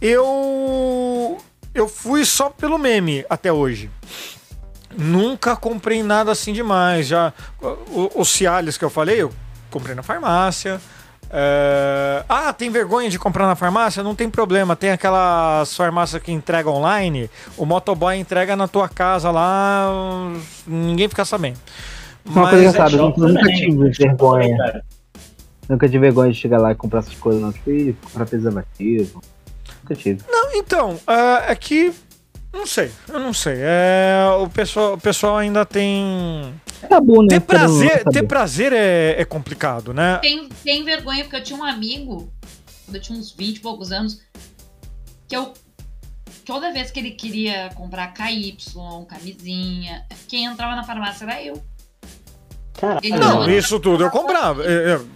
[0.00, 1.38] Eu.
[1.72, 3.90] Eu fui só pelo meme até hoje.
[4.96, 7.06] Nunca comprei nada assim demais.
[7.06, 7.32] Já.
[7.60, 9.32] o- Os Cialis que eu falei, eu
[9.70, 10.80] comprei na farmácia.
[11.32, 14.02] É, Ah, tem vergonha de comprar na farmácia?
[14.02, 14.74] Não tem problema.
[14.74, 17.30] Tem aquelas farmácias que entregam online.
[17.56, 19.88] O motoboy entrega na tua casa lá.
[20.66, 21.58] Ninguém fica sabendo.
[22.24, 24.82] Uma coisa engraçada, eu nunca tive vergonha.
[25.68, 27.52] Nunca tive vergonha de chegar lá e comprar essas coisas, não.
[27.52, 29.22] Tipo, comprar preservativo.
[29.82, 30.20] Nunca tive.
[30.28, 31.92] Não, então, é, é que.
[32.52, 33.54] Não sei, eu não sei.
[33.58, 36.52] É, o, pessoal, o pessoal ainda tem.
[36.82, 37.28] É tabu, né?
[37.28, 40.18] Ter prazer, ter prazer é, é complicado, né?
[40.18, 42.32] tem, tem vergonha, porque eu tinha um amigo,
[42.84, 44.20] quando eu tinha uns 20 e poucos anos,
[45.28, 45.52] que eu.
[46.44, 48.56] Toda vez que ele queria comprar KY,
[49.08, 51.62] camisinha, quem entrava na farmácia era eu.
[52.74, 53.18] Caralho.
[53.18, 54.62] Não- isso tudo eu comprava.
[54.64, 55.08] Eu, eu-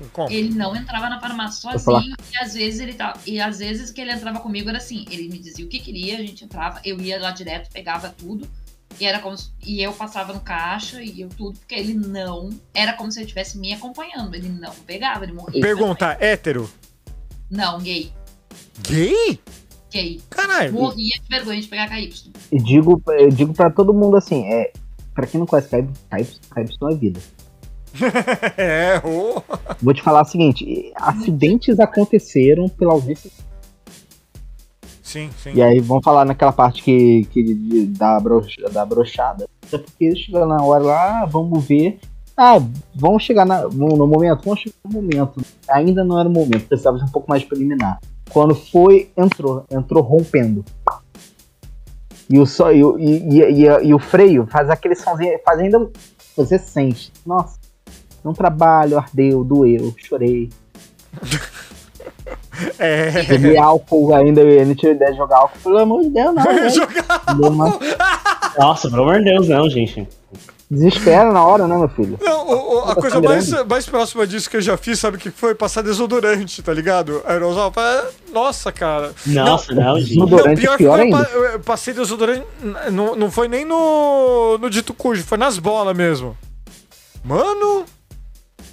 [0.00, 0.34] eu compro.
[0.34, 4.00] Ele não entrava na farmácia sozinho e às vezes ele tava, e às vezes que
[4.00, 7.00] ele entrava comigo era assim, ele me dizia o que queria, a gente entrava, eu
[7.00, 8.48] ia lá direto, pegava tudo.
[8.98, 12.50] E era como se- e eu passava no caixa e eu tudo, porque ele não,
[12.74, 15.60] era como se ele estivesse me acompanhando, ele não pegava, ele morria.
[15.60, 16.68] Pergunta, hétero?
[17.50, 18.12] Não, gay,
[18.88, 19.40] Gay?
[19.90, 20.20] gay.
[20.30, 20.72] Caralho.
[20.72, 22.32] Morria de vergonha de pegar KY.
[22.52, 24.72] E digo, eu digo pra todo mundo assim, é.
[25.14, 27.20] Pra quem não conhece KY, KY, KY é vida.
[28.56, 29.42] É, ô.
[29.82, 33.30] Vou te falar o seguinte: acidentes aconteceram pela ausência.
[35.02, 35.52] Sim, sim.
[35.54, 39.48] E aí vamos falar naquela parte que, que de- da, brocha, da brochada.
[39.66, 41.98] Até porque chega na hora lá, ah, vamos ver.
[42.36, 42.58] Ah,
[42.94, 45.40] vamos chegar na- no, no momento, vamos chegar no momento.
[45.68, 47.98] Ainda não era o momento, precisava de um pouco mais preliminar.
[48.30, 50.64] Quando foi, entrou, entrou rompendo.
[52.28, 55.90] E o, só, e, e, e, e- e o freio faz aquele somzinho, faz ainda.
[56.36, 57.12] Você sente.
[57.26, 57.58] Nossa,
[58.24, 60.50] um trabalho, ardeu, doeu, chorei.
[62.78, 63.24] É.
[63.24, 65.58] Peguei álcool ainda, eu não tinha ideia de jogar álcool.
[65.62, 66.44] Pelo amor de Deus, não.
[66.68, 67.22] Jogar.
[67.40, 67.78] Uma
[68.58, 70.06] Nossa, pelo amor de Deus, não, gente.
[70.70, 72.18] Desespera na hora, né, meu filho?
[72.20, 75.16] Não, o- o- a Tá coisa mais, mais próxima disso que eu já fiz, sabe
[75.16, 75.54] o que foi?
[75.54, 77.22] Passar desodorante, tá ligado?
[77.26, 77.72] Aerosol.
[78.32, 79.10] Nossa, cara.
[79.26, 80.10] Nossa, não, gente.
[80.14, 81.24] Desodorante pior é pior foi que eu ainda.
[81.24, 82.44] pa- eu passei desodorante.
[82.92, 86.36] Não, não foi nem no, no dito cujo, foi nas bolas mesmo.
[87.24, 87.84] Mano.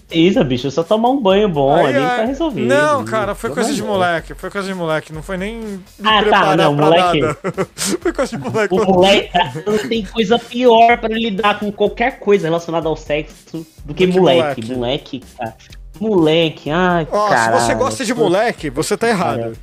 [0.09, 2.65] Isa, bicho, é só tomar um banho bom aí, ali aí- tá resolvido.
[2.65, 4.33] Não, cara, foi coisa de moleque.
[4.33, 5.11] Foi coisa de moleque.
[5.11, 7.19] Não foi nem me Ah, tá, não, pra moleque.
[7.21, 7.37] nada.
[7.75, 8.73] foi coisa de moleque.
[8.73, 9.29] O moleque
[9.65, 14.13] não tem coisa pior pra lidar com qualquer coisa relacionada ao sexo do que, Do
[14.13, 14.61] que moleque.
[14.65, 14.73] moleque.
[14.73, 15.55] Moleque, cara.
[15.99, 17.59] Moleque, ai, Ó, cara.
[17.59, 19.57] se você gosta de moleque, você tá errado.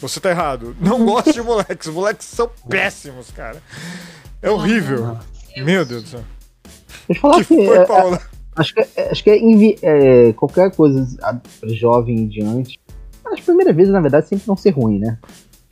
[0.00, 0.76] Você tá errado.
[0.80, 1.88] Não gosta de moleques.
[1.88, 3.56] Os moleques são péssimos, cara.
[4.40, 5.18] É horrível.
[5.56, 6.20] Meu Deus do céu.
[7.08, 8.20] Deixa eu falar Que que, foi, é, Paula?
[8.58, 11.06] Acho que, é- acho que é, invi- é, qualquer coisa
[11.64, 12.78] jovem em diante.
[13.24, 15.18] As primeiras vezes, na verdade, sempre vão ser ruim, né?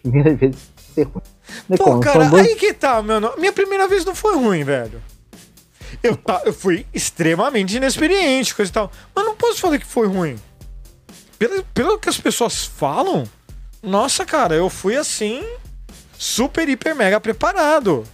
[0.03, 0.57] Primeiras vezes
[0.95, 1.23] ser ruim.
[1.71, 3.33] É Pô, como, cara, dois- aí que tá, mano.
[3.39, 5.01] Minha primeira vez não foi ruim, velho.
[6.03, 8.91] Eu, tá, eu fui extremamente inexperiente, coisa e tal.
[9.15, 10.37] Mas não posso falar que foi ruim.
[11.39, 13.25] Pelo, pelo que as pessoas falam,
[13.83, 15.43] nossa, cara, eu fui assim,
[16.19, 18.05] super, hiper, mega preparado.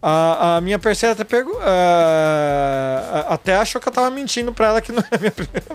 [0.00, 4.92] A, a minha parceira até a- até achou que eu tava mentindo pra ela que
[4.92, 5.66] não era a minha primeira.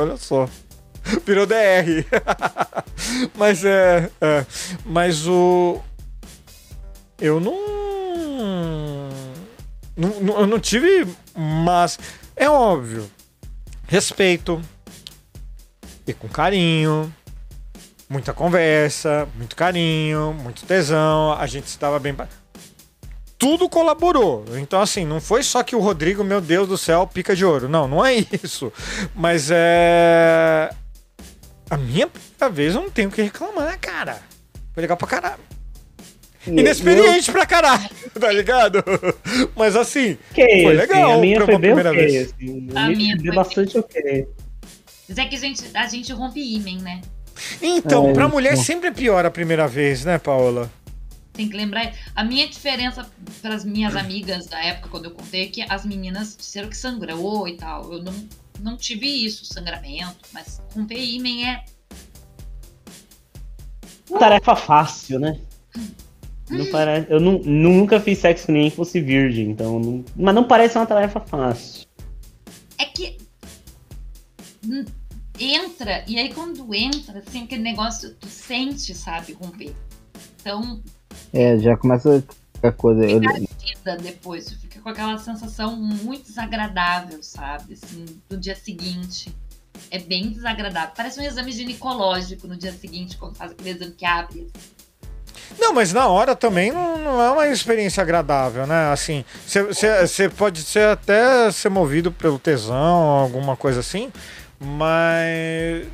[0.00, 0.48] Olha só.
[1.26, 2.04] Virou DR.
[3.36, 4.46] mas é, é.
[4.84, 5.80] Mas o.
[7.20, 9.10] Eu não,
[9.96, 11.06] não- eu não tive.
[11.34, 11.98] Mas.
[12.36, 13.10] É óbvio.
[13.86, 14.60] Respeito.
[16.06, 17.14] E com carinho.
[18.08, 19.26] Muita conversa.
[19.36, 20.34] Muito carinho.
[20.34, 21.32] Muito tesão.
[21.32, 22.14] A gente estava bem.
[23.44, 24.42] Tudo colaborou.
[24.56, 27.68] Então, assim, não foi só que o Rodrigo, meu Deus do céu, pica de ouro.
[27.68, 28.72] Não, não é isso.
[29.14, 30.70] Mas é.
[31.68, 34.22] A minha primeira vez eu não tenho o que reclamar, cara.
[34.72, 35.40] Foi legal pra caralho.
[36.46, 37.88] Inexperiente pra caralho,
[38.18, 38.82] tá ligado?
[39.56, 42.32] Mas assim, Que foi assim, legal a minha pra foi uma bem primeira ok, vez.
[42.32, 44.28] assim, A a minha minha foi bastante ok.
[45.08, 47.00] Mas é que a gente, a gente rompe ímen, né?
[47.62, 48.64] Então, É, pra mulher então.
[48.64, 50.70] sempre é pior a primeira vez, né, Paola?
[51.34, 51.92] Tem que lembrar.
[52.14, 53.06] A minha diferença
[53.42, 56.76] para as minhas amigas da época, quando eu contei, é que as meninas disseram que
[56.76, 57.92] sangrou e tal.
[57.92, 58.14] Eu não,
[58.60, 61.64] não tive isso, sangramento, mas romper ímen é.
[64.18, 65.38] Tarefa fácil, né?
[66.48, 69.80] Não parece, eu nu- nunca fiz sexo com ninguém que fosse virgem, então.
[69.80, 71.86] não- mas não parece uma tarefa fácil.
[72.78, 73.16] É que.
[74.66, 74.84] hum,
[75.36, 79.74] Entra, e aí quando entra, assim, aquele negócio, tu sente, sabe, romper.
[80.40, 80.80] Então,
[81.32, 82.22] É, já começa
[82.62, 83.04] a coisa.
[83.04, 87.74] eu- vida depois, fica com aquela sensação muito desagradável, sabe?
[87.74, 89.34] Assim, no dia seguinte.
[89.90, 90.92] É bem desagradável.
[90.96, 94.46] Parece um exame ginecológico no dia seguinte, quando faz aquele exame que abre.
[95.58, 98.90] Não, mas na hora também não, não é uma experiência agradável, né?
[98.92, 104.10] Assim, você pode ser até ser movido pelo tesão, alguma coisa assim,
[104.60, 105.86] mas.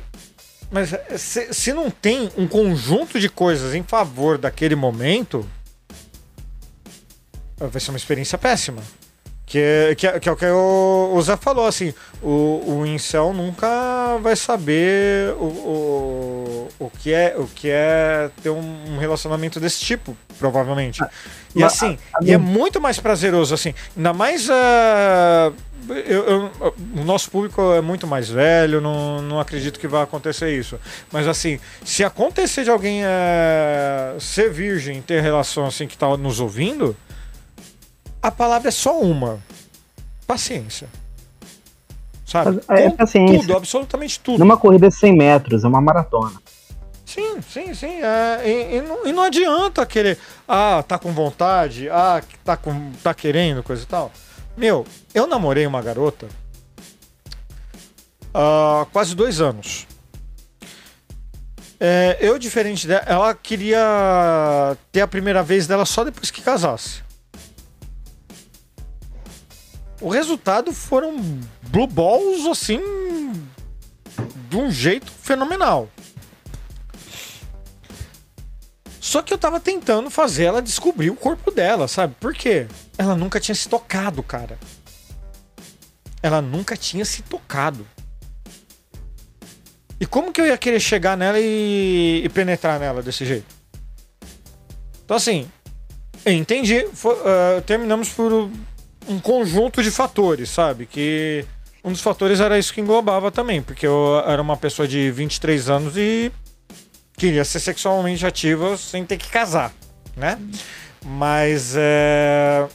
[0.71, 5.45] Mas se, se não tem um conjunto de coisas em favor daquele momento,
[7.57, 8.81] vai ser uma experiência péssima.
[9.45, 11.93] Que, é- que, é- que é o que o, o Zé falou, assim,
[12.23, 13.67] o, o incel nunca
[14.21, 20.15] vai saber o, o, o, que é, o que é ter um relacionamento desse tipo,
[20.39, 21.03] provavelmente.
[21.53, 25.51] E mas assim, a- a e é muito mais prazeroso, assim, ainda mais ah,
[25.89, 30.57] eu- eu- o nosso público é muito mais velho, não, não acredito que vai acontecer
[30.57, 30.79] isso.
[31.11, 36.39] Mas assim, se acontecer de alguém eh, ser virgem, ter relação assim que tá nos
[36.39, 36.95] ouvindo,
[38.21, 39.39] a palavra é só uma.
[40.27, 40.87] Paciência.
[42.25, 42.61] Sabe?
[42.69, 43.39] É, é paciência.
[43.39, 44.39] Tudo, absolutamente tudo.
[44.39, 46.41] Numa corrida de 100 metros, é uma maratona.
[47.05, 48.01] Sim, sim, sim.
[48.01, 50.17] é, e, e não, e não adianta querer.
[50.47, 51.89] Ah, tá com vontade.
[51.89, 54.11] Ah, tá, com, tá querendo, coisa e tal.
[54.61, 56.27] Meu, eu namorei uma garota
[58.31, 59.87] há quase dois anos.
[61.79, 67.01] É, eu, diferente dela, ela queria ter a primeira vez dela só depois que casasse.
[69.99, 71.15] o resultado foram
[71.63, 72.79] blue balls assim
[74.47, 75.89] de um jeito fenomenal.
[79.11, 82.15] Só que eu tava tentando fazer ela descobrir o corpo dela, sabe?
[82.17, 82.65] Por quê?
[82.97, 84.57] Ela nunca tinha se tocado, cara.
[86.23, 87.85] Ela nunca tinha se tocado.
[89.99, 93.53] E como que eu ia querer chegar nela e, e penetrar nela desse jeito?
[95.03, 95.45] Então, assim,
[96.25, 96.87] entendi.
[96.93, 98.31] Fo- ah, terminamos por
[99.09, 100.85] um conjunto de fatores, sabe?
[100.85, 101.43] Que
[101.83, 105.69] um dos fatores era isso que englobava também, porque eu era uma pessoa de 23
[105.69, 106.31] anos e
[107.21, 109.71] queria ser sexualmente ativa sem ter que casar,
[110.17, 110.39] né?
[111.05, 112.67] Mas é.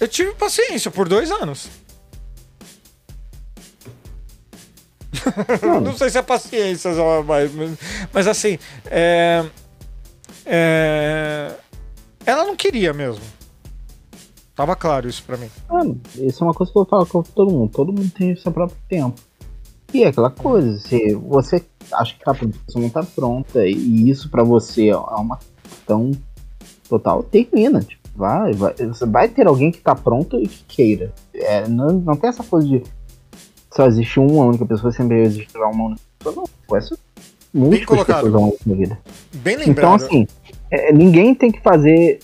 [0.00, 1.68] Eu tive paciência por dois anos.
[5.82, 6.92] Não sei se é paciência,
[7.26, 7.50] mas,
[8.10, 9.44] mas assim, é,
[10.46, 11.52] é,
[12.24, 13.22] ela não queria mesmo.
[14.54, 15.50] Tava claro isso pra mim.
[15.68, 17.70] Mano, isso é uma coisa que eu falo com todo mundo.
[17.70, 19.20] Todo mundo tem seu próprio tempo.
[19.92, 24.08] E é aquela coisa, se você acha que tá pronto, você não tá pronta, e
[24.08, 26.12] isso pra você é uma questão
[26.88, 27.80] total, termina.
[27.80, 31.12] Tipo, vai, vai, você vai ter alguém que tá pronto e que queira.
[31.34, 32.82] É, não, não tem essa coisa de
[33.72, 36.34] só existe uma única pessoa, sempre existirá uma única pessoa.
[36.34, 36.98] Não, pode ser
[37.54, 38.16] múltiplas colocado.
[38.16, 38.98] pessoas ao longo da vida.
[39.34, 39.70] Bem lembrado.
[39.70, 40.26] Então, assim,
[40.70, 42.20] é, ninguém tem que fazer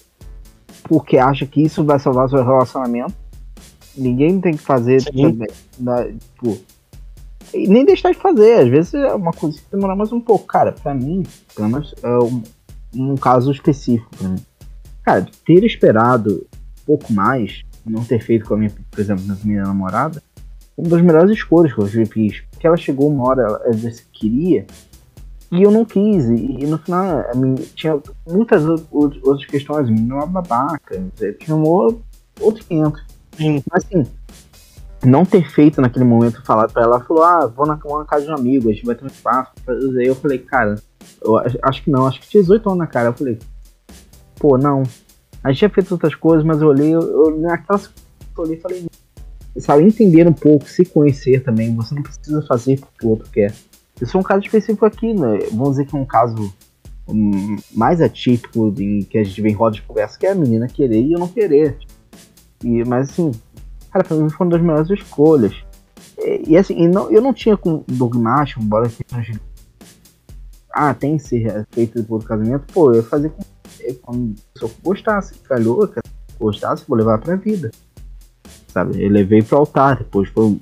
[0.85, 3.15] porque acha que isso vai salvar seu relacionamento.
[3.97, 5.49] Ninguém tem que fazer também,
[5.79, 6.59] né, tipo,
[7.55, 8.61] e nem deixar de fazer.
[8.61, 10.47] Às vezes é uma coisa que demora mais um pouco.
[10.47, 11.23] Cara, pra mim,
[11.55, 12.43] pelo menos é um,
[12.95, 14.39] um caso específico pra mim.
[15.03, 16.47] Cara, ter esperado
[16.83, 20.23] um pouco mais, não ter feito com a minha, por exemplo, com a minha namorada,
[20.77, 22.41] uma das melhores escolhas que eu fiz.
[22.51, 24.67] Porque ela chegou uma hora, ela às vezes queria,
[25.53, 26.25] e eu não quis.
[26.29, 27.99] E, e no final, a mim, tinha
[28.29, 29.89] muitas ou- ou- outras questões.
[29.89, 31.01] A menina uma babaca.
[31.39, 32.03] Tinha um outro,
[32.41, 33.03] outro 500.
[33.71, 34.05] Mas assim,
[35.07, 38.25] não ter feito naquele momento, falar pra ela, falou: Ah, vou na, vou na casa
[38.27, 39.53] de um amigo, a gente vai ter um espaço.
[39.65, 40.75] pra fazer." Aí eu falei: Cara,
[41.23, 43.09] eu acho- que não, acho que tinha 18 anos na cara.
[43.09, 43.39] Eu falei:
[44.39, 44.83] Pô, não.
[45.43, 48.87] A gente tinha feito outras coisas, mas eu olhei, eu, eu naquela eu olhei falei:
[49.59, 51.75] Sabe, entender um pouco, se conhecer também.
[51.77, 53.55] Você não precisa fazer porque o outro quer.
[54.01, 55.39] Isso é um caso específico aqui, né?
[55.53, 56.53] Vamos dizer que é um caso
[57.09, 60.35] hum, mais atípico em que a gente vê em roda de conversa, que é a
[60.35, 61.79] menina querer e eu não querer.
[62.63, 63.31] E, mas assim,
[63.91, 65.55] cara, pra mim foi uma das melhores escolhas.
[66.19, 69.41] E, e, assim, e não- eu não tinha com dogmático, embora de.
[70.73, 72.65] Ah, tem que ser feito depois do casamento.
[72.73, 73.43] Pô, eu ia fazer com
[74.03, 76.01] quando a pessoa gostasse, calhou, que
[76.41, 77.71] gostasse, vou levar pra vida.
[78.69, 79.03] Sabe?
[79.03, 80.59] Eu levei pro altar, depois foi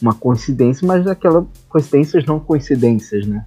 [0.00, 3.44] uma coincidência, mas aquelas coincidências não coincidências, né?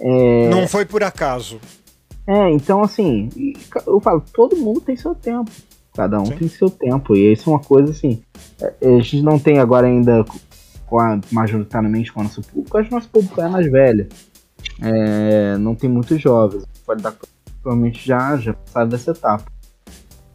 [0.00, 1.60] É, Não foi por acaso.
[2.26, 3.28] é, então assim,
[3.86, 5.50] eu falo, todo mundo tem seu tempo.
[5.94, 7.16] Cada um tem seu tempo.
[7.16, 8.22] E isso é uma coisa assim.
[8.60, 10.24] é, A gente não tem agora ainda
[10.86, 14.08] com a, majoritariamente com o nosso público, acho que o nosso público é mais velho.
[14.82, 16.64] É, não tem muitos jovens.
[16.84, 17.14] Pode dar
[17.62, 19.44] provavelmente já, já passaram dessa etapa.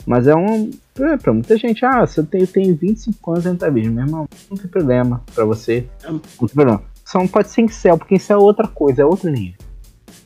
[0.06, 0.70] Mas é um.
[1.00, 4.28] É, pra muita gente, ah, se eu tenho, tenho 25 anos tá virgem, meu irmão,
[4.50, 5.88] não tem problema pra você.
[6.04, 6.84] Não tem problema.
[7.04, 9.58] Só não pode ser em céu, porque isso é outra coisa, é outro nível.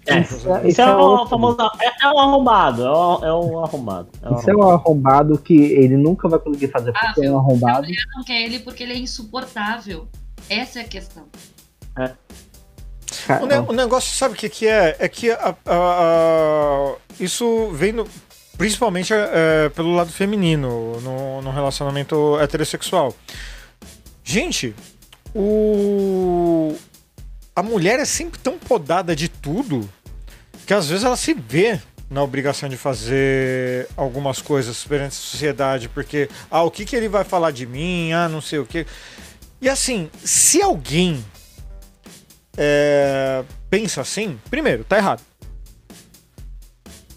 [0.09, 1.57] É, Isso isso, é- isso é, é outro famoso.
[1.81, 2.83] É, é um arrombado.
[2.85, 4.09] É um, é um arrombado.
[4.21, 7.31] É um Isso é um arrombado que ele nunca vai conseguir fazer Ah, porque é
[7.31, 7.87] um arrombado.
[8.15, 10.07] não quer ele porque ele é insuportável.
[10.49, 11.23] Essa é a questão.
[13.41, 14.95] O, ne- o negócio, sabe o que, que é?
[14.99, 18.07] É que a- a- a- isso vem no-
[18.57, 23.13] principalmente é, pelo lado feminino no, no relacionamento heterossexual.
[24.23, 24.75] Gente,
[25.35, 26.75] o
[27.55, 29.87] a mulher é sempre tão podada de tudo
[30.69, 31.81] que às vezes ela se vê
[32.11, 37.09] na obrigação de fazer algumas coisas perante a sociedade, porque ah, o que, que ele
[37.09, 38.11] vai falar de mim?
[38.11, 38.85] Ah, não sei o que.
[39.59, 41.25] E assim, se alguém
[42.55, 45.23] é, pensa assim, primeiro, tá errado.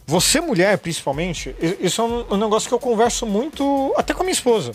[0.06, 4.24] Você, mulher, principalmente, isso é um, um negócio que eu converso muito até com a
[4.24, 4.72] minha esposa.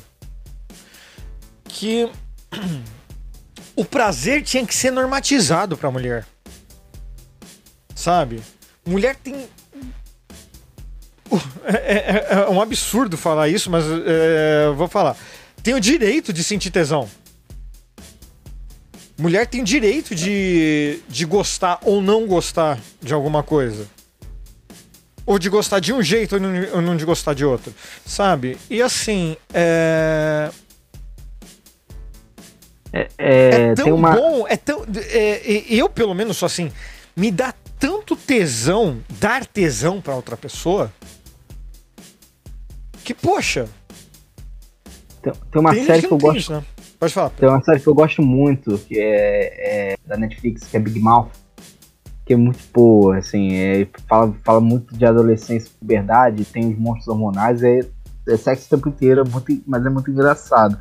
[1.64, 2.08] Que
[3.76, 6.28] o prazer tinha que ser normatizado pra mulher.
[7.96, 8.40] Sabe?
[8.88, 9.48] Mulher tem.
[11.30, 15.18] Uh, É, é- é um absurdo falar isso, mas é, vou falar.
[15.62, 17.10] Tem o direito de sentir tesão.
[19.18, 23.86] Mulher tem direito de, de gostar ou não gostar de alguma coisa.
[25.26, 27.74] Ou de gostar de um jeito ou não, ou não de gostar de outro.
[28.06, 28.58] Sabe?
[28.70, 30.50] E assim, é.
[32.94, 34.12] É, É tão tem uma.
[34.16, 34.86] bom, é tão.
[35.12, 36.72] é, eu, pelo menos, sou assim.
[37.16, 40.92] Me dá tanto tesão dar tesão pra outra pessoa.
[43.04, 43.68] Que, poxa,
[45.22, 46.38] Tem, tem uma Tem série que que eu gosto.
[46.38, 46.64] isso, né?
[47.00, 47.30] Pode falar.
[47.30, 51.00] Tem uma série que eu gosto muito, que é, é da Netflix, que é Big
[51.00, 51.30] Mouth.
[52.26, 56.78] Que é muito boa, assim, é, fala, fala muito de adolescência e puberdade, tem os
[56.78, 57.80] monstros hormonais, é,
[58.28, 60.78] é sexo o tempo inteiro, é muito, mas é muito engraçado.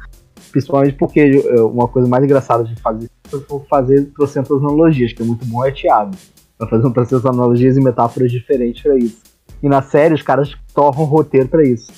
[0.50, 5.22] Principalmente porque é, uma coisa mais engraçada de fazer eu for fazer trocentas analogias, que
[5.22, 6.12] é muito bom é Thiago.
[6.58, 9.18] Vai fazer um trocentas analogias e metáforas diferentes pra isso.
[9.62, 11.92] E na série os caras torram roteiro pra isso.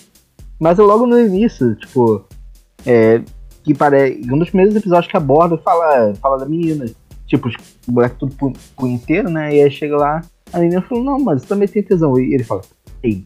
[0.59, 2.25] Mas é logo no início, tipo,
[2.85, 3.23] é,
[3.63, 4.21] que parece.
[4.31, 6.87] Um dos primeiros episódios que aborda fala, fala da menina.
[7.27, 7.49] Tipo,
[7.87, 9.55] o moleque tudo pu- punheteiro, né?
[9.55, 10.23] E aí chega lá,
[10.53, 12.19] a menina falou, não, mas também tem tesão.
[12.19, 12.63] E ele fala,
[13.03, 13.25] ei,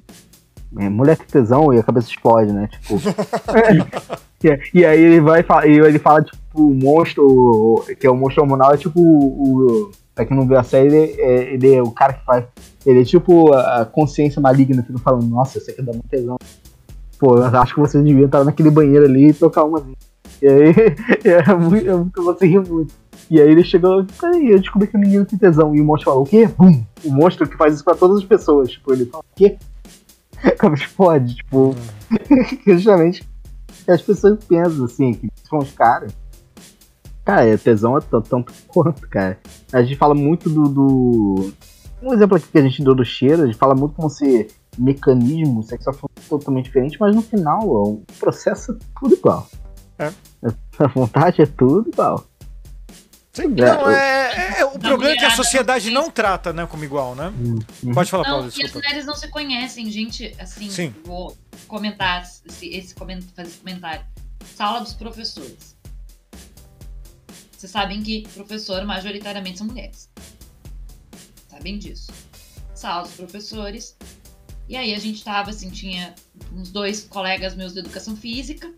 [0.79, 2.69] é, mulher tem tesão e a cabeça explode, né?
[2.69, 2.97] Tipo.
[4.75, 8.43] e, aí ele vai fala, e ele fala, tipo, o monstro, que é o monstro
[8.43, 9.89] hormonal, é tipo o.
[9.89, 12.45] o pra quem não viu a série, ele é, ele é o cara que faz.
[12.85, 16.37] Ele é tipo a consciência maligna, fica falando, nossa, isso aqui dá muito tesão.
[17.19, 19.83] Pô, eu acho que você devia estar naquele banheiro ali e tocar uma
[20.41, 20.75] E aí,
[21.25, 22.95] é muito, é muito, você ri muito.
[23.31, 25.75] E aí ele chegou, peraí, eu descobri que o menino tem tesão.
[25.75, 26.49] E o monstro falou, o quê?
[26.59, 26.85] Bum!
[27.05, 28.73] O monstro que faz isso pra todas as pessoas.
[28.73, 29.57] Tipo, ele fala, o quê?
[30.61, 31.75] Como explode, tipo.
[32.67, 33.27] justamente
[33.89, 36.13] as pessoas pensam assim, que são os caras.
[37.25, 39.39] Cara, é tesão é tanto, tanto quanto, cara.
[39.73, 41.53] A gente fala muito do, do.
[42.03, 44.49] Um exemplo aqui que a gente deu do cheiro, a gente fala muito como se
[44.77, 49.49] mecanismo sexual fosse totalmente diferente, mas no final ó, o processo é tudo igual.
[49.99, 50.11] É.
[50.81, 52.25] A vontade é tudo igual.
[53.33, 56.03] Sim, É, não, o- é, é- é- o Da problema é que a sociedade não
[56.03, 57.33] não trata, né, como igual, né?
[57.39, 57.95] Uhum.
[57.95, 58.79] Pode falar, Não, Paulo, e as desculpa.
[58.87, 60.35] mulheres não se conhecem, gente.
[60.39, 60.95] Assim, Sim.
[61.05, 61.35] vou
[61.69, 62.43] comentar esse,
[62.95, 64.03] fazer esse comentário.
[64.57, 65.72] Sala dos professores.
[67.63, 70.11] Vocês sabem que professor majoritariamente são mulheres.
[71.49, 72.11] Sabem disso.
[72.75, 73.97] Sala dos professores.
[74.69, 76.13] E aí a gente tava assim, tinha
[76.53, 78.75] uns dois colegas meus de educação física.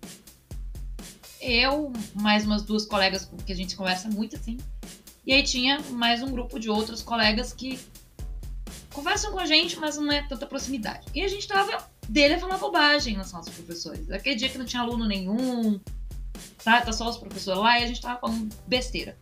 [1.40, 4.59] Eu, mais umas duas colegas que a gente conversa muito assim.
[5.27, 7.81] E aí tinha mais um grupo de outros colegas que
[8.93, 11.06] conversam com a gente, mas não é tanta proximidade.
[11.15, 14.11] E a gente tava dele a falar bobagem nas dos professores.
[14.11, 15.81] Aquele dia que não tinha aluno nenhum,
[16.62, 16.81] tá?
[16.81, 19.16] Tá só os professores lá e a gente tava falando besteira.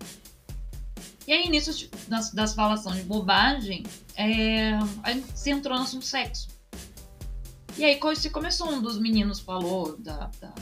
[1.26, 3.84] E aí, nisso tipo, das, das falação de bobagem,
[4.16, 4.72] é,
[5.02, 6.48] a gente se entrou no assunto sexo.
[7.78, 10.54] E aí, se começou, um dos meninos falou da, da-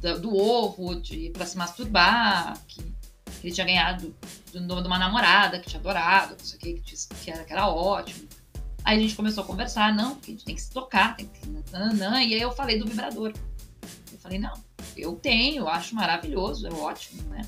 [0.00, 4.14] da- do ovo, de pra se masturbar, que, que ele tinha ganhado
[4.52, 7.52] do, de uma namorada que tinha adorado, não sei o que, que, que, era, que
[7.52, 8.26] era ótimo.
[8.84, 11.26] Aí a gente começou a conversar, não, porque a gente tem que se tocar, tem
[11.26, 11.40] que.
[11.46, 13.32] E aí eu falei do vibrador.
[14.28, 14.52] Falei, não,
[14.94, 17.46] eu tenho, eu acho maravilhoso, é ótimo, né?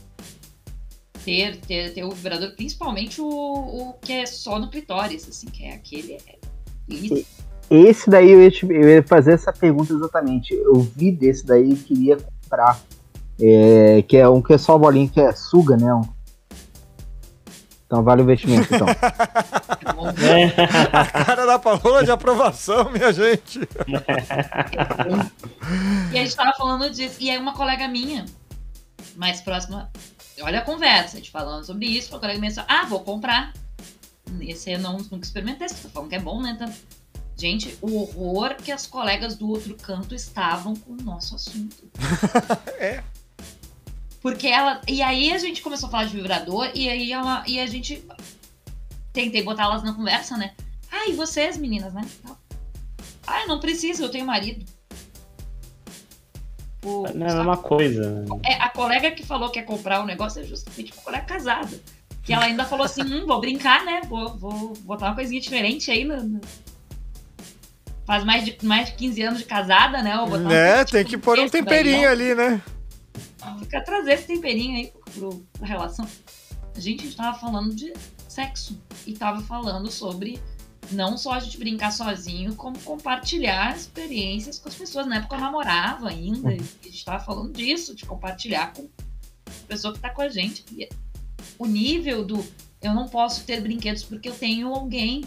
[1.23, 5.65] Ter, ter, ter o vibrador, principalmente o, o que é só no clitóris, assim, que
[5.65, 6.15] é aquele.
[6.15, 6.39] É.
[7.71, 10.55] Esse daí eu ia, te- eu ia fazer essa pergunta exatamente.
[10.55, 12.81] Eu vi desse daí e queria comprar.
[13.39, 15.93] É, que é um que é só bolinha que é suga, né?
[15.95, 16.09] Um-
[17.91, 18.87] Então vale o investimento, então.
[20.93, 23.59] A cara da Paola de aprovação, minha gente.
[26.13, 27.17] E a gente tava falando disso.
[27.19, 28.27] E aí uma colega minha,
[29.17, 29.91] mais próxima,
[30.41, 33.53] olha a conversa, a gente falando sobre isso, uma colega minha disse, ah, vou comprar.
[34.41, 36.55] Esse eu não, nunca experimentei, você tá falando que é bom, né?
[36.57, 36.73] Tá-
[37.37, 41.91] Gente, o horror que as colegas do outro canto estavam com o nosso assunto.
[42.79, 43.03] É.
[44.21, 44.81] Porque ela.
[44.87, 47.43] E aí a gente começou a falar de vibrador, e aí ela.
[47.47, 48.05] E a gente.
[49.13, 50.53] Tentei botar elas na conversa, né?
[50.91, 52.03] Ah, e vocês, meninas, né?
[53.27, 54.65] Ah, eu não preciso, eu tenho marido.
[56.85, 58.25] O- Não é a mesma coisa.
[58.45, 61.79] é, a colega que falou que ia comprar o negócio é justamente uma colega casada.
[62.23, 64.01] Que ela ainda falou assim, hum, vou brincar, né?
[64.09, 66.05] Vou, vou botar uma coisinha diferente aí.
[66.05, 66.41] No, no-
[68.07, 70.17] Faz mais de, mais de 15 anos de casada, né?
[70.17, 72.07] Vou botar uma É, coisa tem que pôr um temperinho né?
[72.09, 72.63] ali, né?
[73.61, 76.07] Fica trazer esse temperinho aí pro, pra relação.
[76.75, 77.93] A gente estava falando de
[78.29, 78.81] sexo.
[79.07, 80.41] E tava falando sobre
[80.93, 85.07] não só a gente brincar sozinho, como compartilhar experiências com as pessoas.
[85.07, 86.53] Na época eu namorava ainda.
[86.53, 88.89] E a gente tava falando disso, de compartilhar com
[89.47, 90.65] a pessoa que tá com a gente.
[90.77, 90.89] E
[91.59, 92.45] o nível do
[92.83, 95.25] eu não posso ter brinquedos porque eu tenho alguém.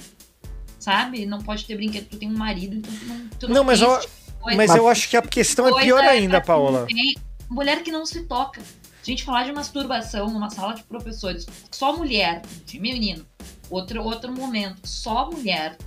[0.80, 1.26] Sabe?
[1.26, 3.30] Não pode ter brinquedo porque tu tem um marido, então tu não.
[3.40, 4.57] Tu Não, mas tem eu- tipo coisa.
[4.57, 6.85] Mas eu acho que a questão é pior é ainda, Paola.
[6.85, 7.15] tem-
[7.54, 8.60] Mulher que não se toca.
[8.62, 13.24] A gente falar de masturbação numa sala de professores, só mulher, de menino,
[13.70, 15.78] outro, outro momento, só mulher.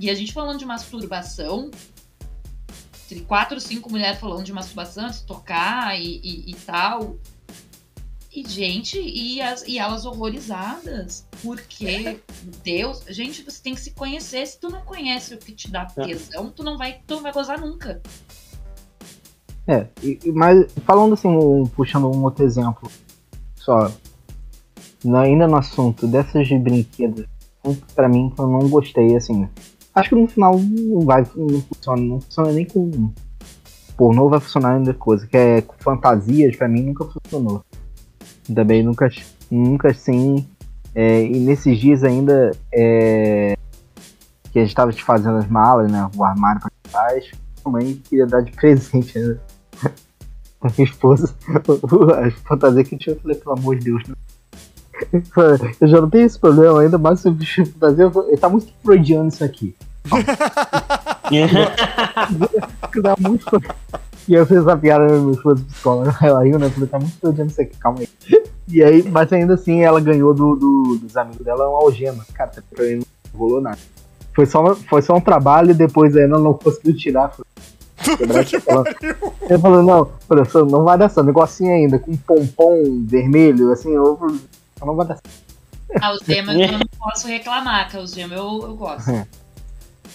[0.00, 1.70] E a gente falando de masturbação,
[3.04, 7.16] entre quatro, cinco mulheres falando de masturbação, de se tocar e, e, e tal.
[8.32, 11.24] E, gente, e, as, e elas horrorizadas.
[11.40, 12.20] Porque,
[12.64, 14.44] Deus, gente, você tem que se conhecer.
[14.44, 17.32] Se tu não conhece o que te dá tesão, tu não vai, tu não vai
[17.32, 18.02] gozar nunca.
[19.68, 19.86] É,
[20.32, 22.88] mas falando assim, um- puxando um outro exemplo,
[23.56, 23.90] só,
[25.04, 27.24] ainda no assunto dessas de brinquedos,
[27.64, 29.48] que pra mim que eu não gostei, assim,
[29.94, 33.12] acho que no final não vai, não funciona, não funciona nem com
[33.96, 37.64] pornô, vai funcionar ainda coisa, que é fantasias, pra mim nunca funcionou.
[38.54, 39.08] Também nunca,
[39.50, 40.46] nunca assim,
[40.94, 43.56] é, e nesses dias ainda, é,
[44.52, 47.30] que a gente tava te fazendo as malas, né, o armário pra trás,
[47.68, 49.38] mãe queria dar de presente, né?
[50.60, 54.14] A minha esposa, a fantasia que tinha, eu falei, pelo amor de Deus, né?
[55.78, 58.72] Eu já não tenho esse problema ainda, mas se o bicho fantasia, ele tá muito
[58.82, 59.74] freudiano isso aqui.
[63.02, 63.44] Dá muito.
[64.28, 66.66] E eu fiz essa piada na minha esposa psicóloga, ela riu, né?
[66.66, 68.08] Eu falei, tá muito freudiano isso aqui, calma aí.
[68.68, 72.24] E aí, mas ainda assim, ela ganhou do, do- dos amigos dela uma algema.
[72.34, 73.78] Cara, pra mim não rolou nada.
[74.34, 77.28] Foi só, foi só um trabalho e depois ela não conseguiu tirar.
[77.28, 77.44] Foi
[77.98, 78.84] essa- ela-
[79.48, 81.26] Ele falou, não, professor, não vai dar certo.
[81.26, 84.18] Negocinho ainda, com um pompom vermelho, assim, eu,
[84.80, 85.46] eu não vai dar certo.
[86.00, 89.06] Ah, os gemas eu não posso reclamar, que os gemas eu, eu gosto.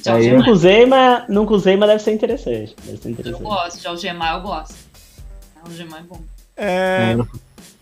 [0.01, 2.75] De algemar, Nunca usei, mas, nunca usei, mas deve ser interessante.
[2.83, 3.43] Deve ser eu interessante.
[3.43, 3.79] gosto.
[3.79, 4.75] De algemar, eu gosto.
[5.63, 6.19] Algemar é bom.
[6.57, 7.11] É,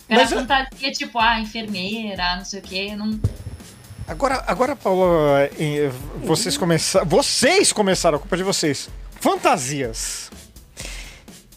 [0.10, 2.96] Era Mas- fantasia, tipo, ah, enfermeira, não sei o quê.
[2.96, 3.20] Não...
[4.08, 5.06] Agora, agora, Paulo,
[5.60, 5.92] eh,
[6.24, 7.06] vocês começaram.
[7.06, 8.90] Vocês começaram, a culpa é de vocês.
[9.20, 10.30] Fantasias.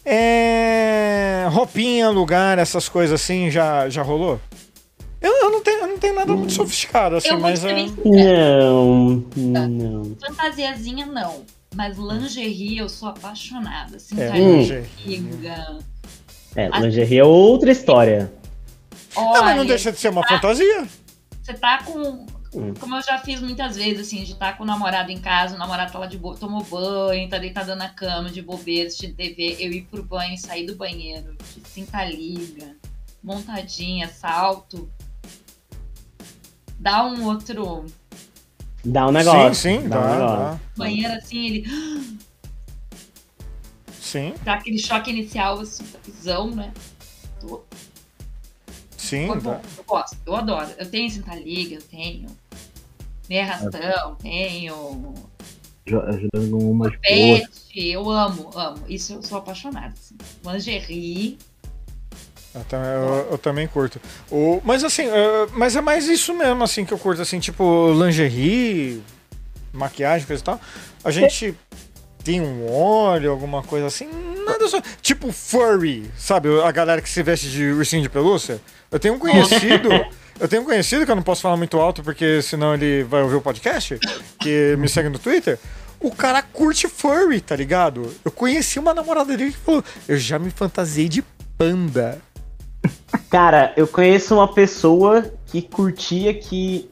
[0.05, 4.39] É, roupinha, lugar, essas coisas assim, já, já rolou?
[5.21, 7.63] Eu, eu não tenho, eu não tenho nada muito sofisticado, assim, eu mas.
[7.63, 7.85] é-.
[8.05, 10.15] Não, não.
[10.19, 11.43] Fantasiazinha, não.
[11.73, 13.95] Mas lingerie, eu sou apaixonada.
[13.95, 14.85] Assim, É, tá lingerie.
[15.05, 15.79] liga.
[16.55, 18.31] É, lingerie é outra história.
[19.15, 20.85] Olha, Ah, mas não deixa de ser uma fantasia.
[21.41, 22.25] Você tá com.
[22.53, 22.73] Hum.
[22.79, 25.57] Como eu já fiz muitas vezes, assim, de estar com o namorado em casa, o
[25.57, 29.57] namorado tá lá de boa, tomou banho, tá deitado na cama, de bobeira, assistindo TV,
[29.59, 32.75] eu ir pro banho, sair do banheiro, de cinta liga,
[33.23, 34.87] montadinha, salto.
[36.77, 37.85] Dá um outro
[38.85, 39.55] Dá um negócio.
[39.55, 40.37] Sim, sim, dá, dá, um negócio.
[40.37, 40.59] dá.
[40.75, 42.19] banheiro assim, ele
[43.99, 46.71] Sim, dá aquele choque inicial, assim, visão, né?
[47.39, 47.63] Tô-
[48.95, 50.69] sim, Foi bom, eu gosto, eu adoro.
[50.77, 52.27] Eu tenho cinta liga, eu tenho
[53.29, 55.13] meia arrastão, tenho
[55.85, 57.39] Aju- Ajudando uma de boa.
[57.39, 57.49] pet,
[57.89, 58.77] eu amo, amo.
[58.87, 59.87] Isso eu sou apaixonada.
[59.93, 60.15] Assim.
[60.45, 61.37] Lingerie,
[62.55, 63.99] Eu, eu- eu também curto.
[64.31, 67.91] O, mas assim, eh, mas é mais isso mesmo, assim, que eu curto, assim, tipo,
[67.93, 69.01] lingerie,
[69.73, 70.61] maquiagem, coisa e tal.
[71.03, 71.53] A gente
[72.23, 74.07] tem um óleo, alguma coisa assim,
[74.45, 74.79] nada só.
[75.01, 76.47] Tipo furry, sabe?
[76.61, 78.61] A galera que se veste de ursinho de pelúcia.
[78.91, 79.89] Eu tenho um conhecido.
[80.39, 83.21] Eu tenho um conhecido que eu não posso falar muito alto porque senão ele vai
[83.21, 83.99] ouvir o podcast,
[84.39, 85.59] que me segue no Twitter.
[85.99, 88.13] O cara curte furry, tá ligado?
[88.25, 91.23] Eu conheci uma namorada dele que falou: Eu já me fantasiei de
[91.57, 92.19] panda.
[93.29, 96.89] Cara, eu conheço uma pessoa que curtia que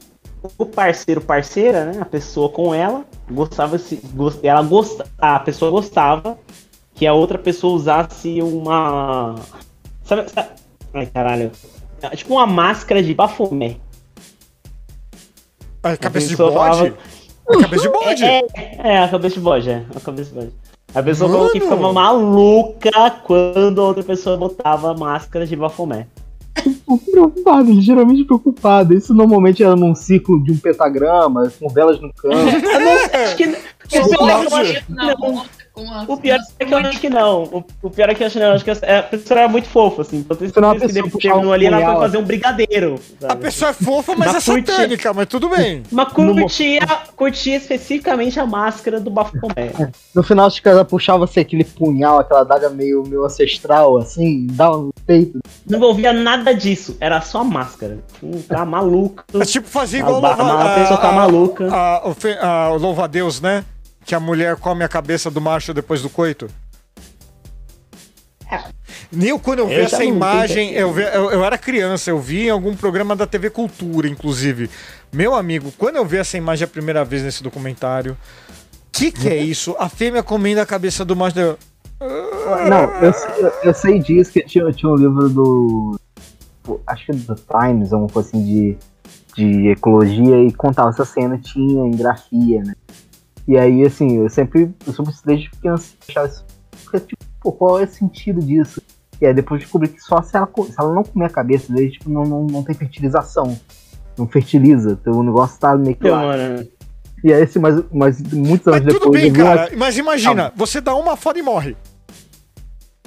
[0.56, 2.00] o parceiro, parceira, né?
[2.00, 4.00] A pessoa com ela, gostava se.
[4.42, 6.38] Ela gosta, a pessoa gostava
[6.94, 9.36] que a outra pessoa usasse uma.
[10.04, 10.30] Sabe.
[10.30, 10.48] sabe
[10.94, 11.52] ai, caralho.
[12.02, 13.76] É Tipo uma máscara de bafomé.
[15.82, 16.76] A cabeça de pessoa bode?
[16.76, 16.96] falava-
[17.48, 18.24] A cabeça de bode?
[18.24, 19.84] É, é, é, a cabeça de bode, é.
[19.96, 20.52] A cabeça de bode.
[20.94, 21.70] A pessoa falou que Mano!
[21.70, 26.06] ficava maluca quando a outra pessoa botava máscara de bafomé.
[27.10, 28.92] Preocupado, ele geralmente preocupado.
[28.94, 32.36] Isso normalmente era num ciclo de um pentagrama, com velas no canto.
[33.24, 33.46] Acho que,
[33.88, 34.70] Só o, pior é que eu bode.
[34.76, 35.16] acho que não, não.
[35.16, 35.42] com
[35.76, 37.44] a- o pior é que eu acho que não.
[37.44, 38.52] O, o pior é que eu acho que não.
[38.52, 40.18] Acho que a, a pessoa era muito fofa, assim.
[40.18, 43.00] Então é uma certeza que terminou puxar um ali, ela foi fazer um brigadeiro.
[43.22, 43.40] A sabe?
[43.42, 45.82] pessoa é fofa, mas Mas é satânica, mas tudo bem.
[45.90, 46.80] Mas curtia,
[47.16, 49.72] curtia especificamente a máscara do Bafomé.
[50.14, 54.46] No final, acho que ela puxava assim, aquele punhal, aquela daga meio, meio ancestral, assim,
[54.50, 55.38] dá um peito.
[55.68, 57.98] Não envolvia nada disso, era só a máscara.
[58.22, 59.24] Hum, Tá maluco.
[59.34, 61.68] É tipo fazer A, igual ba- a pessoa tá maluca.
[61.72, 63.64] A, o, fe- a- o louva-a-Deus, né?
[64.04, 66.48] Que a mulher come a cabeça do macho depois do coito.
[69.20, 72.46] Eu, quando eu vi Eu essa imagem, eu, vi- eu, eu era criança, eu vi
[72.46, 74.70] em algum programa da TV Cultura, inclusive.
[75.12, 78.16] Meu amigo, quando eu vi essa imagem a primeira vez nesse documentário,
[78.90, 79.74] que que é isso?
[79.78, 81.38] A fêmea comendo a cabeça do macho.
[81.38, 81.58] Eu,
[82.68, 82.90] Não,
[83.62, 85.98] eu, sei disso, que tinha, tinha um livro do.
[86.86, 88.76] Acho que do Times, alguma coisa assim de,
[89.36, 92.74] de ecologia, e contava essa cena, tinha em grafia, né?
[93.46, 96.44] E aí, assim, eu sempre, eu sempre desde criança achava isso.
[96.84, 98.80] porque, Tipo, pô, qual é o sentido disso?
[99.20, 101.90] E aí depois descobri que só se ela, se ela não comer a cabeça dele,
[101.90, 103.58] tipo, não, não, não tem fertilização.
[104.18, 104.98] Não fertiliza.
[105.00, 106.22] Então o negócio tá meio que lá.
[106.22, 106.68] mano,
[107.24, 109.20] E aí, assim, mas, mas muitos Mas anos tudo depois.
[109.20, 109.72] bem, eu vi uma- cara.
[109.76, 111.76] Mas imagina, você dá uma foda e morre.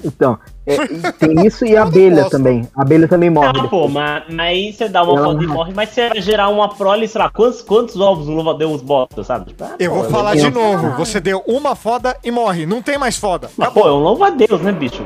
[0.04, 2.30] Então, é, tem isso e a abelha gosto.
[2.32, 2.68] também.
[2.76, 3.52] A abelha também morre.
[3.60, 5.72] Ah, pô, mas, mas aí você dá uma foda e morre.
[5.74, 9.46] mas você vai gerar uma prole, sei lá, quantos, quantos ovos o louva-a-Deus bota, sabe?
[9.46, 10.96] Tipo, ah, Eu pô, vou falar eu de tenho- novo.
[10.96, 12.66] Você deu uma foda e morre.
[12.66, 13.48] Não tem mais foda.
[13.56, 15.04] Mas, pô, é um louva-a-Deus, né, bicho?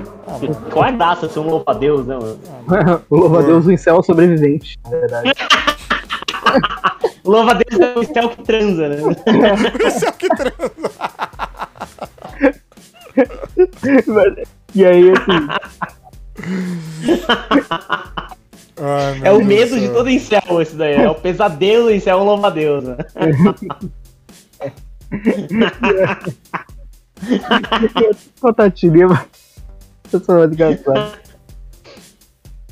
[0.72, 2.38] Qual é a graça ser um louva-a-Deus, né, mano?
[3.10, 5.32] o louva-a-Deus, o incel sobrevivente, na verdade.
[7.22, 8.96] O louva-a-Deus é o céu que transa, né?
[8.96, 10.72] É o que transa.
[14.74, 15.48] E aí, assim,
[18.82, 20.94] Ai, É o Deus medo do de todo incel, esse daí.
[20.94, 22.96] É o pesadelo do incel, é um louva-a-Deus, né?
[28.40, 29.06] contar a tirinha,
[30.12, 31.12] Essa é.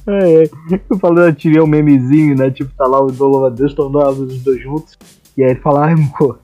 [0.06, 0.50] É, é.
[0.90, 2.50] Eu falando a tirinha é um memezinho, né?
[2.50, 4.96] Tipo, tá lá os louva-a-Deus, estão lá os dois juntos.
[5.36, 6.40] E aí ele fala, ai, amor,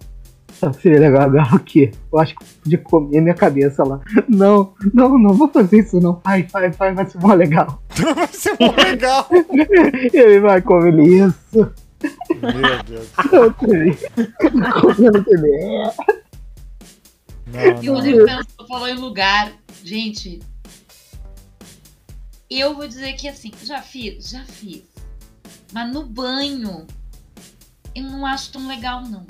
[0.64, 1.92] sabe seria legal agora o quê?
[2.12, 4.00] Eu acho que eu podia comer minha cabeça lá.
[4.28, 6.20] Não, não, não vou fazer isso não.
[6.24, 7.82] Vai, vai, vai, vai ser mó legal.
[8.14, 9.28] Vai ser muito legal.
[10.12, 11.72] Ele vai comer isso.
[12.42, 13.08] Meu Deus.
[13.32, 13.96] Eu também.
[14.80, 15.90] Comendo também.
[17.46, 17.92] Não, E não.
[17.92, 19.52] o Rodrigo pensou, falou em lugar.
[19.82, 20.40] Gente,
[22.50, 24.82] eu vou dizer que assim, já fiz, já fiz.
[25.72, 26.86] Mas no banho,
[27.94, 29.26] eu não acho tão legal, não.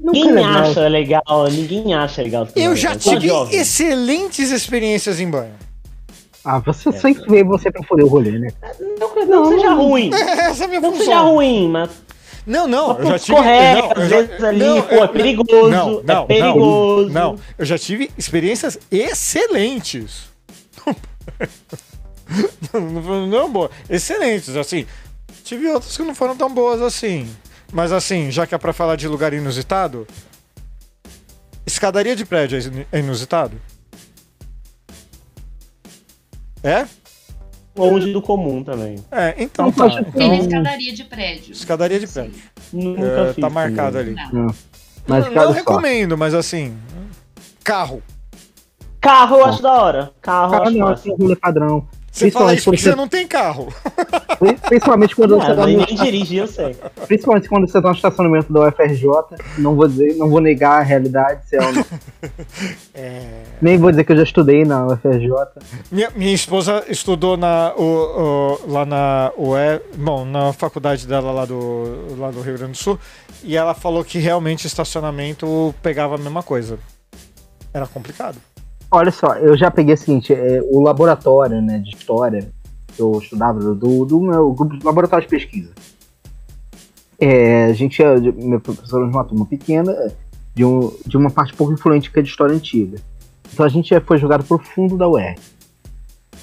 [0.00, 0.50] É Ninguém legal.
[0.54, 2.48] acha legal, ninguém acha legal.
[2.56, 3.56] Eu já Só tive jovem.
[3.58, 5.54] excelentes experiências em banho.
[6.44, 8.48] Ah, você sempre veio você pra foder o rolê, né?
[8.98, 10.10] Não, não seja ruim.
[10.12, 11.04] Essa é a minha Não função.
[11.06, 11.90] seja ruim, mas
[12.44, 13.38] Não, não, eu já tive.
[13.38, 17.08] escorrega, não, eu às já- vezes ali, não, pô, é perigoso, Não, é não, perigoso.
[17.10, 20.24] Não, não, eu já tive experiências excelentes.
[22.74, 24.84] não, foi- não boa, excelentes, assim.
[25.44, 27.28] Tive outras que não foram tão boas assim.
[27.72, 30.06] Mas assim, já que é pra falar de lugar inusitado,
[31.66, 32.58] escadaria de prédio
[32.92, 33.56] é é inusitado?
[36.62, 36.86] É?
[37.74, 39.02] longe do comum também.
[39.10, 39.88] É, então tá.
[39.88, 41.52] Tem Então, escadaria de prédio.
[41.52, 42.42] escadaria de prédio.
[42.72, 43.40] Nunca É, fiz.
[43.40, 44.14] tá marcado ali.
[44.32, 44.54] Não.
[45.06, 46.76] Mas, não não recomendo, mas assim.
[47.64, 48.02] Carro.
[49.00, 50.12] Carro eu acho da hora.
[50.20, 51.12] Carro eu Cara, acho não, massa.
[51.12, 51.88] assim, padrão.
[52.12, 53.68] Você fala Principalmente isso quando porque você você, não tem carro.
[54.68, 56.76] principalmente quando você Ah, tá nem dirigir, eu sei.
[57.06, 59.08] principalmente quando você tá no estacionamento da UFRJ,
[59.56, 61.84] não vou dizer, não vou negar a realidade, se é ou não.
[63.62, 65.30] Nem vou dizer que eu já estudei na UFRJ.
[65.90, 67.82] Minha, minha esposa estudou na, o,
[68.66, 72.78] o- lá na UE, bom, na faculdade dela lá do, lá do Rio Grande do
[72.78, 72.98] Sul,
[73.42, 76.78] e ela falou que realmente estacionamento pegava a mesma coisa.
[77.72, 78.36] Era complicado.
[78.94, 82.46] Olha só, eu já peguei o seguinte, é, o laboratório né, de história
[82.88, 85.72] que eu estudava, do, do meu grupo de laboratório de pesquisa.
[87.18, 89.96] É, a gente é, meu professor de uma turma pequena,
[90.54, 92.98] de, um, de uma parte pouco influente que é de história antiga.
[93.50, 95.36] Então a gente foi jogado pro fundo da UR.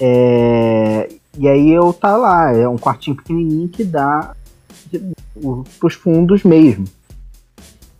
[0.02, 1.08] É,
[1.38, 4.34] e aí eu tá lá, é um quartinho pequenininho que dá
[4.92, 6.86] de- o- pros fundos mesmo.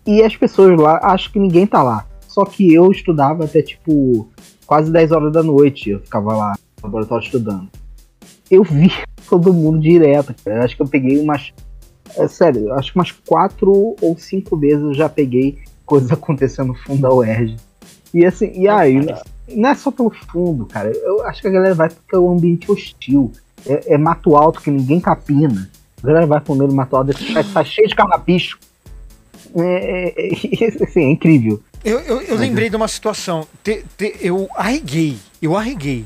[0.08, 2.06] E as pessoas lá, acho que ninguém tá lá.
[2.28, 4.28] Só que eu estudava até tipo
[4.70, 5.90] quase 10 horas da noite.
[5.90, 7.68] Eu ficava lá no laboratório estudando.
[8.52, 8.92] Eu vi
[9.28, 10.58] todo mundo direto, cara.
[10.58, 11.52] Eu acho que eu peguei umas.
[12.16, 16.76] É sério, acho que umas quatro ou cinco vezes eu já peguei coisas acontecendo no
[16.76, 17.58] fundo da UERJ.
[18.14, 19.00] E assim, e aí,
[19.56, 20.92] não é só pelo fundo, cara.
[20.92, 23.32] Eu acho que a galera vai porque é um ambiente hostil.
[23.66, 25.70] É, é mato alto que ninguém capina.
[26.02, 27.12] A galera vai pro meio do mato alto,
[27.54, 28.60] tá cheio de carrapicho.
[29.56, 31.60] É, é, é, assim, é incrível.
[31.84, 33.48] Eu, eu, eu lembrei de uma situação.
[33.64, 35.18] Te- te- eu arreguei.
[35.42, 36.06] Eu arreguei.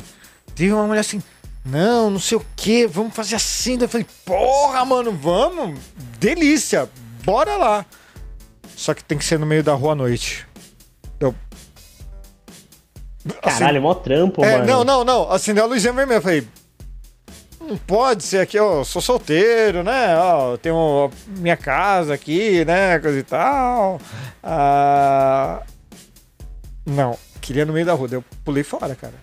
[0.56, 1.22] Teve uma mulher assim.
[1.66, 3.78] Não, não sei o que, vamos fazer assim.
[3.82, 5.80] Eu falei, porra, mano, vamos.
[6.20, 6.90] Delícia,
[7.24, 7.86] bora lá.
[8.76, 10.46] Só que tem que ser no meio da rua à noite.
[11.20, 11.34] Eu.
[13.42, 14.66] Assim, Caralho, mó trampo, é, mano.
[14.68, 15.32] não, não, não.
[15.32, 16.18] Acendeu a luzinha vermelha.
[16.18, 16.48] Eu falei.
[17.68, 18.80] Não pode ser aqui, ó.
[18.80, 20.18] Eu sou solteiro, né?
[20.18, 23.00] Ó, eu tenho minha casa aqui, né?
[23.00, 24.00] Coisa e tal.
[24.44, 25.64] Ah,
[26.86, 28.10] não, queria no meio da rua.
[28.12, 29.14] Eu pulei fora, cara.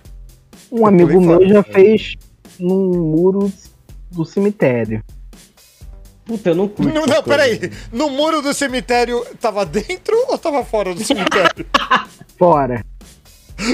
[0.73, 1.49] Um amigo pulei meu fora.
[1.49, 2.17] já fez
[2.59, 3.53] num muro
[4.11, 5.03] do cemitério.
[6.25, 6.95] Puta, eu não curto.
[6.95, 7.59] Não, não, peraí.
[7.93, 11.67] No muro do cemitério, tava dentro ou tava fora do cemitério?
[12.39, 12.85] Fora.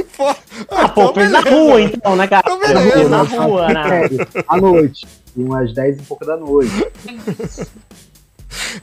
[0.04, 0.36] Fora.
[0.70, 2.42] Ah, pô, fez na rua então, né, cara?
[2.44, 3.08] Então, beleza.
[3.08, 4.08] na rua, né?
[4.48, 5.06] À noite.
[5.36, 6.72] Umas 10 e pouco da noite.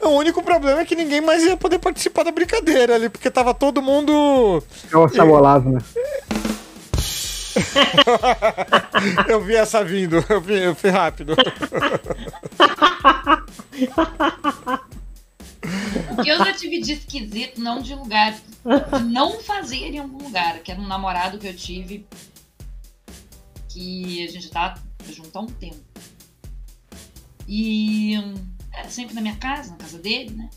[0.02, 3.54] O único problema é que ninguém mais ia poder participar da brincadeira ali, porque tava
[3.54, 4.64] todo mundo.
[4.92, 5.82] É o Sabolavo, né?
[9.28, 11.36] Eu vi essa vindo, eu, vi, eu fui rápido.
[16.14, 18.40] O que eu já tive de esquisito, não de lugar,
[19.06, 22.06] não fazer em algum lugar, que era um namorado que eu tive.
[23.68, 24.80] que a gente tá
[25.12, 25.84] junto há um tempo.
[27.48, 28.14] E
[28.72, 30.50] era sempre na minha casa, na casa dele, né?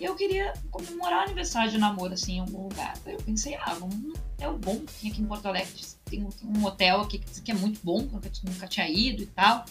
[0.00, 2.94] E eu queria comemorar o aniversário de namoro, assim, em algum lugar.
[3.06, 5.72] Aí eu pensei, ah, vamos num hotel bom que tem aqui em Porto Alegre.
[6.04, 9.64] Tem um, hotel aqui que, é muito bom, que eu nunca tinha ido e tal.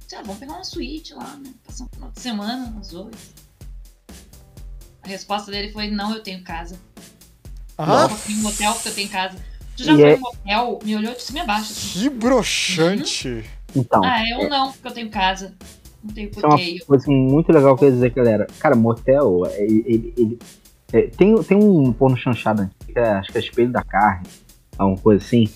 [0.00, 1.54] Disse, ah, vamos pegar uma suíte lá, né?
[1.64, 3.49] Passar um final de semana, nós dois.
[5.02, 6.76] A resposta dele foi, não, eu tenho casa.
[7.78, 9.36] Ah, Eu tenho um hotel porque eu tenho casa.
[9.76, 11.72] Tu já E foi é- no hotel, me olhou de cima e baixo.
[11.72, 12.00] Assim.
[12.00, 13.44] que broxante.
[13.74, 15.54] Então, Ah, eu não, porque eu tenho casa.
[16.02, 16.78] Não tenho isso é uma porquê.
[16.86, 18.46] coisa muito legal que eu ia dizer, galera.
[18.58, 20.12] Cara, motel, é, ele.
[20.16, 20.38] ele-
[20.92, 24.26] é, tem, tem um porno chanchado antigo, que é, acho que é Espelho da Carne,
[24.76, 25.48] alguma coisa assim.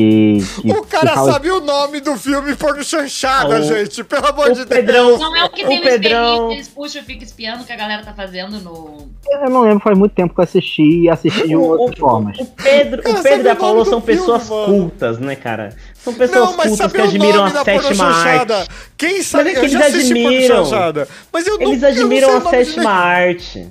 [0.00, 0.62] Que.
[0.62, 4.02] que O cara que fala- sabe o nome do filme porno chanchada, O- gente.
[4.04, 5.18] Pelo amor O de Pedrão.
[5.18, 6.52] Não é o que o tem no Pedrão.
[6.52, 9.10] eles puxam e ficam espiando o que a galera tá fazendo no.
[9.42, 12.00] Eu não lembro, faz muito tempo que eu assisti e assisti de O- outras o-
[12.00, 12.38] formas.
[12.38, 14.66] O Pedro, o Pedro e a o do são filme, pessoas mano?
[14.66, 15.74] cultas, né, cara?
[15.94, 18.68] São pessoas Não, mas cultas que o admiram nome a da sétima arte.
[18.96, 19.44] Quem sabe?
[19.44, 20.64] Mas é que eu eles admiram.
[21.32, 23.68] Mas eu não Eles eu admiram não a o sétima arte.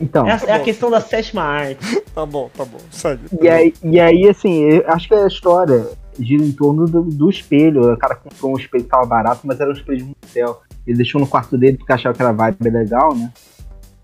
[0.00, 0.26] Então.
[0.26, 0.64] É a, é a bom.
[0.64, 2.00] questão da sétima arte.
[2.12, 2.78] Tá bom, tá bom.
[2.90, 3.22] Segue.
[3.40, 5.86] E aí, e aí, assim, eu acho que a história
[6.18, 7.92] gira em torno do, do espelho.
[7.92, 10.60] O cara comprou um espelho que tava barato, mas era um espelho de motel.
[10.84, 13.32] Ele deixou no quarto dele porque achava que era vibe legal, né?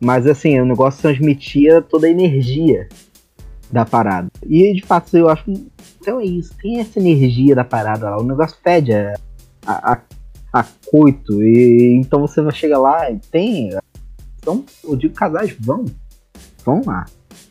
[0.01, 2.89] Mas assim, o negócio transmitia toda a energia
[3.73, 4.29] da parada.
[4.45, 5.67] E de fato, eu acho que
[6.07, 6.55] então é isso.
[6.63, 8.19] Tem essa energia da parada lá.
[8.19, 9.15] O negócio fede a,
[9.67, 11.43] a, a, a coito.
[11.43, 13.71] E então você vai chegar lá e tem.
[14.47, 15.85] Então, eu digo, casais vão.
[16.65, 17.05] Vão lá.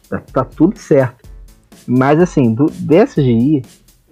[0.08, 1.30] Tá, tá tudo certo.
[1.86, 3.64] Mas assim, do, dessa GI,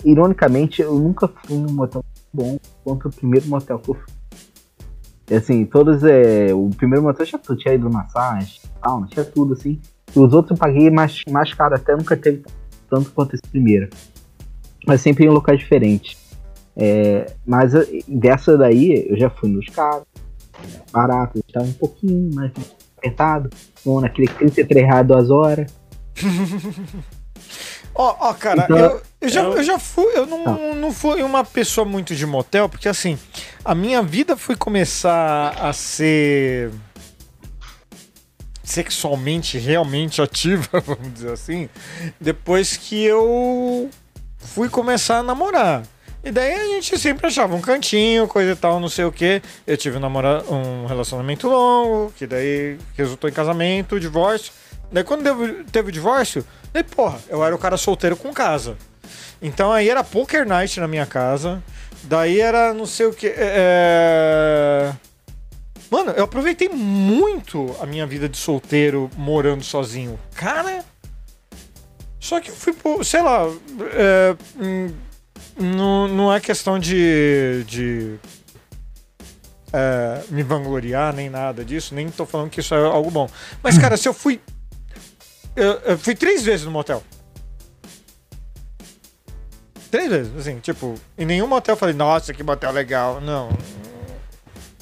[0.04, 2.04] ironicamente, eu nunca fui num motel
[2.34, 4.14] bom quanto o primeiro motel que eu fui.
[5.32, 6.54] E, assim, todos é.
[6.54, 9.80] O primeiro motel já tinha ido massagem, tal, tinha tudo assim.
[10.14, 12.44] E os outros eu paguei mais, mais caro, até nunca teve
[12.90, 13.90] tanto quanto esse primeiro.
[14.86, 16.18] Mas sempre em locais diferentes.
[16.76, 20.04] É, mas eu- dessa daí eu já fui nos caros,
[20.92, 22.52] barato, estava um pouquinho mais
[22.98, 23.50] apertado,
[23.86, 25.72] ou naquele 33 reais duas horas.
[27.96, 30.52] Ó, ó, cara, Então, eu, eu já, eu já fui, eu não, Tá.
[30.76, 33.20] não fui uma pessoa muito de motel, porque assim,
[33.64, 36.72] a minha vida foi começar a ser
[38.64, 41.70] sexualmente realmente ativa, vamos dizer assim,
[42.20, 43.90] depois que eu
[44.38, 45.84] fui começar a namorar.
[46.24, 49.42] E daí a gente sempre achava um cantinho, coisa e tal, não sei o que.
[49.68, 54.54] Eu tive um, namora um relacionamento longo, que daí resultou em casamento, divórcio.
[54.90, 58.78] Daí quando teve, teve o divórcio, daí porra, eu era o cara solteiro com casa.
[59.42, 61.62] Então aí era poker night na minha casa.
[62.04, 63.34] Daí era não sei o que.
[63.36, 64.94] É...
[65.92, 70.18] Mano, eu aproveitei muito a minha vida de solteiro morando sozinho.
[70.36, 70.86] Cara.
[72.18, 72.74] Só que eu fui,
[73.04, 73.46] sei lá.
[73.94, 74.94] é, hum,
[75.58, 77.64] não, não é questão de.
[77.66, 78.16] de
[79.72, 81.96] é, me vangloriar, nem nada disso.
[81.96, 83.30] Nem tô falando que isso é algo bom.
[83.62, 84.40] Mas, cara, se eu fui.
[85.56, 87.04] Eu, eu fui três vezes no motel.
[89.92, 93.22] Três vezes, assim, tipo, em nenhum motel eu falei, nossa, que motel legal.
[93.22, 93.50] Não.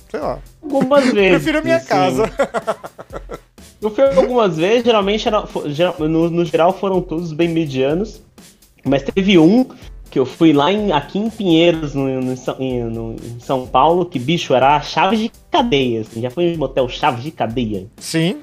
[0.10, 0.40] Sei lá.
[0.62, 1.42] Algumas vezes.
[1.42, 1.88] Prefiro a minha assim.
[1.88, 2.32] casa.
[3.82, 5.28] Eu fui algumas vezes, geralmente
[6.00, 8.22] no, no geral foram todos bem medianos.
[8.86, 9.68] Mas teve um
[10.12, 12.36] que eu fui lá em, aqui em Pinheiros, no, no
[12.92, 16.02] no- em São Paulo, que bicho era a chave de cadeia.
[16.02, 17.88] Assim, já foi no motel chave de cadeia.
[17.98, 18.36] Sim,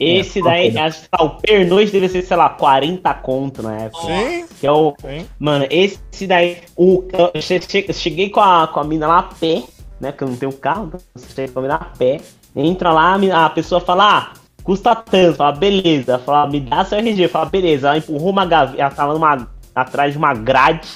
[0.00, 3.76] Esse É, daí, acho que tá, o pernoite deve ser, sei lá, 40 conto na
[3.82, 4.02] época.
[4.06, 4.94] sim, Que é o.
[5.00, 5.26] sim.
[5.38, 6.58] Mano, esse daí.
[6.76, 9.64] O, eu che- che- cheguei com a, com a mina lá a pé,
[10.00, 10.12] né?
[10.12, 12.20] Porque eu não tenho carro, então cheguei com a mina a pé.
[12.54, 14.32] Entra lá, a, mina- a pessoa fala, ah,
[14.62, 15.36] custa tanto.
[15.36, 16.18] Fala, beleza.
[16.20, 17.26] Fala, me dá seu RG.
[17.28, 17.88] Fala, beleza.
[17.88, 18.80] Ela empurrou uma gaveta.
[18.80, 20.88] Ela tava numa, atrás de uma grade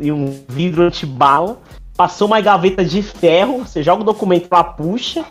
[0.00, 1.58] e um vidro antibala.
[1.96, 3.58] Passou uma gaveta de ferro.
[3.66, 5.24] Você joga o documento, ela puxa.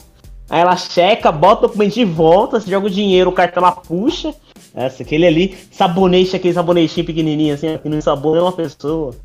[0.50, 2.60] Aí ela checa, bota o documento de volta.
[2.60, 4.34] Você joga o dinheiro, o cartão ela puxa.
[4.74, 9.16] Essa, aquele ali, sabonete, aquele sabonetinho pequenininho assim, que não sabona uma pessoa.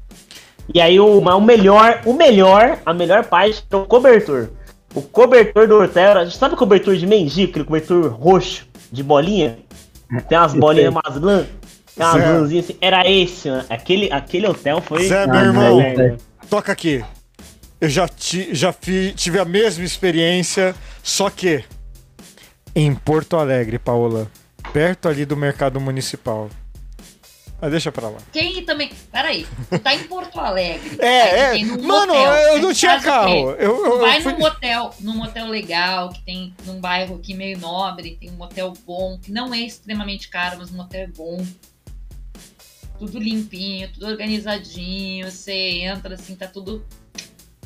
[0.72, 4.50] E aí o, o melhor, o melhor, a melhor parte é o cobertor.
[4.94, 9.58] O cobertor do hotel, era- sabe o cobertor de mendigo, aquele cobertor roxo, de bolinha?
[10.28, 11.02] Tem umas bolinhas, sei.
[11.04, 11.18] umas
[12.04, 12.28] umas Zé.
[12.38, 12.78] lãzinhas assim.
[12.80, 13.64] Era esse, mano.
[13.68, 15.08] Aquele, aquele hotel foi...
[15.08, 16.16] Zé, Ah, meu irmão, não, é.
[16.48, 17.04] toca aqui.
[17.80, 21.64] Eu já, ti, já fi- tive a mesma experiência, só que
[22.74, 24.30] em Porto Alegre, Paola,
[24.72, 26.50] perto ali do mercado municipal.
[27.62, 28.16] Mas deixa pra lá.
[28.32, 28.90] Quem também.
[29.12, 30.96] Peraí, tu tá em Porto Alegre.
[30.98, 31.64] É, é.
[31.64, 33.50] Mano, motel, eu não tinha carro.
[33.50, 37.34] Eu, eu, vai eu fui- num motel, num motel legal, que tem num bairro aqui
[37.34, 41.06] meio nobre, tem um motel bom, que não é extremamente caro, mas um motel é
[41.06, 41.44] bom.
[43.00, 45.30] Tudo limpinho, tudo organizadinho.
[45.30, 46.84] Você entra assim, tá tudo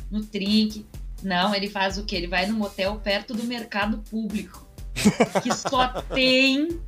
[0.09, 0.85] no trinque.
[1.21, 2.15] Não, ele faz o quê?
[2.15, 4.65] Ele vai num motel perto do mercado público.
[5.43, 6.79] Que só tem.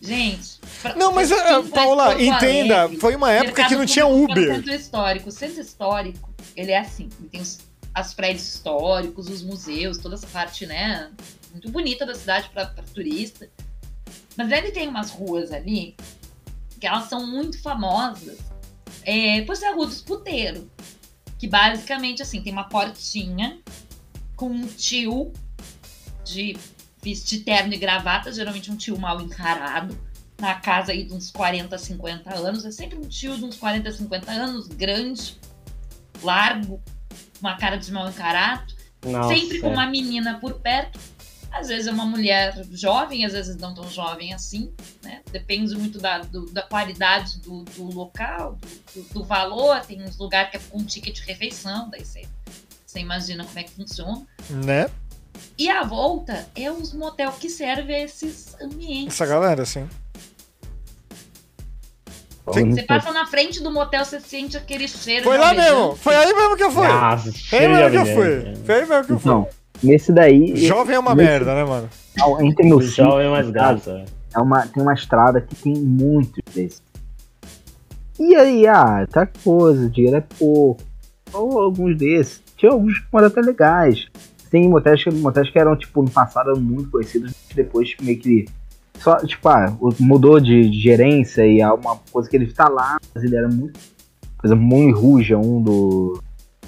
[0.00, 0.58] Gente.
[0.82, 4.56] pra- Não, mas, eh, tá Paula, entenda, Alegre, foi uma época que não tinha Uber.
[4.56, 5.28] Centro histórico.
[5.28, 7.08] O centro histórico, ele é assim.
[7.20, 7.60] Ele tem os,
[7.94, 11.10] as prédios históricos, os museus, toda essa parte, né?
[11.52, 13.48] Muito bonita da cidade para turista.
[14.36, 15.94] Mas ele tem umas ruas ali
[16.84, 18.38] que elas são muito famosas
[19.04, 20.64] é, por ser a rua dos puteiros.
[21.38, 23.58] Que basicamente, assim, tem uma portinha
[24.36, 25.32] com um tio
[26.22, 26.54] de
[27.02, 29.98] vestir terno e gravata, geralmente um tio mal encarado,
[30.38, 32.66] na casa aí de uns 40, 50 anos.
[32.66, 35.38] É sempre um tio de uns 40, 50 anos, grande,
[36.22, 36.82] largo,
[37.40, 38.74] uma cara de mal encarado,
[39.06, 41.00] Nossa, sempre com uma menina por perto.
[41.56, 44.72] Às vezes é uma mulher jovem, às vezes não tão jovem assim,
[45.04, 45.22] né?
[45.30, 48.58] Depende muito da, do- da qualidade do, do local,
[48.94, 49.80] do, do- valor.
[49.82, 52.22] Tem uns lugares que é com ticket de refeição, daí você,
[52.84, 54.26] você imagina como é que funciona.
[54.50, 54.90] Né?
[55.56, 59.14] E a volta é uns motel que servem a esses ambientes.
[59.14, 59.88] Essa galera, assim.
[62.46, 65.24] Você passa na frente do motel, você sente aquele cheiro.
[65.24, 65.96] Foi lá mesmo.
[65.96, 66.86] Foi aí mesmo que eu fui.
[66.86, 68.56] Nossa, Foi aí mesmo que eu fui.
[68.66, 69.46] Foi aí mesmo que eu fui.
[69.84, 70.56] Nesse daí.
[70.56, 71.88] Jovem é uma nesse- merda, né, mano?
[72.40, 74.04] Entre meu O jovem é mais sítio, graça.
[74.34, 76.82] É uma, tem uma estrada que tem muitos desses.
[78.18, 80.80] E aí, ah, tá coisa, o dinheiro é pouco.
[81.32, 82.42] Ou alguns desses.
[82.56, 84.06] Tinha alguns que foram até legais.
[84.50, 88.44] Tem motéis que, motéis que eram, tipo, no passado eram muito conhecidos, depois meio que.
[89.00, 92.96] Só, tipo, ah, mudou de, de gerência e é uma coisa que ele tá lá,
[93.12, 93.78] mas ele era muito.
[94.44, 96.22] Exemplo, Moon Ruja, um do.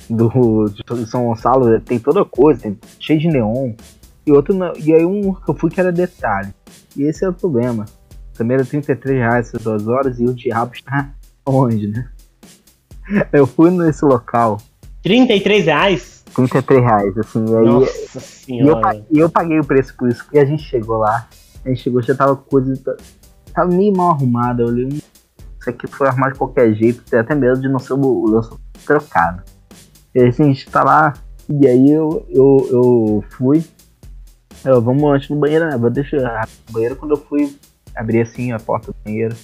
[0.08, 3.72] Do de São Gonçalo, tem toda coisa, tem cheio de neon.
[4.26, 6.52] E outro e aí um que eu fui que era detalhe.
[6.96, 7.84] E esse é o problema.
[8.34, 11.10] Também era 33 reais essas duas horas e o diabo está
[11.46, 12.08] onde, né?
[13.32, 14.60] Eu fui nesse local,
[15.02, 16.24] 33 reais?
[16.34, 18.80] 33 reais, assim, e aí Nossa e eu, senhora.
[18.80, 21.26] pa- e eu paguei o preço por isso, porque a gente chegou lá,
[21.64, 22.74] a gente chegou, já tava com coisa.
[23.54, 24.98] Tava meio mal arrumada, eu olhei, "Hum,
[25.60, 28.28] isso aqui foi arrumado de qualquer jeito, tem até medo de não ser o, o
[28.30, 29.42] lenço trocado.
[30.16, 31.12] E aí assim, a gente tá lá,
[31.46, 33.62] e aí eu, eu, eu fui,
[34.64, 35.76] eu, vamos antes no banheiro, né?
[35.76, 37.54] Vou deixar o banheiro quando eu fui
[37.94, 39.36] abrir assim a porta do banheiro.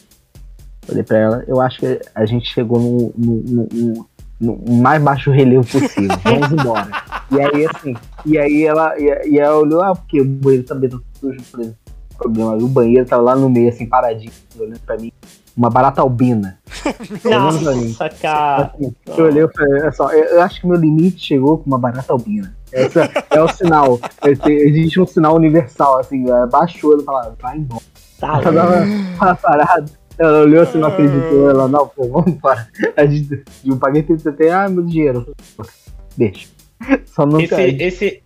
[0.90, 4.07] Olhei pra ela, eu acho que a gente chegou no, no, no- no-
[4.40, 6.16] no mais baixo relevo possível.
[6.24, 6.89] Vamos embora.
[7.31, 7.94] E aí, assim,
[8.24, 11.61] e aí ela, e, e ela olhou, ah, porque o banheiro também tá sujo, por
[11.61, 11.78] exemplo.
[12.16, 12.57] Problema.
[12.59, 15.12] E o banheiro tava lá no meio, assim, paradinho, olhando pra mim.
[15.57, 16.59] Uma barata albina.
[17.24, 18.73] Nossa, cara.
[18.74, 21.66] Assim, eu olhei e falei, olha só, eu, eu acho que meu limite chegou com
[21.66, 22.57] uma barata albina.
[22.73, 22.99] Esse
[23.31, 24.01] é o sinal.
[24.24, 26.24] Esse- existe um sinal universal, assim,
[26.87, 27.83] o olho e fala, vai embora.
[28.19, 28.87] Tá Ela tava,
[29.19, 29.85] tava parada.
[30.19, 31.51] Ela olhou assim, não acreditou.
[31.51, 32.66] Ela, não, pô, vamos embora.
[32.97, 35.35] A gente, eu paguei 33, ah, meu dinheiro.
[36.16, 36.49] Deixa.
[37.07, 37.61] Só nunca.
[37.61, 38.23] Esse, esse, me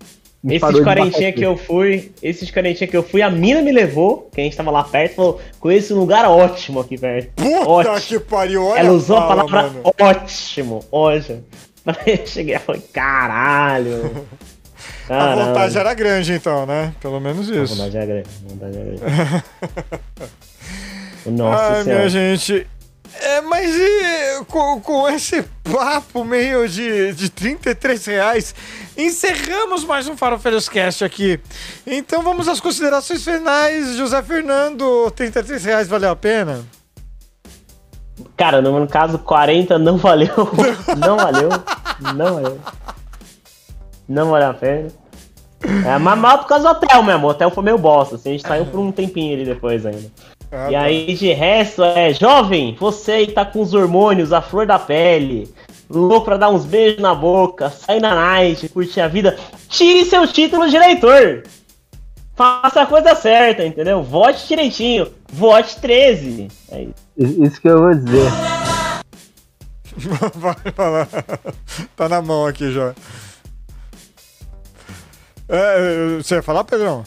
[0.55, 4.41] esses quarentinha que eu fui, esses quarentinha que eu fui, a mina me levou, que
[4.41, 7.31] a gente tava lá perto, falou, conheço um lugar ótimo aqui perto.
[7.37, 8.01] Puta Ótimo.
[8.01, 9.95] que pariu, olha Ela usou a fala, palavra mano.
[10.01, 11.45] ótimo, ótimo.
[11.87, 14.27] Aí eu cheguei e falei, caralho.
[15.09, 16.93] A vontade era grande, então, né?
[17.01, 17.77] Pelo menos A isso.
[17.77, 19.45] vontade é grande, a vontade é grande.
[21.27, 21.99] Nossa Ai, senhora.
[21.99, 22.67] minha gente.
[23.21, 28.55] É, mas e com, com esse papo meio de, de 33 reais,
[28.97, 31.41] encerramos mais um Farofeiros Cast aqui.
[31.87, 33.97] Então vamos às considerações finais.
[33.97, 36.65] José Fernando, 33 reais valeu a pena?
[38.37, 40.29] Cara, no caso, 40 não valeu.
[40.99, 41.49] não valeu.
[42.15, 42.61] Não valeu.
[44.09, 44.89] Não valeu a pena.
[45.85, 47.27] É, mas mal por causa do hotel mesmo.
[47.27, 48.17] O hotel foi meio bosta.
[48.17, 50.11] Assim, a gente saiu por um tempinho ali depois ainda.
[50.51, 50.81] Ah, e tá.
[50.83, 55.53] aí, de resto, é jovem, você aí tá com os hormônios, a flor da pele,
[55.91, 59.37] louco pra dar uns beijos na boca, sair na night, curtir a vida,
[59.69, 61.43] tire seu título de eleitor.
[62.37, 64.03] Faça a coisa certa, entendeu?
[64.03, 65.11] Vote direitinho.
[65.33, 66.49] Vote 13.
[66.71, 67.43] É isso.
[67.43, 68.31] Isso que eu vou dizer.
[70.35, 71.09] Vai falar.
[71.97, 72.95] Tá na mão aqui já.
[75.49, 77.05] É, você ia falar, Pedrão?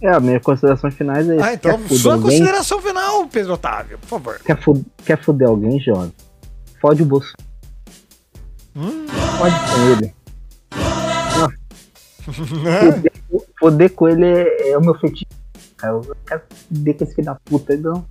[0.00, 4.06] É, a minha consideração finais é Ah, então, sua alguém, consideração final, Pedro Otávio, por
[4.08, 4.38] favor.
[4.44, 6.12] quer, fu- quer fuder alguém, jovem?
[6.80, 7.32] Fode o bolso.
[8.76, 9.06] Hum.
[9.38, 10.14] Fode com ele.
[12.28, 13.12] Foder,
[13.58, 15.26] foder com ele é, é o meu fetiche.
[15.76, 15.94] cara.
[15.94, 17.76] Eu quero fuder com esse filho da puta.
[17.76, 18.06] Não.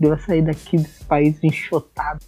[0.00, 2.20] Ele vai sair daqui desse país enxotado.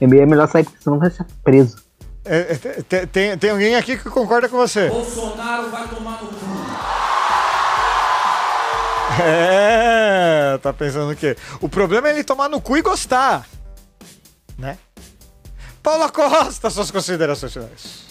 [0.00, 1.76] É é melhor sair porque senão vai ser preso.
[2.24, 4.88] É, é, tem, tem, tem alguém aqui que concorda com você?
[4.90, 6.34] Bolsonaro vai tomar no cu.
[9.24, 11.36] É, tá pensando o quê?
[11.60, 13.46] O problema é ele tomar no cu e gostar.
[14.56, 14.78] né?
[15.82, 18.08] Paula Costa, suas considerações finais.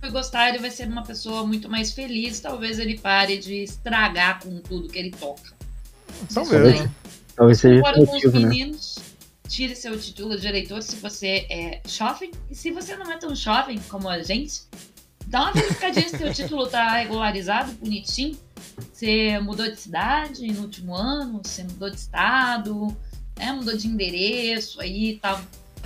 [0.00, 2.40] vai gostar, ele vai ser uma pessoa muito mais feliz.
[2.40, 5.52] Talvez ele pare de estragar com tudo que ele toca.
[6.32, 6.78] Talvez.
[6.80, 6.90] Daí.
[7.36, 8.40] Talvez seja Concordo com os né?
[8.40, 8.98] meninos.
[9.48, 12.30] Tire seu título de eleitor se você é jovem.
[12.50, 14.62] E se você não é tão jovem como a gente,
[15.26, 18.36] dá uma verificadinha se seu título tá regularizado, bonitinho.
[18.92, 22.96] Você mudou de cidade no último ano, você mudou de estado,
[23.36, 25.42] é, mudou de endereço, aí tá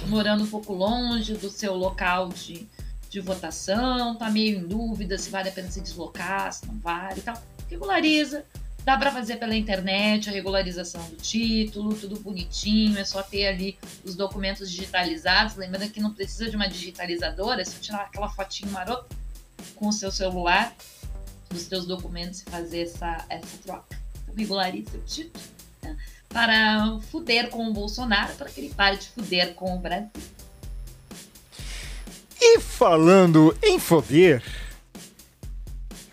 [0.06, 2.66] morando um pouco longe do seu local de,
[3.08, 7.20] de votação, tá meio em dúvida se vale a pena se deslocar, se não vale
[7.20, 7.42] e tal.
[7.70, 8.44] Regulariza.
[8.84, 13.78] Dá para fazer pela internet a regularização do título, tudo bonitinho, é só ter ali
[14.04, 15.54] os documentos digitalizados.
[15.54, 19.06] Lembrando que não precisa de uma digitalizadora, é só tirar aquela fotinho marota
[19.76, 20.74] com o seu celular
[21.52, 23.96] dos seus documentos e fazer essa, essa troca.
[24.36, 25.44] Então, o título
[25.82, 25.96] né,
[26.28, 30.10] para fuder com o Bolsonaro, para que ele pare de fuder com o Brasil.
[32.40, 34.42] E falando em foder,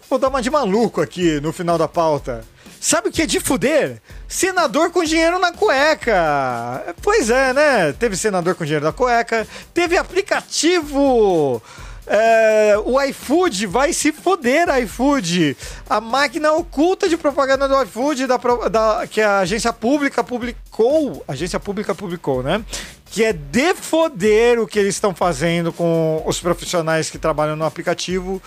[0.09, 2.45] vou dar uma de maluco aqui no final da pauta.
[2.79, 4.01] Sabe o que é de fuder?
[4.27, 6.95] Senador com dinheiro na cueca.
[7.01, 7.93] Pois é, né?
[7.93, 11.61] Teve senador com dinheiro na cueca, teve aplicativo.
[12.09, 15.55] É, o iFood vai se foder, iFood.
[15.89, 21.23] A máquina oculta de propaganda do iFood da, da- que a agência pública publicou.
[21.27, 22.63] A agência pública publicou, né?
[23.11, 28.41] Que é defoder o que eles estão fazendo com os profissionais que trabalham no aplicativo.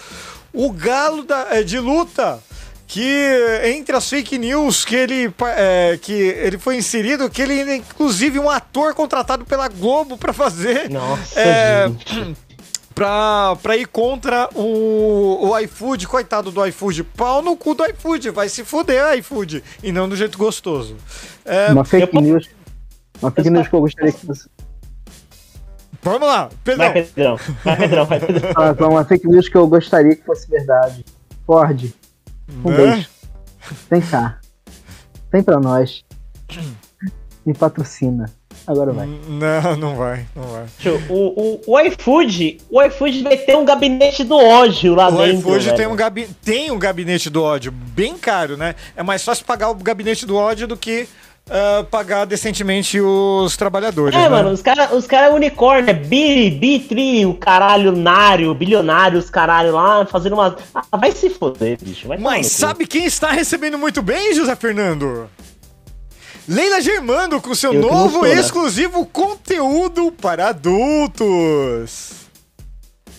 [0.52, 2.38] O galo da- é, de luta
[2.86, 7.76] que entre as fake news que ele, é, que ele foi inserido, que ele é
[7.76, 10.90] inclusive um ator contratado pela Globo pra fazer.
[10.90, 11.90] Nossa, É.
[12.94, 17.04] Pra, pra ir contra o, o iFood, coitado do iFood.
[17.04, 19.62] Pau no cu do iFood, vai se fuder iFood.
[19.82, 20.96] E não do jeito gostoso.
[21.44, 22.50] É, Uma fake news.
[23.20, 24.48] Uma fake news que eu gostaria que você.
[26.02, 26.92] vamos lá, Pedrão.
[26.92, 27.36] Vai, Pedrão.
[27.64, 28.04] Vai, Pedrão.
[28.06, 28.50] Vai, Pedrão.
[28.56, 31.04] Ah, Uma fake news que eu gostaria que fosse verdade.
[31.46, 31.92] Ford,
[32.64, 32.76] um Né?
[32.76, 33.08] beijo.
[33.90, 34.38] Vem cá.
[35.32, 36.04] Vem pra nós.
[37.46, 38.30] Me patrocina.
[38.66, 39.08] Agora vai.
[39.28, 40.64] Não, não vai, não vai.
[41.08, 45.38] O, o, o iFood, o iFood vai ter um gabinete do ódio lá O dentro.
[45.38, 45.76] iFood velho.
[45.76, 48.74] tem um, gabi tem um gabinete do ódio bem caro, né?
[48.96, 51.08] É mais fácil pagar o gabinete do ódio do que
[51.50, 54.14] ah, pagar decentemente os trabalhadores.
[54.16, 54.28] É, né?
[54.28, 59.18] mano, os caras os cara é unicórnio, é bi, bi, tri, o caralho, nário, bilionário,
[59.18, 60.56] os caralho lá, fazendo uma.
[60.74, 62.06] Ah, vai se foder, bicho.
[62.06, 65.28] Vai Mas sabe quem está recebendo muito bem, José Fernando?
[66.48, 68.34] Leila Germando com seu Eu não novo sou, né?
[68.34, 72.12] exclusivo conteúdo para adultos.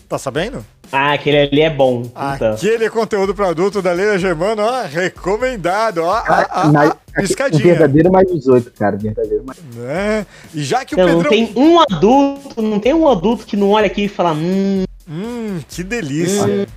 [0.09, 0.65] Tá sabendo?
[0.91, 2.03] Ah, aquele ali é bom.
[2.35, 2.53] Então.
[2.53, 7.63] Aquele conteúdo para adulto da Leila Germando, ó, recomendado, ó, ó, o piscadinha.
[7.63, 8.95] verdadeiro mais 18, cara.
[8.97, 9.57] Verdadeiro mais.
[9.75, 10.25] Né?
[10.53, 11.31] E já que o Então, não Pedrão...
[11.31, 15.59] tem um adulto, não tem um adulto que não olha aqui e fala, hum, Hum,
[15.67, 16.45] que delícia.
[16.47, 16.67] que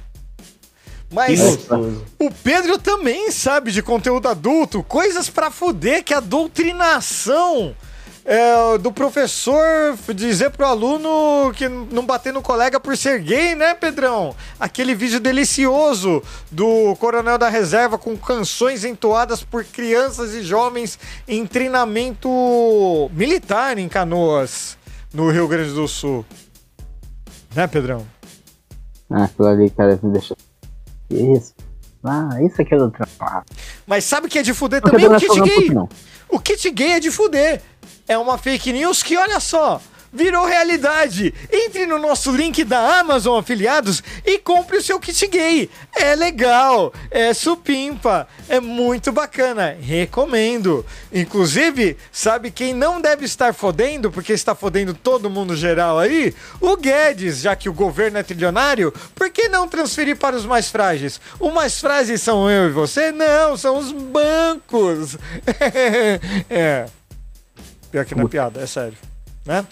[1.17, 1.41] Mas
[2.19, 7.75] o Pedro também sabe de conteúdo adulto, coisas pra fuder, que a doutrinação
[8.23, 13.73] é, do professor dizer pro aluno que não bater no colega por ser gay, né,
[13.73, 14.37] Pedrão?
[14.61, 21.47] Aquele vídeo delicioso do Coronel da Reserva com canções entoadas por crianças e jovens em
[21.47, 22.29] treinamento
[23.15, 24.77] militar em Canoas,
[25.15, 26.27] no Rio Grande do Sul.
[27.55, 28.07] Né, Pedrão?
[29.09, 30.37] Ah, aquilo ali, cara, me deixa.
[31.11, 31.55] Isso?
[32.03, 33.45] Ah, isso aqui é do trabalho.
[33.87, 35.07] Mas sabe o que é de fuder também?
[35.07, 35.71] O kit gay.
[35.71, 35.89] não.
[36.29, 37.61] O kit gay é de fuder.
[38.07, 39.81] É uma fake news que, olha só,
[40.17, 41.33] virou realidade.
[41.53, 45.71] Entre no nosso link da Amazon Afiliados e compre o seu kit gay.
[45.95, 49.77] É legal, é supimpa, é muito bacana.
[49.81, 50.85] Recomendo.
[51.13, 56.35] Inclusive, sabe quem não deve estar fodendo, porque está fodendo todo mundo geral aí?
[56.61, 60.71] O Guedes, já que o governo é trilionário, por que não transferir para os mais
[60.71, 61.21] frágeis?
[61.39, 63.13] Os mais frágeis são eu e você?
[63.13, 65.19] Não, são os bancos.
[66.49, 66.87] é.
[67.91, 68.97] Pior que não é piada, é sério.
[69.47, 69.65] Né?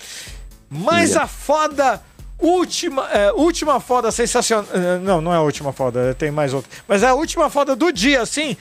[0.71, 2.01] Mas a foda.
[2.37, 4.67] Última, é, última foda sensacional.
[4.75, 6.71] é, Não, não é a última foda, tem mais outra.
[6.87, 8.57] Mas a última foda do dia, assim,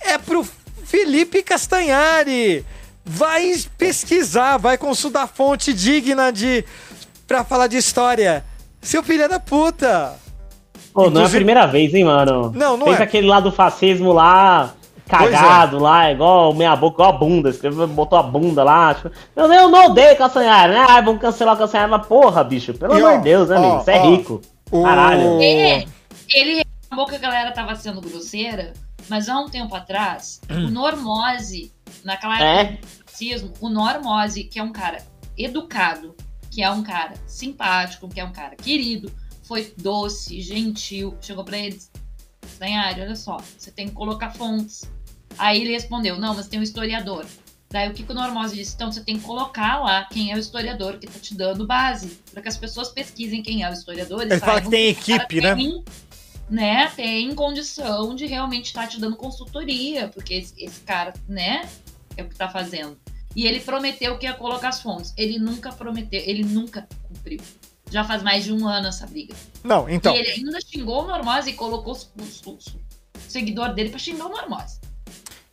[0.00, 0.46] é pro
[0.84, 2.64] Felipe Castanhari.
[3.04, 6.64] Vai pesquisar, vai consultar fonte digna de.
[7.26, 8.44] pra falar de história.
[8.82, 10.14] Seu filho é da puta!
[10.92, 12.52] Pô, não é a Inclusive- primeira vez, hein, mano?
[12.54, 13.02] Não, não Fez é.
[13.04, 14.74] aquele lá do fascismo lá,
[15.08, 17.50] cagado lá, igual meia boca, igual a bunda.
[17.50, 18.94] Escreveu, botou a bunda lá.
[18.94, 20.86] tipo, Eu, eu não odeio Castanhari, né?
[20.88, 21.90] Ah, vamos cancelar o Castanhari.
[21.90, 23.80] Mas porra, bicho, pelo E, amor de Deus, né, ó, amigo?
[23.84, 24.40] Você é rico.
[24.70, 24.82] O...
[24.82, 25.40] Caralho.
[25.42, 25.84] É,
[26.32, 28.72] ele reclamou que a galera tava sendo grosseira,
[29.08, 31.72] mas há um tempo atrás, o Normose,
[32.04, 32.78] naquela época, É?
[33.04, 34.98] fascismo, o Normose, que é um cara
[35.36, 36.14] educado,
[36.50, 39.12] que é um cara simpático, que é um cara querido,
[39.46, 41.90] foi doce, gentil, chegou pra eles,
[42.46, 44.84] Stanhari, olha só, você tem que colocar fontes.
[45.38, 47.26] Aí ele respondeu, não, mas tem um historiador.
[47.70, 48.74] Daí o que, que o Normose disse?
[48.74, 52.20] Então você tem que colocar lá quem é o historiador que tá te dando base,
[52.32, 54.22] para que as pessoas pesquisem quem é o historiador.
[54.22, 55.54] Ele fala que tem equipe, né?
[55.56, 55.84] tem,
[56.48, 56.92] né?
[56.94, 61.68] Tem condição de realmente estar te dando consultoria, porque esse, esse cara, né,
[62.16, 62.96] é o que tá fazendo.
[63.34, 65.12] E ele prometeu que ia colocar as fontes.
[65.16, 67.40] Ele nunca prometeu, ele nunca cumpriu.
[67.90, 69.34] Já faz mais de um ano essa briga.
[69.62, 70.14] Não, então.
[70.14, 72.78] E ele ainda xingou o Normose e colocou os, os, os- o
[73.28, 74.78] seguidor dele pra xingar o Normose.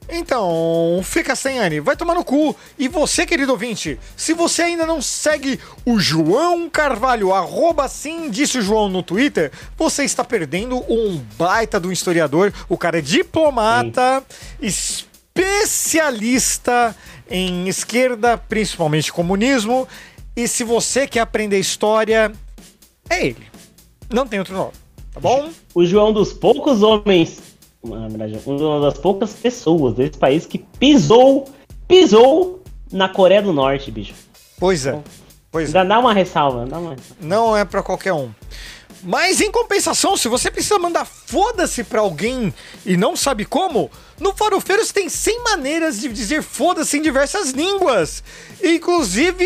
[0.09, 2.55] Então, fica sem Anne, vai tomar no cu.
[2.77, 8.57] E você, querido ouvinte, se você ainda não segue o João Carvalho, arroba sim, disse
[8.57, 12.51] o João no Twitter, você está perdendo um baita do historiador.
[12.67, 14.23] O cara é diplomata,
[14.59, 16.95] especialista
[17.29, 19.87] em esquerda, principalmente comunismo.
[20.35, 22.31] E se você quer aprender história,
[23.09, 23.45] é ele.
[24.09, 24.71] Não tem outro nome,
[25.13, 25.49] tá bom?
[25.73, 27.39] O João é um dos poucos homens,
[27.83, 31.49] na verdade, uma das poucas pessoas desse país que pisou,
[31.87, 34.13] pisou na Coreia do Norte, bicho.
[34.59, 35.01] Pois é.
[35.51, 35.85] Pois é.
[35.85, 37.15] Dá uma ressalva, dá uma ressalva.
[37.19, 38.31] Não é pra qualquer um.
[39.03, 42.53] Mas em compensação, se você precisa mandar foda-se pra alguém
[42.86, 48.23] e não sabe como, no Farofeiros tem 100 maneiras de dizer foda-se em diversas línguas.
[48.64, 49.44] Inclusive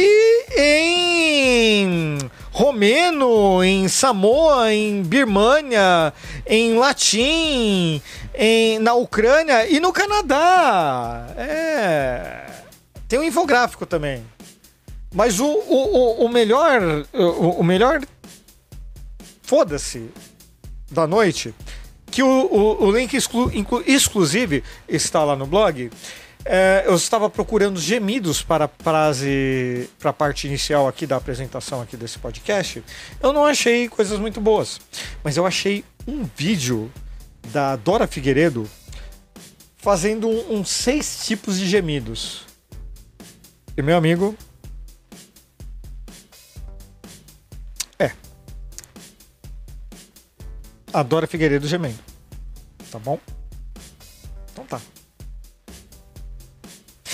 [0.57, 2.17] em
[2.51, 6.13] romeno, em Samoa, em Birmânia,
[6.45, 8.01] em latim,
[8.33, 11.27] em, na Ucrânia e no Canadá.
[11.37, 12.45] É.
[13.07, 14.25] Tem um infográfico também.
[15.13, 17.05] Mas o, o, o, o melhor.
[17.13, 18.01] O, o melhor.
[19.45, 20.09] Foda-se.
[20.91, 21.53] Da noite.
[22.11, 25.89] Que o, o, o link exclu, inclu, exclusive está lá no blog.
[26.43, 29.89] É, eu estava procurando gemidos para a frase.
[29.99, 32.83] Para a parte inicial aqui da apresentação aqui desse podcast.
[33.21, 34.79] Eu não achei coisas muito boas.
[35.23, 36.91] Mas eu achei um vídeo
[37.51, 38.69] da Dora Figueiredo
[39.77, 42.41] fazendo uns um, um seis tipos de gemidos.
[43.77, 44.35] E meu amigo,
[50.95, 51.99] Adora Figueiredo gemendo.
[52.89, 53.19] Tá bom?
[54.53, 54.79] Então tá.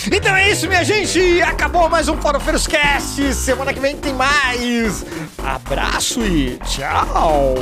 [0.06, 1.42] Então é isso, minha gente!
[1.42, 3.34] Acabou mais um Farofeiros Cast!
[3.34, 5.04] Semana que vem tem mais!
[5.38, 7.54] Abraço e tchau!